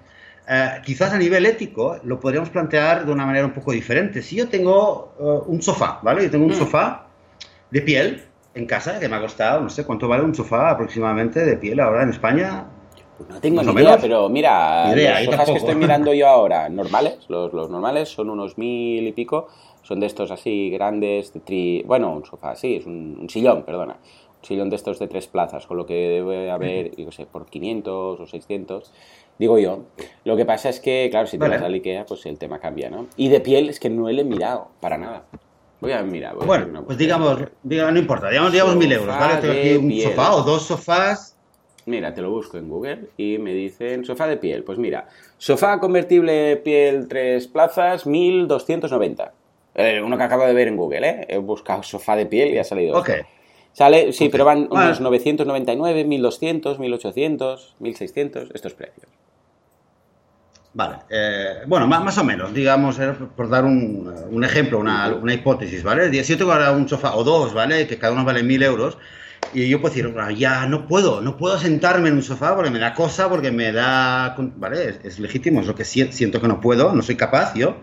eh, 0.48 0.70
quizás 0.86 1.14
a 1.14 1.18
nivel 1.18 1.46
ético 1.46 1.98
lo 2.04 2.20
podríamos 2.20 2.50
plantear 2.50 3.06
de 3.06 3.12
una 3.12 3.26
manera 3.26 3.46
un 3.46 3.54
poco 3.54 3.72
diferente. 3.72 4.22
Si 4.22 4.36
yo 4.36 4.48
tengo 4.48 5.14
eh, 5.20 5.44
un 5.48 5.62
sofá, 5.62 6.00
¿vale? 6.02 6.24
Yo 6.24 6.32
tengo 6.32 6.46
un 6.46 6.52
mm. 6.52 6.56
sofá 6.56 7.08
de 7.70 7.82
piel 7.82 8.24
en 8.56 8.66
casa 8.66 9.00
que 9.00 9.08
me 9.08 9.16
ha 9.16 9.22
costado, 9.22 9.62
no 9.62 9.70
sé 9.70 9.86
cuánto 9.86 10.08
vale 10.08 10.24
un 10.24 10.34
sofá 10.34 10.72
aproximadamente 10.72 11.46
de 11.46 11.58
piel 11.58 11.80
ahora 11.80 12.04
en 12.04 12.10
España. 12.10 12.66
No 13.28 13.40
tengo 13.42 13.62
ni 13.62 13.82
idea, 13.82 13.98
pero 14.00 14.30
mira, 14.30 14.96
los 14.96 15.26
sofás 15.26 15.52
que 15.52 15.58
estoy 15.58 15.76
mirando 15.76 16.14
yo 16.16 16.28
ahora, 16.28 16.70
normales, 16.70 17.26
los, 17.28 17.54
los 17.54 17.70
normales 17.70 18.10
son 18.10 18.30
unos 18.30 18.58
mil 18.58 19.06
y 19.06 19.12
pico, 19.12 19.50
son 19.84 20.00
de 20.00 20.08
estos 20.08 20.32
así 20.32 20.70
grandes, 20.70 21.34
de 21.34 21.40
tri... 21.42 21.84
bueno, 21.86 22.14
un 22.14 22.26
sofá, 22.26 22.56
sí, 22.56 22.76
es 22.76 22.86
un, 22.86 23.28
sillón, 23.30 23.64
perdona, 23.64 23.98
un 24.29 24.29
sillón 24.42 24.70
de 24.70 24.76
estos 24.76 25.00
de 25.00 25.08
tres 25.08 25.28
plazas, 25.28 25.66
con 25.68 25.78
lo 25.78 25.86
que 25.86 25.94
debe 25.94 26.52
haber, 26.52 26.96
yo 26.96 27.12
sé, 27.12 27.26
por 27.26 27.46
500 27.46 28.20
o 28.20 28.26
600, 28.26 28.92
digo 29.38 29.60
yo. 29.60 29.84
Lo 30.24 30.36
que 30.38 30.46
pasa 30.46 30.70
es 30.70 30.80
que, 30.80 31.08
claro, 31.12 31.28
si 31.28 31.38
te 31.38 31.48
vas 31.48 31.62
al 31.62 31.74
Ikea, 31.74 32.06
pues 32.06 32.26
el 32.26 32.38
tema 32.38 32.60
cambia, 32.60 32.90
¿no? 32.90 33.08
Y 33.18 33.30
de 33.30 33.40
piel 33.40 33.70
es 33.70 33.80
que 33.80 33.90
no 33.90 34.10
le 34.10 34.22
he 34.22 34.26
mirado, 34.26 34.70
para 34.80 34.98
nada. 34.98 35.24
Voy 35.82 35.94
a 35.94 36.04
mirar. 36.04 36.36
bueno, 36.36 36.84
pues 36.84 36.98
digamos, 36.98 37.40
digamos, 37.64 37.94
no 37.94 38.00
importa, 38.00 38.30
digamos, 38.30 38.52
digamos 38.52 38.76
mil 38.76 38.92
euros, 38.92 39.18
¿vale? 39.18 39.38
Tengo 39.38 39.54
aquí 39.54 39.76
un 39.76 40.02
sofá 40.02 40.36
o 40.36 40.44
dos 40.44 40.64
sofás 40.64 41.40
Mira, 41.90 42.14
te 42.14 42.22
lo 42.22 42.30
busco 42.30 42.58
en 42.60 42.70
Google 42.70 43.08
y 43.18 43.40
me 43.40 43.52
dicen 43.52 44.06
sofá 44.06 44.28
de 44.28 44.38
piel. 44.38 44.64
Pues 44.64 44.78
mira, 44.78 45.08
sofá 45.40 45.80
convertible 45.80 46.58
piel 46.58 47.08
tres 47.08 47.48
plazas, 47.48 48.06
1290. 48.06 49.34
Eh, 49.74 50.00
uno 50.04 50.16
que 50.16 50.24
acabo 50.24 50.46
de 50.46 50.54
ver 50.54 50.68
en 50.68 50.78
Google, 50.78 51.10
¿eh? 51.10 51.26
He 51.28 51.38
buscado 51.40 51.82
sofá 51.82 52.16
de 52.16 52.28
piel 52.28 52.54
y 52.54 52.60
ha 52.60 52.64
salido. 52.64 52.96
Ok. 52.96 53.10
Sale, 53.74 54.12
sí, 54.14 54.30
pero 54.30 54.46
van 54.46 54.68
unos 54.70 55.00
999, 55.00 56.04
1200, 56.04 56.80
1800, 56.80 57.76
1600, 57.80 58.50
estos 58.54 58.74
precios. 58.74 59.08
Vale, 60.74 60.98
eh, 61.10 61.64
bueno, 61.66 61.88
más, 61.88 62.18
o 62.18 62.24
menos, 62.24 62.54
digamos, 62.54 63.00
eh, 63.00 63.14
por 63.36 63.50
dar 63.50 63.66
un, 63.66 64.44
ejemplo, 64.44 64.80
una, 64.80 65.08
una, 65.16 65.34
hipótesis, 65.34 65.84
¿vale? 65.84 66.12
Si 66.24 66.32
yo 66.32 66.38
tengo 66.38 66.52
ahora 66.52 66.72
un 66.72 66.88
sofá 66.88 67.16
o 67.16 67.24
dos, 67.24 67.54
¿vale? 67.54 67.88
Que 67.88 67.98
cada 67.98 68.14
uno 68.14 68.24
vale 68.24 68.44
mil 68.44 68.62
euros, 68.62 68.98
y 69.54 69.68
yo 69.68 69.82
puedo 69.82 69.94
decir, 69.96 70.14
ya 70.38 70.68
no 70.68 70.88
puedo, 70.88 71.22
no 71.22 71.38
puedo 71.38 71.58
sentarme 71.58 72.10
en 72.10 72.16
un 72.16 72.24
sofá 72.24 72.56
porque 72.56 72.70
me 72.70 72.80
da 72.80 72.94
cosa, 72.94 73.30
porque 73.30 73.52
me 73.52 73.72
da... 73.72 74.36
¿Vale? 74.38 75.00
Es, 75.04 75.20
legítimo, 75.20 75.62
es 75.62 75.68
lo 75.68 75.74
que 75.76 75.86
siento 75.86 76.40
que 76.40 76.48
no 76.48 76.62
puedo, 76.62 76.94
no 76.94 77.02
soy 77.02 77.16
capaz 77.16 77.56
yo. 77.56 77.78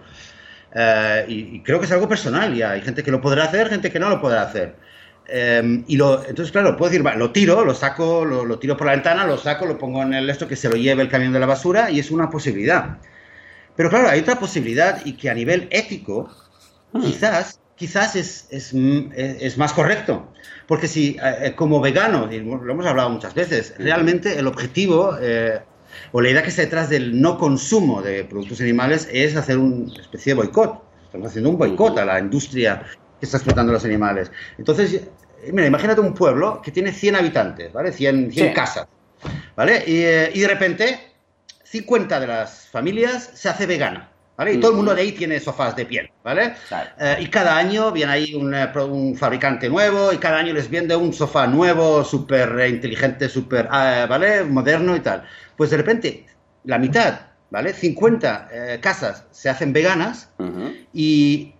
Eh, 0.75 1.25
y, 1.29 1.63
creo 1.63 1.81
que 1.81 1.87
es 1.87 1.93
algo 1.93 2.09
personal 2.09 2.55
y 2.57 2.63
hay 2.63 2.83
gente 2.83 3.03
que 3.03 3.11
lo 3.11 3.21
podrá 3.21 3.45
hacer, 3.45 3.69
gente 3.69 3.91
que 3.91 3.99
no 3.99 4.09
lo 4.09 4.21
podrá 4.21 4.43
hacer. 4.43 4.77
Em, 5.29 5.85
y 5.89 5.97
lo, 5.97 6.25
entonces, 6.25 6.53
claro, 6.53 6.77
puedo 6.77 6.91
decir, 6.91 7.05
lo 7.17 7.33
tiro, 7.33 7.65
lo 7.65 7.75
saco, 7.75 8.25
lo, 8.25 8.59
tiro 8.59 8.77
por 8.77 8.87
la 8.87 8.93
ventana, 8.93 9.27
lo 9.27 9.39
saco, 9.39 9.67
lo 9.67 9.77
pongo 9.77 10.03
en 10.03 10.15
el 10.15 10.31
esto 10.31 10.47
que 10.47 10.57
se 10.57 10.69
lo 10.69 10.77
lleve 10.77 11.03
el 11.03 11.09
camión 11.09 11.33
de 11.33 11.41
la 11.41 11.47
basura 11.47 11.91
y 11.91 11.99
es 11.99 12.11
una 12.11 12.31
posibilidad. 12.31 12.99
Pero 13.75 13.91
claro, 13.91 14.09
hay 14.09 14.21
otra 14.21 14.39
posibilidad 14.39 15.05
y 15.05 15.17
que 15.17 15.29
a 15.29 15.35
nivel 15.35 15.69
ético, 15.71 16.31
hmm. 16.93 17.03
quizás 17.03 17.61
quizás 17.77 18.17
es, 18.17 18.47
es, 18.51 18.73
es, 18.75 19.59
más 19.59 19.73
correcto. 19.73 20.33
Porque 20.67 20.89
si, 20.89 21.17
eh, 21.23 21.37
eh, 21.43 21.55
como 21.55 21.81
vegano, 21.81 22.33
y 22.33 22.41
lo 22.41 22.71
hemos 22.71 22.87
hablado 22.87 23.11
muchas 23.11 23.35
veces, 23.35 23.75
realmente 23.79 24.39
el 24.39 24.47
objetivo 24.47 25.17
eh, 25.21 25.61
o 26.13 26.21
la 26.21 26.31
idea 26.31 26.43
que 26.43 26.49
está 26.49 26.63
detrás 26.63 26.89
del 26.89 27.21
no 27.21 27.39
consumo 27.39 28.03
de 28.03 28.25
productos 28.25 28.61
animales 28.61 29.09
es 29.13 29.37
hacer 29.37 29.59
una 29.59 29.93
especie 30.01 30.35
de 30.35 30.41
boicot. 30.41 30.83
Estamos 31.05 31.29
haciendo 31.29 31.51
un 31.51 31.59
boicot 31.59 31.99
a 31.99 32.05
la 32.05 32.19
industria 32.19 32.83
que 33.19 33.27
está 33.27 33.39
explotando 33.39 33.73
los 33.73 33.85
animales. 33.85 34.31
Entonces, 34.59 35.03
mira, 35.53 35.67
imagínate 35.67 36.01
un 36.01 36.15
pueblo 36.15 36.61
que 36.63 36.71
tiene 36.71 36.93
100 36.93 37.17
habitantes, 37.17 37.73
¿vale? 37.73 37.93
100, 37.93 38.33
100 38.33 38.55
casas, 38.55 38.87
¿vale? 39.55 39.85
Y, 39.87 40.39
y 40.39 40.41
de 40.41 40.49
repente, 40.49 41.01
50 41.65 42.21
de 42.21 42.27
las 42.27 42.69
familias 42.69 43.31
se 43.35 43.49
hace 43.49 43.67
vegana. 43.67 44.11
¿vale? 44.37 44.55
Y 44.55 44.61
todo 44.61 44.73
el 44.73 44.77
mundo 44.77 44.95
de 44.95 45.03
ahí 45.03 45.13
tiene 45.13 45.41
sofás 45.41 45.75
de 45.75 45.87
piel, 45.87 46.11
¿vale? 46.23 46.55
Eh, 46.99 47.17
y 47.21 47.27
cada 47.29 47.57
año 47.57 47.91
viene 47.91 48.13
ahí 48.13 48.33
eh, 48.35 48.81
un, 48.81 49.17
fabricante 49.17 49.69
nuevo 49.69 50.13
y 50.13 50.19
cada 50.19 50.39
año 50.39 50.53
les 50.53 50.71
vende 50.71 50.95
un 50.95 51.13
sofá 51.13 51.47
nuevo, 51.47 52.05
súper 52.05 52.59
eh, 52.61 52.69
inteligente, 52.69 53.29
súper, 53.29 53.67
¿vale? 53.69 54.45
Moderno 54.45 54.95
y 54.95 55.01
tal. 55.01 55.25
Pues 55.57 55.71
de 55.71 55.79
repente, 55.79 56.27
la 56.65 56.79
mitad, 56.79 57.21
¿vale? 57.51 57.73
50 57.73 58.79
casas 58.81 59.25
se 59.31 59.49
hacen 59.49 59.73
veganas 59.73 60.31
y, 60.93 61.55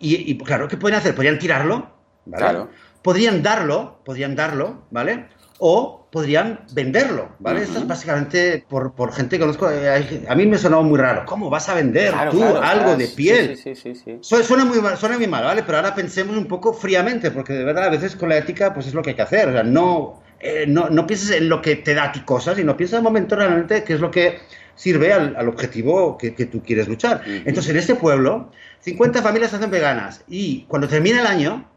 y, 0.00 0.38
claro, 0.38 0.66
¿qué 0.66 0.78
pueden 0.78 0.98
hacer? 0.98 1.14
Podrían 1.14 1.38
tirarlo, 1.38 1.90
¿vale? 2.24 2.42
Claro. 2.42 2.70
Podrían 3.02 3.42
darlo, 3.42 4.00
podrían 4.04 4.34
darlo, 4.34 4.86
¿vale? 4.90 5.26
O 5.58 6.08
podrían 6.10 6.60
venderlo, 6.72 7.36
¿vale? 7.38 7.62
Esto 7.62 7.80
es 7.80 7.86
básicamente 7.86 8.64
por, 8.66 8.94
por, 8.94 9.12
gente 9.12 9.36
que 9.36 9.40
conozco. 9.40 9.70
Eh, 9.70 10.24
a 10.26 10.34
mí 10.34 10.46
me 10.46 10.56
sonó 10.56 10.82
muy 10.82 10.98
raro. 10.98 11.24
¿Cómo 11.26 11.50
vas 11.50 11.68
a 11.68 11.74
vender 11.74 12.14
tú 12.30 12.42
algo 12.42 12.96
de 12.96 13.08
piel? 13.08 13.56
Sí, 13.58 13.74
sí, 13.74 13.94
sí, 13.94 14.18
suena, 14.22 14.64
muy, 14.64 14.78
suena 14.96 15.18
muy 15.18 15.26
mal, 15.26 15.44
¿vale? 15.44 15.62
Pero 15.62 15.76
ahora 15.76 15.94
pensemos 15.94 16.34
un 16.36 16.46
poco 16.46 16.72
fríamente, 16.72 17.30
porque 17.30 17.52
de 17.52 17.64
verdad 17.64 17.84
a 17.84 17.90
veces 17.90 18.16
con 18.16 18.30
la 18.30 18.38
ética 18.38 18.72
pues 18.72 18.86
es 18.86 18.94
lo 18.94 19.02
que 19.02 19.10
hay 19.10 19.16
que 19.16 19.22
hacer. 19.22 19.48
O 19.50 19.52
sea, 19.52 19.62
no, 19.62 20.22
eh, 20.40 20.64
no, 20.66 20.88
no 20.88 21.06
pienses 21.06 21.30
en 21.30 21.50
lo 21.50 21.60
que 21.60 21.76
te 21.76 21.94
da 21.94 22.04
a 22.04 22.12
ti 22.12 22.20
cosas, 22.20 22.56
sino 22.56 22.74
piensa 22.76 22.96
un 22.98 23.04
momento 23.04 23.36
realmente 23.36 23.84
qué 23.84 23.94
es 23.94 24.00
lo 24.00 24.10
que 24.10 24.38
sirve 24.74 25.12
al, 25.12 25.36
al 25.36 25.48
objetivo 25.48 26.16
que, 26.18 26.34
que, 26.34 26.46
tú 26.46 26.62
quieres 26.62 26.88
luchar. 26.88 27.22
Entonces, 27.26 27.70
en 27.70 27.76
este 27.76 27.94
pueblo, 27.94 28.50
50 28.80 29.22
familias 29.22 29.50
se 29.50 29.56
hacen 29.56 29.70
veganas 29.70 30.24
y 30.28 30.62
cuando 30.62 30.88
termina 30.88 31.20
el 31.20 31.26
año, 31.26 31.70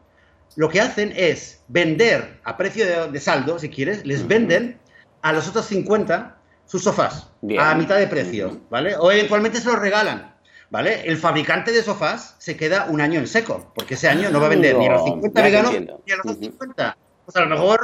lo 0.56 0.70
que 0.70 0.82
hacen 0.82 1.14
es 1.16 1.62
vender 1.68 2.40
a 2.44 2.58
precio 2.58 3.12
de, 3.12 3.20
saldo, 3.20 3.60
si 3.60 3.70
quieres, 3.70 4.06
les 4.06 4.28
venden 4.28 4.80
a 5.22 5.34
los 5.34 5.48
otros 5.48 5.66
50 5.66 6.38
sus 6.66 6.84
sofás 6.84 7.30
a 7.60 7.76
mitad 7.76 7.98
de 7.98 8.08
precio, 8.08 8.62
¿vale? 8.70 8.96
O 8.98 9.12
eventualmente 9.12 9.60
se 9.60 9.68
los 9.68 9.80
regalan, 9.80 10.36
¿vale? 10.70 11.02
El 11.06 11.18
fabricante 11.18 11.72
de 11.72 11.82
sofás 11.84 12.36
se 12.40 12.56
queda 12.56 12.86
un 12.90 13.02
año 13.02 13.20
en 13.20 13.28
seco, 13.28 13.72
porque 13.76 13.96
ese 13.96 14.08
año 14.08 14.30
no 14.30 14.40
va 14.40 14.48
a 14.48 14.50
vender 14.50 14.78
ni 14.78 14.88
a 14.88 14.94
los 14.94 15.04
50 15.04 15.42
veganos 15.42 15.72
ni 15.72 16.14
a 16.14 16.16
los 16.18 16.26
otros 16.26 16.38
50. 16.40 16.98
Pues 17.26 17.38
a 17.38 17.42
lo 17.42 17.48
mejor, 17.48 17.80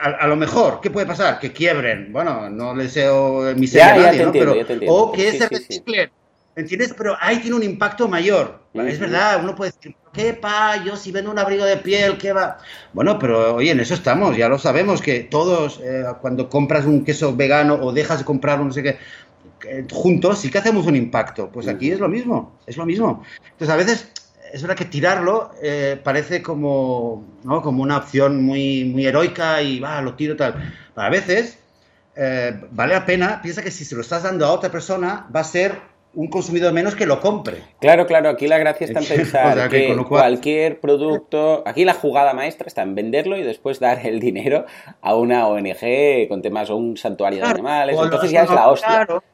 a, 0.00 0.26
lo 0.26 0.36
mejor, 0.36 0.80
¿qué 0.82 0.90
puede 0.90 1.06
pasar? 1.06 1.38
Que 1.38 1.52
quiebren. 1.52 2.12
Bueno, 2.12 2.50
no 2.50 2.74
les 2.74 2.94
deseo 2.94 3.54
miseria 3.56 3.94
a 3.94 3.96
nadie, 3.96 4.24
¿no? 4.26 4.32
Pero, 4.32 4.54
o 4.88 5.12
que 5.12 5.32
se 5.32 5.48
reciclen. 5.48 6.10
¿Entiendes? 6.56 6.94
Pero 6.96 7.16
ahí 7.20 7.38
tiene 7.38 7.56
un 7.56 7.62
impacto 7.62 8.06
mayor. 8.08 8.60
Es 8.74 8.98
verdad, 8.98 9.40
uno 9.42 9.54
puede 9.54 9.72
decir, 9.72 9.96
¿qué 10.12 10.34
pa? 10.34 10.82
Yo 10.84 10.96
si 10.96 11.10
vendo 11.10 11.30
un 11.30 11.38
abrigo 11.38 11.64
de 11.64 11.78
piel, 11.78 12.18
¿qué 12.18 12.32
va? 12.32 12.58
Bueno, 12.92 13.18
pero 13.18 13.56
oye, 13.56 13.70
en 13.70 13.80
eso 13.80 13.94
estamos, 13.94 14.36
ya 14.36 14.48
lo 14.48 14.58
sabemos, 14.58 15.00
que 15.00 15.20
todos, 15.20 15.80
eh, 15.82 16.04
cuando 16.20 16.48
compras 16.48 16.84
un 16.84 17.04
queso 17.04 17.34
vegano 17.34 17.74
o 17.74 17.92
dejas 17.92 18.18
de 18.20 18.24
comprar 18.24 18.60
un 18.60 18.68
no 18.68 18.72
sé 18.72 18.82
qué, 18.82 18.98
juntos 19.90 20.40
sí 20.40 20.50
que 20.50 20.58
hacemos 20.58 20.86
un 20.86 20.96
impacto. 20.96 21.50
Pues 21.50 21.66
aquí 21.66 21.90
es 21.90 21.98
lo 21.98 22.08
mismo, 22.08 22.58
es 22.66 22.76
lo 22.76 22.86
mismo. 22.86 23.24
Entonces, 23.52 23.70
a 23.70 23.76
veces 23.76 24.12
es 24.54 24.62
verdad 24.62 24.76
que 24.76 24.84
tirarlo 24.84 25.50
eh, 25.60 25.98
parece 26.02 26.40
como, 26.40 27.24
¿no? 27.42 27.60
como 27.60 27.82
una 27.82 27.96
opción 27.96 28.44
muy, 28.44 28.84
muy 28.84 29.04
heroica 29.04 29.60
y 29.60 29.80
va, 29.80 30.00
lo 30.00 30.14
tiro 30.14 30.36
tal. 30.36 30.72
a 30.94 31.10
veces 31.10 31.58
eh, 32.14 32.52
vale 32.70 32.94
la 32.94 33.04
pena, 33.04 33.42
piensa 33.42 33.64
que 33.64 33.72
si 33.72 33.84
se 33.84 33.96
lo 33.96 34.00
estás 34.00 34.22
dando 34.22 34.46
a 34.46 34.52
otra 34.52 34.70
persona, 34.70 35.26
va 35.34 35.40
a 35.40 35.44
ser 35.44 35.74
un 36.14 36.28
consumidor 36.28 36.72
menos 36.72 36.94
que 36.94 37.04
lo 37.04 37.20
compre. 37.20 37.64
Claro, 37.80 38.06
claro, 38.06 38.28
aquí 38.28 38.46
la 38.46 38.58
gracia 38.58 38.86
está 38.86 39.00
en 39.00 39.06
pensar 39.06 39.68
que, 39.70 39.96
cualquier 40.08 40.78
producto, 40.78 41.64
aquí 41.66 41.84
la 41.84 41.94
jugada 41.94 42.32
maestra 42.32 42.68
está 42.68 42.82
en 42.82 42.94
venderlo 42.94 43.36
y 43.36 43.42
después 43.42 43.80
dar 43.80 44.06
el 44.06 44.20
dinero 44.20 44.66
a 45.00 45.16
una 45.16 45.48
ONG 45.48 46.28
con 46.28 46.42
temas 46.42 46.70
o 46.70 46.76
un 46.76 46.96
santuario 46.96 47.40
de 47.40 47.50
animales, 47.50 47.98
entonces 48.00 48.30
ya 48.30 48.44
es 48.44 48.50
la 48.50 48.68
hostia. 48.68 48.88
Claro, 48.88 49.24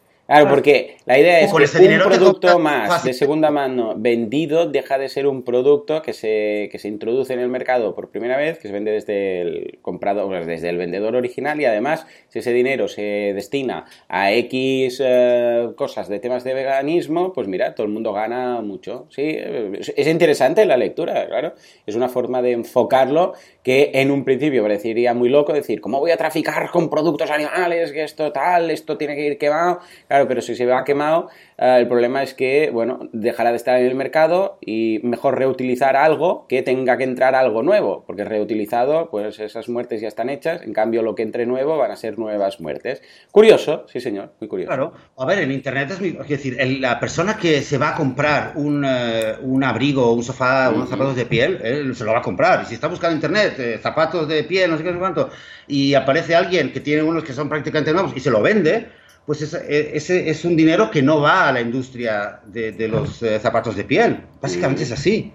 porque 0.49 0.97
la 1.07 1.19
idea 1.19 1.41
es 1.41 1.53
que 1.53 1.89
un 1.89 1.99
producto 2.03 2.59
más 2.59 3.03
de 3.05 3.13
segunda 3.13 3.51
mano 3.51 3.95
vendido 3.97 4.67
deja 4.67 4.97
de 4.97 5.09
ser 5.09 5.27
un 5.27 5.43
producto 5.43 6.03
que 6.03 6.13
se, 6.13 6.69
que 6.71 6.79
se 6.79 6.89
introduce 6.89 7.33
en 7.33 7.41
el 7.41 7.49
mercado 7.49 7.95
por 7.95 8.11
primera 8.11 8.37
vez, 8.37 8.59
que 8.59 8.69
se 8.69 8.75
vende 8.75 8.93
desde 8.93 9.41
el 9.41 9.79
comprado, 9.83 10.29
desde 10.29 10.69
el 10.69 10.77
vendedor 10.77 11.17
original 11.17 11.61
y 11.61 11.65
además 11.65 12.07
si 12.29 12.39
ese 12.39 12.53
dinero 12.53 12.87
se 12.87 13.33
destina 13.35 13.87
a 14.09 14.33
X 14.33 15.03
eh, 15.05 15.71
cosas 15.77 16.09
de 16.09 16.21
temas 16.21 16.45
de 16.45 16.55
veganismo, 16.55 17.33
pues 17.33 17.49
mira, 17.49 17.75
todo 17.75 17.87
el 17.87 17.93
mundo 17.93 18.13
gana 18.13 18.61
mucho. 18.61 19.07
Sí, 19.11 19.37
es 19.37 20.07
interesante 20.07 20.65
la 20.65 20.77
lectura, 20.77 21.27
claro. 21.27 21.55
Es 21.87 21.97
una 21.97 22.09
forma 22.09 22.41
de 22.43 22.53
enfocarlo 22.53 23.35
que 23.63 23.91
en 23.95 24.11
un 24.11 24.25
principio 24.25 24.63
parecería 24.63 25.15
muy 25.15 25.29
loco 25.29 25.53
decir, 25.53 25.81
¿cómo 25.81 26.01
voy 26.01 26.11
a 26.11 26.17
traficar 26.17 26.71
con 26.71 26.89
productos 26.89 27.31
animales? 27.31 27.93
Que 27.93 28.05
esto 28.05 28.33
tal, 28.33 28.71
esto 28.71 28.97
tiene 28.97 29.15
que 29.15 29.27
ir 29.27 29.39
quemado. 29.39 29.81
Claro, 30.09 30.27
pero 30.27 30.41
si 30.41 30.55
se 30.55 30.67
va 30.67 30.85
quemado, 30.85 31.29
el 31.61 31.89
problema 31.89 32.23
es 32.23 32.33
que, 32.33 32.71
bueno, 32.73 33.11
dejará 33.13 33.51
de 33.51 33.57
estar 33.57 33.79
en 33.79 33.87
el 33.87 33.95
mercado 33.95 34.59
y 34.63 35.01
mejor 35.03 35.39
reutilizar 35.39 35.95
algo 35.95 36.47
que 36.49 36.63
tenga 36.63 36.97
que 36.97 37.05
entrar 37.05 37.35
algo 37.35 37.63
nuevo, 37.63 38.03
porque 38.07 38.25
reutilizado, 38.25 39.11
pues 39.11 39.39
esas 39.39 39.69
muertes 39.69 40.01
ya 40.01 40.09
están 40.09 40.31
hechas, 40.31 40.63
en 40.63 40.73
cambio 40.73 41.03
lo 41.03 41.15
que 41.15 41.23
entre 41.23 41.45
nuevo 41.45 41.77
van 41.77 41.91
a 41.91 41.97
ser 41.97 42.19
nuevas 42.19 42.61
muertes. 42.61 43.03
Curioso, 43.31 43.85
sí 43.89 44.01
señor, 44.01 44.33
muy 44.41 44.49
curioso. 44.49 44.69
Claro, 44.69 44.95
a 45.19 45.27
ver, 45.27 45.41
en 45.41 45.53
Internet 45.53 45.91
es, 45.91 46.01
muy, 46.01 46.17
es 46.19 46.29
decir, 46.29 46.57
la 46.81 46.99
persona 46.99 47.37
que 47.37 47.61
se 47.61 47.77
va 47.77 47.91
a 47.91 47.95
comprar 47.95 48.53
un, 48.55 48.83
eh, 48.89 49.35
un 49.43 49.63
abrigo, 49.63 50.15
un 50.15 50.23
sofá, 50.23 50.71
unos 50.71 50.89
zapatos 50.89 51.15
de 51.15 51.27
piel, 51.27 51.61
él 51.63 51.95
se 51.95 52.05
lo 52.05 52.13
va 52.13 52.21
a 52.21 52.23
comprar. 52.23 52.63
Y 52.63 52.67
si 52.67 52.75
está 52.75 52.89
buscando 52.89 53.13
en 53.13 53.17
Internet 53.19 53.59
eh, 53.59 53.79
zapatos 53.83 54.27
de 54.27 54.45
piel, 54.45 54.71
no 54.71 54.79
sé 54.79 54.83
qué, 54.83 54.89
no 54.89 54.95
sé 54.95 55.01
cuánto, 55.01 55.31
y 55.67 55.93
aparece 55.93 56.35
alguien 56.35 56.73
que 56.73 56.81
tiene 56.81 57.03
unos 57.03 57.23
que 57.23 57.35
son 57.35 57.51
prácticamente 57.51 57.93
nuevos 57.93 58.13
y 58.17 58.21
se 58.21 58.31
lo 58.31 58.41
vende, 58.41 58.99
pues 59.31 59.55
e, 59.55 59.97
ese, 59.97 60.29
es 60.29 60.45
un 60.45 60.57
dinero 60.57 60.91
que 60.91 61.03
no 61.03 61.21
va 61.21 61.47
a 61.47 61.53
la 61.53 61.61
industria 61.61 62.41
de, 62.47 62.89
los 62.89 63.23
eh, 63.23 63.39
zapatos 63.39 63.77
de 63.77 63.85
piel. 63.85 64.23
Básicamente 64.43 64.83
es 64.83 64.91
así. 64.91 65.33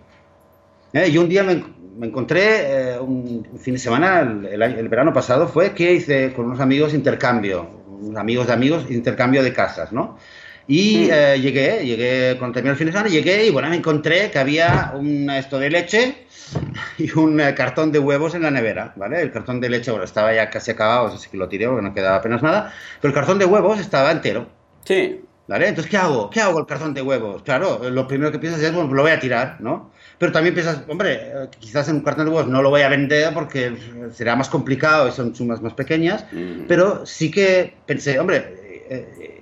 ¿Eh? 0.91 1.09
Yo 1.09 1.21
un 1.21 1.29
día 1.29 1.43
me, 1.43 1.63
me 1.97 2.07
encontré 2.07 2.95
eh, 2.95 2.99
un 2.99 3.57
fin 3.57 3.75
de 3.75 3.79
semana, 3.79 4.19
el, 4.19 4.89
verano 4.89 5.13
pasado 5.13 5.47
fue 5.47 5.73
que 5.73 5.93
hice 5.93 6.33
con 6.33 6.47
unos 6.47 6.59
amigos 6.59 6.93
intercambio, 6.93 7.69
unos 8.01 8.19
amigos 8.19 8.47
de 8.47 8.51
amigos, 8.51 8.85
intercambio 8.89 9.41
de 9.41 9.53
casas, 9.53 9.93
¿no? 9.93 10.17
Y 10.67 11.07
mm. 11.07 11.09
eh, 11.11 11.39
llegué, 11.41 11.85
llegué, 11.85 12.35
cuando 12.37 12.55
terminé 12.55 12.71
el 12.71 12.77
fin 12.77 12.87
de 12.87 12.93
semana, 12.93 13.09
llegué 13.09 13.45
y 13.45 13.51
bueno, 13.51 13.69
me 13.69 13.75
encontré 13.75 14.31
que 14.31 14.39
había 14.39 14.93
un 14.95 15.29
esto 15.29 15.59
de 15.59 15.69
leche 15.69 16.25
y 16.97 17.11
un 17.17 17.39
eh, 17.39 17.53
cartón 17.53 17.91
de 17.91 17.99
huevos 17.99 18.33
en 18.35 18.43
la 18.43 18.51
nevera, 18.51 18.93
¿vale? 18.95 19.21
El 19.21 19.31
cartón 19.31 19.61
de 19.61 19.69
leche, 19.69 19.91
bueno, 19.91 20.05
estaba 20.05 20.33
ya 20.33 20.49
casi 20.49 20.71
acabado, 20.71 21.07
así 21.07 21.29
que 21.29 21.37
lo 21.37 21.47
tiré 21.47 21.67
porque 21.67 21.83
no 21.83 21.93
quedaba 21.93 22.17
apenas 22.17 22.41
nada, 22.41 22.73
pero 23.01 23.09
el 23.09 23.15
cartón 23.15 23.39
de 23.39 23.45
huevos 23.45 23.79
estaba 23.79 24.11
entero. 24.11 24.47
Sí. 24.83 25.21
¿Vale? 25.47 25.67
Entonces, 25.67 25.91
¿qué 25.91 25.97
hago? 25.97 26.31
¿Qué 26.31 26.41
hago 26.41 26.57
el 26.57 26.65
cartón 26.65 26.95
de 26.95 27.03
huevos? 27.03 27.43
Claro, 27.43 27.87
lo 27.91 28.07
primero 28.07 28.31
que 28.31 28.39
piensas 28.39 28.63
es, 28.63 28.73
bueno, 28.73 28.91
lo 28.91 29.03
voy 29.03 29.11
a 29.11 29.19
tirar, 29.19 29.57
¿no? 29.59 29.91
Pero 30.17 30.31
también 30.31 30.55
piensas, 30.55 30.81
hombre, 30.87 31.19
eh, 31.21 31.47
quizás 31.59 31.87
en 31.87 31.97
un 31.97 32.01
cartón 32.01 32.25
de 32.25 32.31
huevos 32.31 32.47
no 32.47 32.63
lo 32.63 32.71
voy 32.71 32.81
a 32.81 32.89
vender 32.89 33.31
porque 33.31 33.77
será 34.11 34.35
más 34.35 34.49
complicado 34.49 35.07
y 35.07 35.11
son 35.11 35.35
sumas 35.35 35.61
más 35.61 35.73
pequeñas, 35.73 36.25
mm. 36.31 36.63
pero 36.67 37.05
sí 37.05 37.29
que 37.29 37.75
pensé, 37.85 38.19
hombre, 38.19 38.65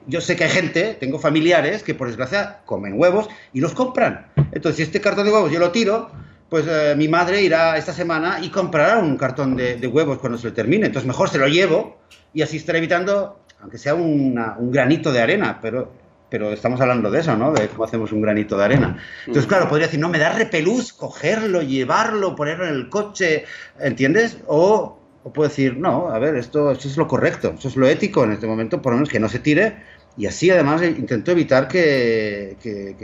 yo 0.08 0.22
sé 0.22 0.36
que 0.36 0.45
hay 0.45 0.49
gente, 0.49 0.97
tengo 0.99 1.20
familiares 1.20 1.84
que 1.84 1.95
por 1.95 2.08
desgracia 2.08 2.60
comen 2.66 2.99
huevos 2.99 3.30
y 3.54 3.60
los 3.60 3.74
compran. 3.74 4.28
Entonces, 4.51 4.78
si 4.78 4.84
este 4.84 5.01
cartón 5.01 5.26
de 5.26 5.32
huevos 5.32 5.51
yo 5.51 5.60
lo 5.60 5.72
tiro, 5.72 6.12
pues 6.49 6.66
eh, 6.68 6.93
mi 6.97 7.08
madre 7.08 7.41
irá 7.41 7.78
esta 7.78 7.93
semana 7.93 8.39
y 8.41 8.49
comprará 8.49 8.99
un 8.99 9.18
cartón 9.18 9.56
de, 9.56 9.88
huevos 9.88 10.20
cuando 10.20 10.38
se 10.38 10.47
le 10.47 10.54
termine. 10.54 10.88
Entonces, 10.88 11.08
mejor 11.08 11.30
se 11.30 11.38
lo 11.38 11.47
llevo 11.47 11.97
y 12.34 12.41
así 12.41 12.58
estaré 12.58 12.80
evitando, 12.80 13.39
aunque 13.62 13.78
sea 13.78 13.95
un 13.95 14.36
granito 14.72 15.12
de 15.12 15.22
arena, 15.22 15.60
pero, 15.62 15.91
pero 16.34 16.51
estamos 16.51 16.82
hablando 16.82 17.12
de 17.12 17.20
eso, 17.20 17.38
¿no? 17.38 17.51
De 17.54 17.68
cómo 17.68 17.84
hacemos 17.84 18.12
un 18.12 18.20
granito 18.20 18.58
de 18.58 18.66
arena. 18.66 18.97
Entonces, 19.28 19.47
claro, 19.47 19.70
podría 19.70 19.86
decir, 19.86 19.99
no, 19.99 20.10
me 20.10 20.18
da 20.18 20.32
repelús 20.32 20.91
cogerlo, 20.91 21.62
llevarlo, 21.62 22.36
ponerlo 22.36 22.66
en 22.66 22.74
el 22.74 22.89
coche, 22.89 23.45
¿entiendes? 23.80 24.39
O 24.47 24.97
o 25.24 25.32
puedo 25.32 25.49
decir, 25.49 25.78
no, 25.78 26.09
a 26.09 26.19
ver, 26.19 26.36
esto, 26.36 26.71
esto 26.71 26.88
es 26.88 26.97
lo 26.97 27.07
correcto, 27.07 27.53
eso 27.57 27.67
es 27.67 27.78
lo 27.78 27.88
ético 27.88 28.24
en 28.24 28.34
este 28.34 28.45
momento, 28.45 28.82
por 28.82 28.91
lo 28.91 28.97
menos 28.97 29.09
que 29.09 29.19
no 29.19 29.30
se 29.30 29.39
tire. 29.39 29.78
Y 30.15 30.28
así 30.28 30.51
además 30.51 30.84
intento 30.84 31.32
evitar 31.32 31.67
que, 31.67 32.57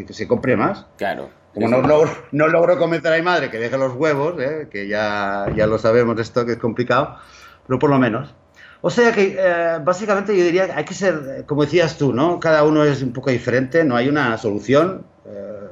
se 0.09 0.28
compre 0.28 0.55
más. 0.55 0.86
Claro. 0.97 1.30
Como 1.53 1.67
no 1.67 1.82
logro, 1.82 2.11
no 2.32 2.47
logro 2.47 2.78
convencer 2.78 3.11
a 3.11 3.15
mi 3.15 3.24
madre 3.24 3.49
que 3.49 3.57
deje 3.57 3.78
los 3.78 3.95
huevos, 3.95 4.39
¿eh? 4.39 4.67
que 4.70 4.88
ya, 4.88 5.47
ya 5.55 5.65
lo 5.65 5.80
sabemos 5.80 6.20
esto 6.20 6.45
que 6.45 6.51
es 6.53 6.57
complicado, 6.59 7.17
pero 7.65 7.80
por 7.80 7.89
lo 7.89 7.97
menos. 7.97 8.36
O 8.82 8.89
sea 8.89 9.11
que 9.11 9.36
eh, 9.38 9.80
básicamente 9.84 10.38
yo 10.38 10.43
diría 10.43 10.67
que 10.67 10.72
hay 10.74 10.86
que 10.86 10.93
ser, 10.93 11.43
como 11.47 11.63
decías 11.63 11.97
tú, 11.97 12.13
¿no? 12.13 12.39
Cada 12.39 12.63
uno 12.63 12.84
es 12.86 13.01
un 13.01 13.11
poco 13.11 13.32
diferente, 13.32 13.84
no 13.84 13.95
hay 13.95 14.07
una 14.07 14.38
solución, 14.38 15.05
eh, 15.26 15.70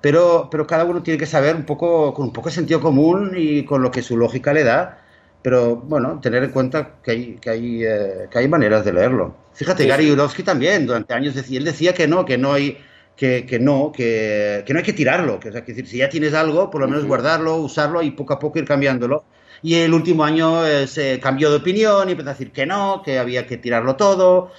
pero, 0.00 0.48
pero 0.50 0.66
cada 0.66 0.84
uno 0.84 1.02
tiene 1.02 1.18
que 1.18 1.26
saber 1.26 1.54
un 1.54 1.64
poco, 1.64 2.12
con 2.12 2.26
un 2.26 2.32
poco 2.32 2.48
de 2.48 2.56
sentido 2.56 2.80
común 2.80 3.32
y 3.36 3.64
con 3.64 3.82
lo 3.82 3.90
que 3.90 4.02
su 4.02 4.16
lógica 4.16 4.52
le 4.52 4.64
da, 4.64 4.98
pero 5.42 5.76
bueno, 5.76 6.20
tener 6.20 6.44
en 6.44 6.50
cuenta 6.50 6.96
que 7.02 7.10
hay, 7.10 7.38
que 7.40 7.50
hay, 7.50 7.84
eh, 7.84 8.28
que 8.30 8.38
hay 8.38 8.48
maneras 8.48 8.84
de 8.84 8.92
leerlo. 8.92 9.34
Fíjate, 9.54 9.86
Gary 9.86 10.10
Urowski 10.10 10.42
también, 10.42 10.86
durante 10.86 11.14
años 11.14 11.34
decía, 11.34 11.58
él 11.58 11.64
decía 11.64 11.94
que 11.94 12.06
no, 12.06 12.24
que 12.24 12.36
no 12.36 12.52
hay, 12.52 12.78
que, 13.16 13.46
que 13.46 13.58
no, 13.58 13.92
que, 13.92 14.62
que, 14.66 14.72
no 14.72 14.78
hay 14.78 14.84
que 14.84 14.92
tirarlo, 14.92 15.40
que, 15.40 15.48
o 15.48 15.52
sea, 15.52 15.64
que 15.64 15.72
decir, 15.72 15.86
si 15.86 15.98
ya 15.98 16.08
tienes 16.08 16.34
algo, 16.34 16.70
por 16.70 16.80
lo 16.80 16.88
menos 16.88 17.06
guardarlo, 17.06 17.56
usarlo 17.56 18.02
y 18.02 18.10
poco 18.10 18.34
a 18.34 18.38
poco 18.38 18.58
ir 18.58 18.64
cambiándolo. 18.64 19.24
Y 19.62 19.74
el 19.74 19.92
último 19.92 20.24
año 20.24 20.66
eh, 20.66 20.86
se 20.86 21.20
cambió 21.20 21.50
de 21.50 21.56
opinión 21.56 22.08
y 22.08 22.12
empezó 22.12 22.30
a 22.30 22.32
decir 22.32 22.52
que 22.52 22.64
no, 22.66 23.02
que 23.02 23.18
había 23.18 23.46
que 23.46 23.56
tirarlo 23.58 23.96
todo. 23.96 24.52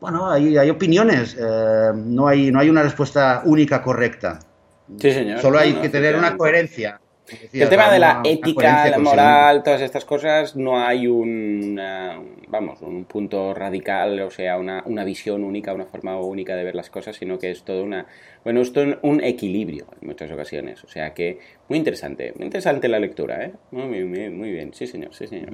Bueno, 0.00 0.30
hay, 0.30 0.56
hay 0.56 0.70
opiniones, 0.70 1.36
eh, 1.38 1.92
no, 1.94 2.28
hay, 2.28 2.50
no 2.50 2.60
hay 2.60 2.68
una 2.68 2.82
respuesta 2.82 3.42
única 3.44 3.82
correcta. 3.82 4.38
Sí, 4.98 5.12
señor. 5.12 5.40
Solo 5.40 5.58
hay 5.58 5.74
que 5.74 5.88
tener 5.88 6.16
una 6.16 6.36
coherencia 6.36 7.00
el 7.52 7.68
tema 7.68 7.90
de 7.90 7.98
la 7.98 8.20
ética, 8.24 8.88
la 8.88 8.98
moral, 8.98 9.62
todas 9.62 9.80
estas 9.80 10.04
cosas, 10.04 10.56
no 10.56 10.78
hay 10.78 11.06
un, 11.06 11.80
vamos, 12.48 12.80
un 12.82 13.04
punto 13.04 13.54
radical, 13.54 14.20
o 14.20 14.30
sea, 14.30 14.58
una, 14.58 14.82
una, 14.86 15.04
visión 15.04 15.44
única, 15.44 15.72
una 15.72 15.86
forma 15.86 16.18
única 16.20 16.54
de 16.54 16.64
ver 16.64 16.74
las 16.74 16.90
cosas, 16.90 17.16
sino 17.16 17.38
que 17.38 17.50
es 17.50 17.62
todo 17.62 17.82
una, 17.82 18.06
bueno, 18.44 18.60
esto 18.60 18.84
un 19.02 19.22
equilibrio 19.22 19.86
en 20.00 20.08
muchas 20.08 20.30
ocasiones. 20.30 20.84
O 20.84 20.88
sea 20.88 21.12
que 21.12 21.38
muy 21.68 21.78
interesante, 21.78 22.32
muy 22.36 22.46
interesante 22.46 22.88
la 22.88 22.98
lectura, 22.98 23.44
¿eh? 23.44 23.52
Muy, 23.70 24.04
muy, 24.04 24.30
muy 24.30 24.52
bien, 24.52 24.72
sí 24.72 24.86
señor, 24.86 25.14
sí 25.14 25.26
señor. 25.26 25.50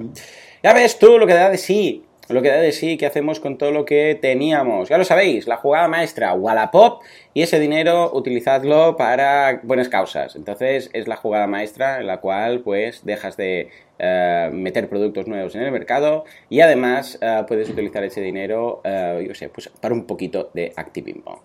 Ya 0.61 0.73
ves 0.73 0.99
tú 0.99 1.17
lo 1.17 1.25
que 1.25 1.33
da 1.33 1.49
de 1.49 1.57
sí 1.57 2.03
lo 2.29 2.41
que 2.41 2.49
da 2.49 2.57
de 2.57 2.71
sí, 2.71 2.97
qué 2.97 3.05
hacemos 3.05 3.39
con 3.39 3.57
todo 3.57 3.71
lo 3.71 3.85
que 3.85 4.17
teníamos. 4.19 4.89
Ya 4.89 4.97
lo 4.97 5.03
sabéis, 5.03 5.47
la 5.47 5.57
jugada 5.57 5.87
maestra, 5.87 6.33
Wallapop, 6.33 7.03
y 7.33 7.41
ese 7.41 7.59
dinero 7.59 8.11
utilizadlo 8.13 8.95
para 8.95 9.59
buenas 9.63 9.89
causas. 9.89 10.35
Entonces 10.35 10.89
es 10.93 11.07
la 11.07 11.17
jugada 11.17 11.47
maestra 11.47 11.99
en 11.99 12.07
la 12.07 12.21
cual 12.21 12.61
pues 12.61 13.03
dejas 13.03 13.35
de 13.35 13.69
eh, 13.99 14.49
meter 14.53 14.87
productos 14.89 15.27
nuevos 15.27 15.55
en 15.55 15.63
el 15.63 15.71
mercado 15.71 16.25
y 16.49 16.61
además 16.61 17.17
eh, 17.21 17.43
puedes 17.47 17.69
utilizar 17.69 18.03
ese 18.03 18.21
dinero, 18.21 18.81
eh, 18.83 19.25
yo 19.27 19.35
sé, 19.35 19.49
pues 19.49 19.69
para 19.69 19.93
un 19.93 20.05
poquito 20.05 20.49
de 20.53 20.71
activismo. 20.75 21.43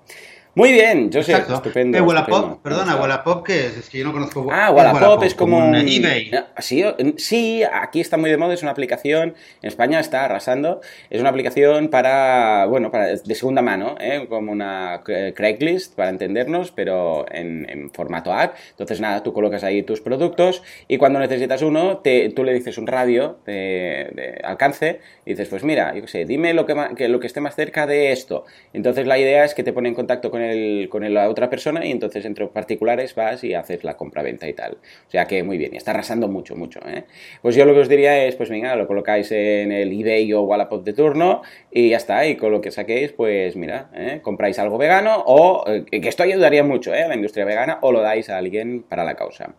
Muy 0.59 0.73
bien, 0.73 1.09
yo 1.13 1.23
sé, 1.23 1.35
estupendo. 1.35 1.97
¿Qué 1.97 2.03
Wallapop? 2.03 2.61
Perdona, 2.65 2.97
Wallapop, 2.97 3.47
¿qué 3.47 3.67
es? 3.67 3.77
Es 3.77 3.89
que 3.89 3.99
yo 3.99 4.05
no 4.05 4.13
conozco. 4.13 4.45
Ah, 4.51 4.73
Wallapop, 4.73 5.23
es 5.23 5.37
como, 5.37 5.57
un 5.59 5.77
eBay. 5.77 6.33
Sí, 6.59 6.85
sí, 7.17 7.63
aquí 7.63 8.01
está 8.01 8.17
muy 8.17 8.29
de 8.29 8.39
moda, 8.39 8.55
es 8.55 8.63
una 8.63 8.73
aplicación, 8.73 9.37
en 9.63 9.69
España 9.69 10.01
está 10.01 10.25
arrasando, 10.25 10.81
es 11.11 11.21
una 11.21 11.31
aplicación 11.31 11.91
para, 11.91 12.67
bueno, 12.67 12.91
para, 12.91 13.07
de 13.07 13.35
segunda 13.37 13.63
mano, 13.63 13.95
¿eh? 14.01 14.27
como 14.29 14.51
una 14.51 15.03
Craigslist, 15.05 15.95
para 15.95 16.11
entendernos, 16.11 16.73
pero 16.73 17.25
en, 17.31 17.89
formato 17.95 18.33
ad. 18.33 18.51
Entonces, 18.71 19.01
nada, 19.01 19.23
tú 19.23 19.33
colocas 19.33 19.63
ahí 19.63 19.85
tus 19.85 20.01
productos 20.01 20.65
y 20.89 20.99
cuando 20.99 21.21
necesitas 21.21 21.63
uno, 21.63 21.99
te, 21.99 22.31
tú 22.31 22.43
le 22.43 22.53
dices 22.53 22.79
un 22.79 22.89
radio 22.89 23.39
de, 23.47 24.41
alcance 24.43 24.99
y 25.25 25.31
dices, 25.31 25.47
pues 25.51 25.63
mira, 25.63 25.95
yo 25.95 26.03
qué 26.03 26.09
sé, 26.09 26.25
dime 26.25 26.53
lo 26.53 26.67
que, 26.67 26.75
que, 26.97 27.07
lo 27.07 27.21
que 27.21 27.29
esté 27.29 27.41
más 27.41 27.55
cerca 27.55 27.87
de 27.87 28.11
esto. 28.11 28.45
Entonces, 28.73 29.07
la 29.07 29.19
idea 29.19 29.45
es 29.45 29.55
que 29.55 29.63
te 29.63 29.73
pone 29.73 29.89
en 29.89 29.95
contacto 29.95 30.33
con 30.33 30.43
el 30.43 30.48
con 30.89 31.13
la 31.13 31.29
otra 31.29 31.49
persona 31.51 31.85
y 31.85 31.91
entonces 31.91 32.25
entre 32.25 32.47
particulares 32.49 33.15
vas 33.15 33.45
y 33.45 33.55
haces 33.55 33.85
la 33.85 33.97
compra-venta 33.97 34.49
y 34.49 34.53
tal. 34.53 34.79
O 35.07 35.11
sea 35.11 35.27
que 35.27 35.43
muy 35.43 35.59
bien, 35.59 35.75
y 35.75 35.77
está 35.77 35.93
arrasando 35.93 36.29
mucho, 36.29 36.57
mucho. 36.57 36.81
¿eh? 36.87 37.05
Pues 37.43 37.55
yo 37.55 37.65
lo 37.65 37.75
que 37.75 37.81
os 37.81 37.89
diría 37.89 38.25
es, 38.25 38.37
pues 38.37 38.49
venga, 38.51 38.75
lo 38.77 38.87
colocáis 38.87 39.31
en 39.33 39.73
el 39.73 39.93
eBay 39.93 40.33
o 40.33 40.43
Wallapop 40.43 40.85
de 40.85 40.93
turno 40.93 41.43
y 41.71 41.91
ya 41.91 41.97
está, 41.97 42.27
y 42.27 42.37
con 42.37 42.53
lo 42.53 42.61
que 42.61 42.71
saquéis, 42.71 43.13
pues 43.13 43.57
mira, 43.57 43.91
¿eh? 43.95 44.21
compráis 44.23 44.59
algo 44.59 44.79
vegano 44.79 45.23
o, 45.27 45.65
eh, 45.67 45.85
que 46.01 46.09
esto 46.09 46.23
ayudaría 46.23 46.65
mucho 46.65 46.93
a 46.93 47.09
la 47.09 47.15
industria 47.15 47.45
vegana, 47.45 47.79
o 47.83 47.93
lo 47.93 48.01
dais 48.01 48.29
a 48.31 48.39
alguien 48.39 48.83
para 48.83 49.05
la 49.05 49.15
causa. 49.15 49.55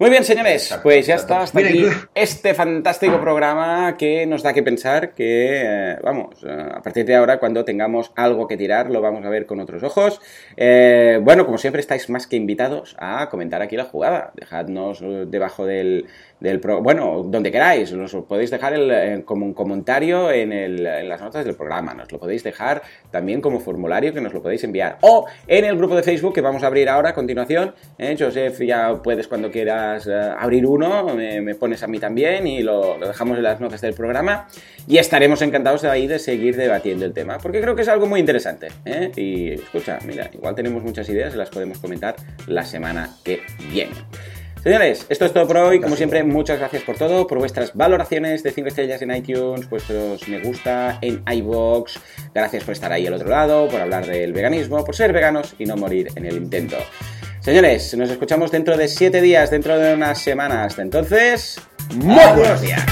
Muy 0.00 0.08
bien, 0.08 0.24
señores, 0.24 0.74
pues 0.82 1.06
ya 1.06 1.16
está 1.16 1.42
hasta 1.42 1.60
aquí 1.60 1.84
este 2.14 2.54
fantástico 2.54 3.20
programa 3.20 3.98
que 3.98 4.24
nos 4.24 4.42
da 4.42 4.54
que 4.54 4.62
pensar 4.62 5.12
que, 5.12 5.60
eh, 5.62 5.98
vamos, 6.02 6.42
eh, 6.42 6.68
a 6.74 6.80
partir 6.80 7.04
de 7.04 7.16
ahora, 7.16 7.38
cuando 7.38 7.66
tengamos 7.66 8.10
algo 8.16 8.48
que 8.48 8.56
tirar, 8.56 8.88
lo 8.88 9.02
vamos 9.02 9.26
a 9.26 9.28
ver 9.28 9.44
con 9.44 9.60
otros 9.60 9.82
ojos. 9.82 10.22
Eh, 10.56 11.20
bueno, 11.22 11.44
como 11.44 11.58
siempre, 11.58 11.80
estáis 11.80 12.08
más 12.08 12.26
que 12.26 12.36
invitados 12.36 12.96
a 12.98 13.28
comentar 13.28 13.60
aquí 13.60 13.76
la 13.76 13.84
jugada. 13.84 14.32
Dejadnos 14.36 15.04
debajo 15.26 15.66
del, 15.66 16.06
del 16.40 16.58
bueno, 16.58 17.22
donde 17.24 17.52
queráis, 17.52 17.92
nos 17.92 18.12
lo 18.12 18.24
podéis 18.24 18.50
dejar 18.50 18.72
el, 18.74 19.24
como 19.24 19.44
un 19.44 19.54
comentario 19.54 20.30
en, 20.30 20.52
el, 20.52 20.86
en, 20.86 21.08
las 21.08 21.20
notas 21.20 21.44
del 21.44 21.54
programa, 21.54 21.94
nos 21.94 22.10
lo 22.10 22.18
podéis 22.18 22.42
dejar 22.42 22.82
también 23.10 23.40
como 23.40 23.60
formulario 23.60 24.12
que 24.12 24.20
nos 24.20 24.32
lo 24.32 24.42
podéis 24.42 24.64
enviar, 24.64 24.98
o 25.02 25.26
en 25.46 25.64
el 25.64 25.76
grupo 25.76 25.94
de 25.94 26.02
Facebook 26.02 26.34
que 26.34 26.40
vamos 26.40 26.62
a 26.62 26.66
abrir 26.66 26.88
ahora 26.88 27.10
a 27.10 27.14
continuación, 27.14 27.74
¿eh? 27.98 28.16
Joseph 28.18 28.60
ya 28.62 29.00
puedes 29.02 29.28
cuando 29.28 29.50
quieras 29.50 30.06
eh, 30.06 30.12
abrir 30.38 30.66
uno, 30.66 31.14
me, 31.14 31.54
pones 31.54 31.82
a 31.82 31.86
mí 31.86 31.98
también 31.98 32.46
y 32.46 32.62
lo, 32.62 32.98
dejamos 32.98 33.36
en 33.36 33.42
las 33.42 33.60
notas 33.60 33.80
del 33.80 33.94
programa 33.94 34.48
y 34.86 34.98
estaremos 34.98 35.42
encantados 35.42 35.82
de 35.82 35.90
ahí 35.90 36.06
de 36.06 36.18
seguir 36.18 36.56
debatiendo 36.56 37.04
el 37.04 37.12
tema, 37.12 37.38
porque 37.38 37.60
creo 37.60 37.76
que 37.76 37.82
es 37.82 37.88
algo 37.88 38.06
muy 38.06 38.20
interesante, 38.20 38.68
¿eh? 38.84 39.12
y 39.16 39.52
escucha, 39.52 39.98
mira, 40.06 40.30
igual 40.32 40.54
tenemos 40.54 40.82
muchas 40.82 41.08
ideas 41.08 41.34
y 41.34 41.36
las 41.36 41.50
podemos 41.50 41.78
comentar 41.78 42.16
la 42.46 42.64
semana 42.64 43.10
que 43.22 43.40
viene. 43.70 43.92
Señores, 44.62 45.06
esto 45.08 45.24
es 45.24 45.32
todo 45.32 45.46
por 45.46 45.56
hoy. 45.56 45.80
Como 45.80 45.96
siempre, 45.96 46.22
muchas 46.22 46.58
gracias 46.58 46.82
por 46.82 46.96
todo, 46.96 47.26
por 47.26 47.38
vuestras 47.38 47.74
valoraciones 47.74 48.42
de 48.42 48.50
5 48.50 48.68
estrellas 48.68 49.00
en 49.00 49.10
iTunes, 49.14 49.70
vuestros 49.70 50.28
me 50.28 50.38
gusta 50.40 50.98
en 51.00 51.22
iBox. 51.26 51.98
Gracias 52.34 52.64
por 52.64 52.72
estar 52.72 52.92
ahí 52.92 53.06
al 53.06 53.14
otro 53.14 53.28
lado, 53.28 53.68
por 53.68 53.80
hablar 53.80 54.06
del 54.06 54.34
veganismo, 54.34 54.84
por 54.84 54.94
ser 54.94 55.14
veganos 55.14 55.54
y 55.58 55.64
no 55.64 55.76
morir 55.76 56.08
en 56.14 56.26
el 56.26 56.36
intento. 56.36 56.76
Señores, 57.40 57.96
nos 57.96 58.10
escuchamos 58.10 58.50
dentro 58.50 58.76
de 58.76 58.86
7 58.86 59.22
días, 59.22 59.50
dentro 59.50 59.78
de 59.78 59.94
unas 59.94 60.18
semanas. 60.20 60.66
Hasta 60.66 60.82
entonces, 60.82 61.58
muy 61.94 62.22
buenos 62.36 62.60
días. 62.60 62.84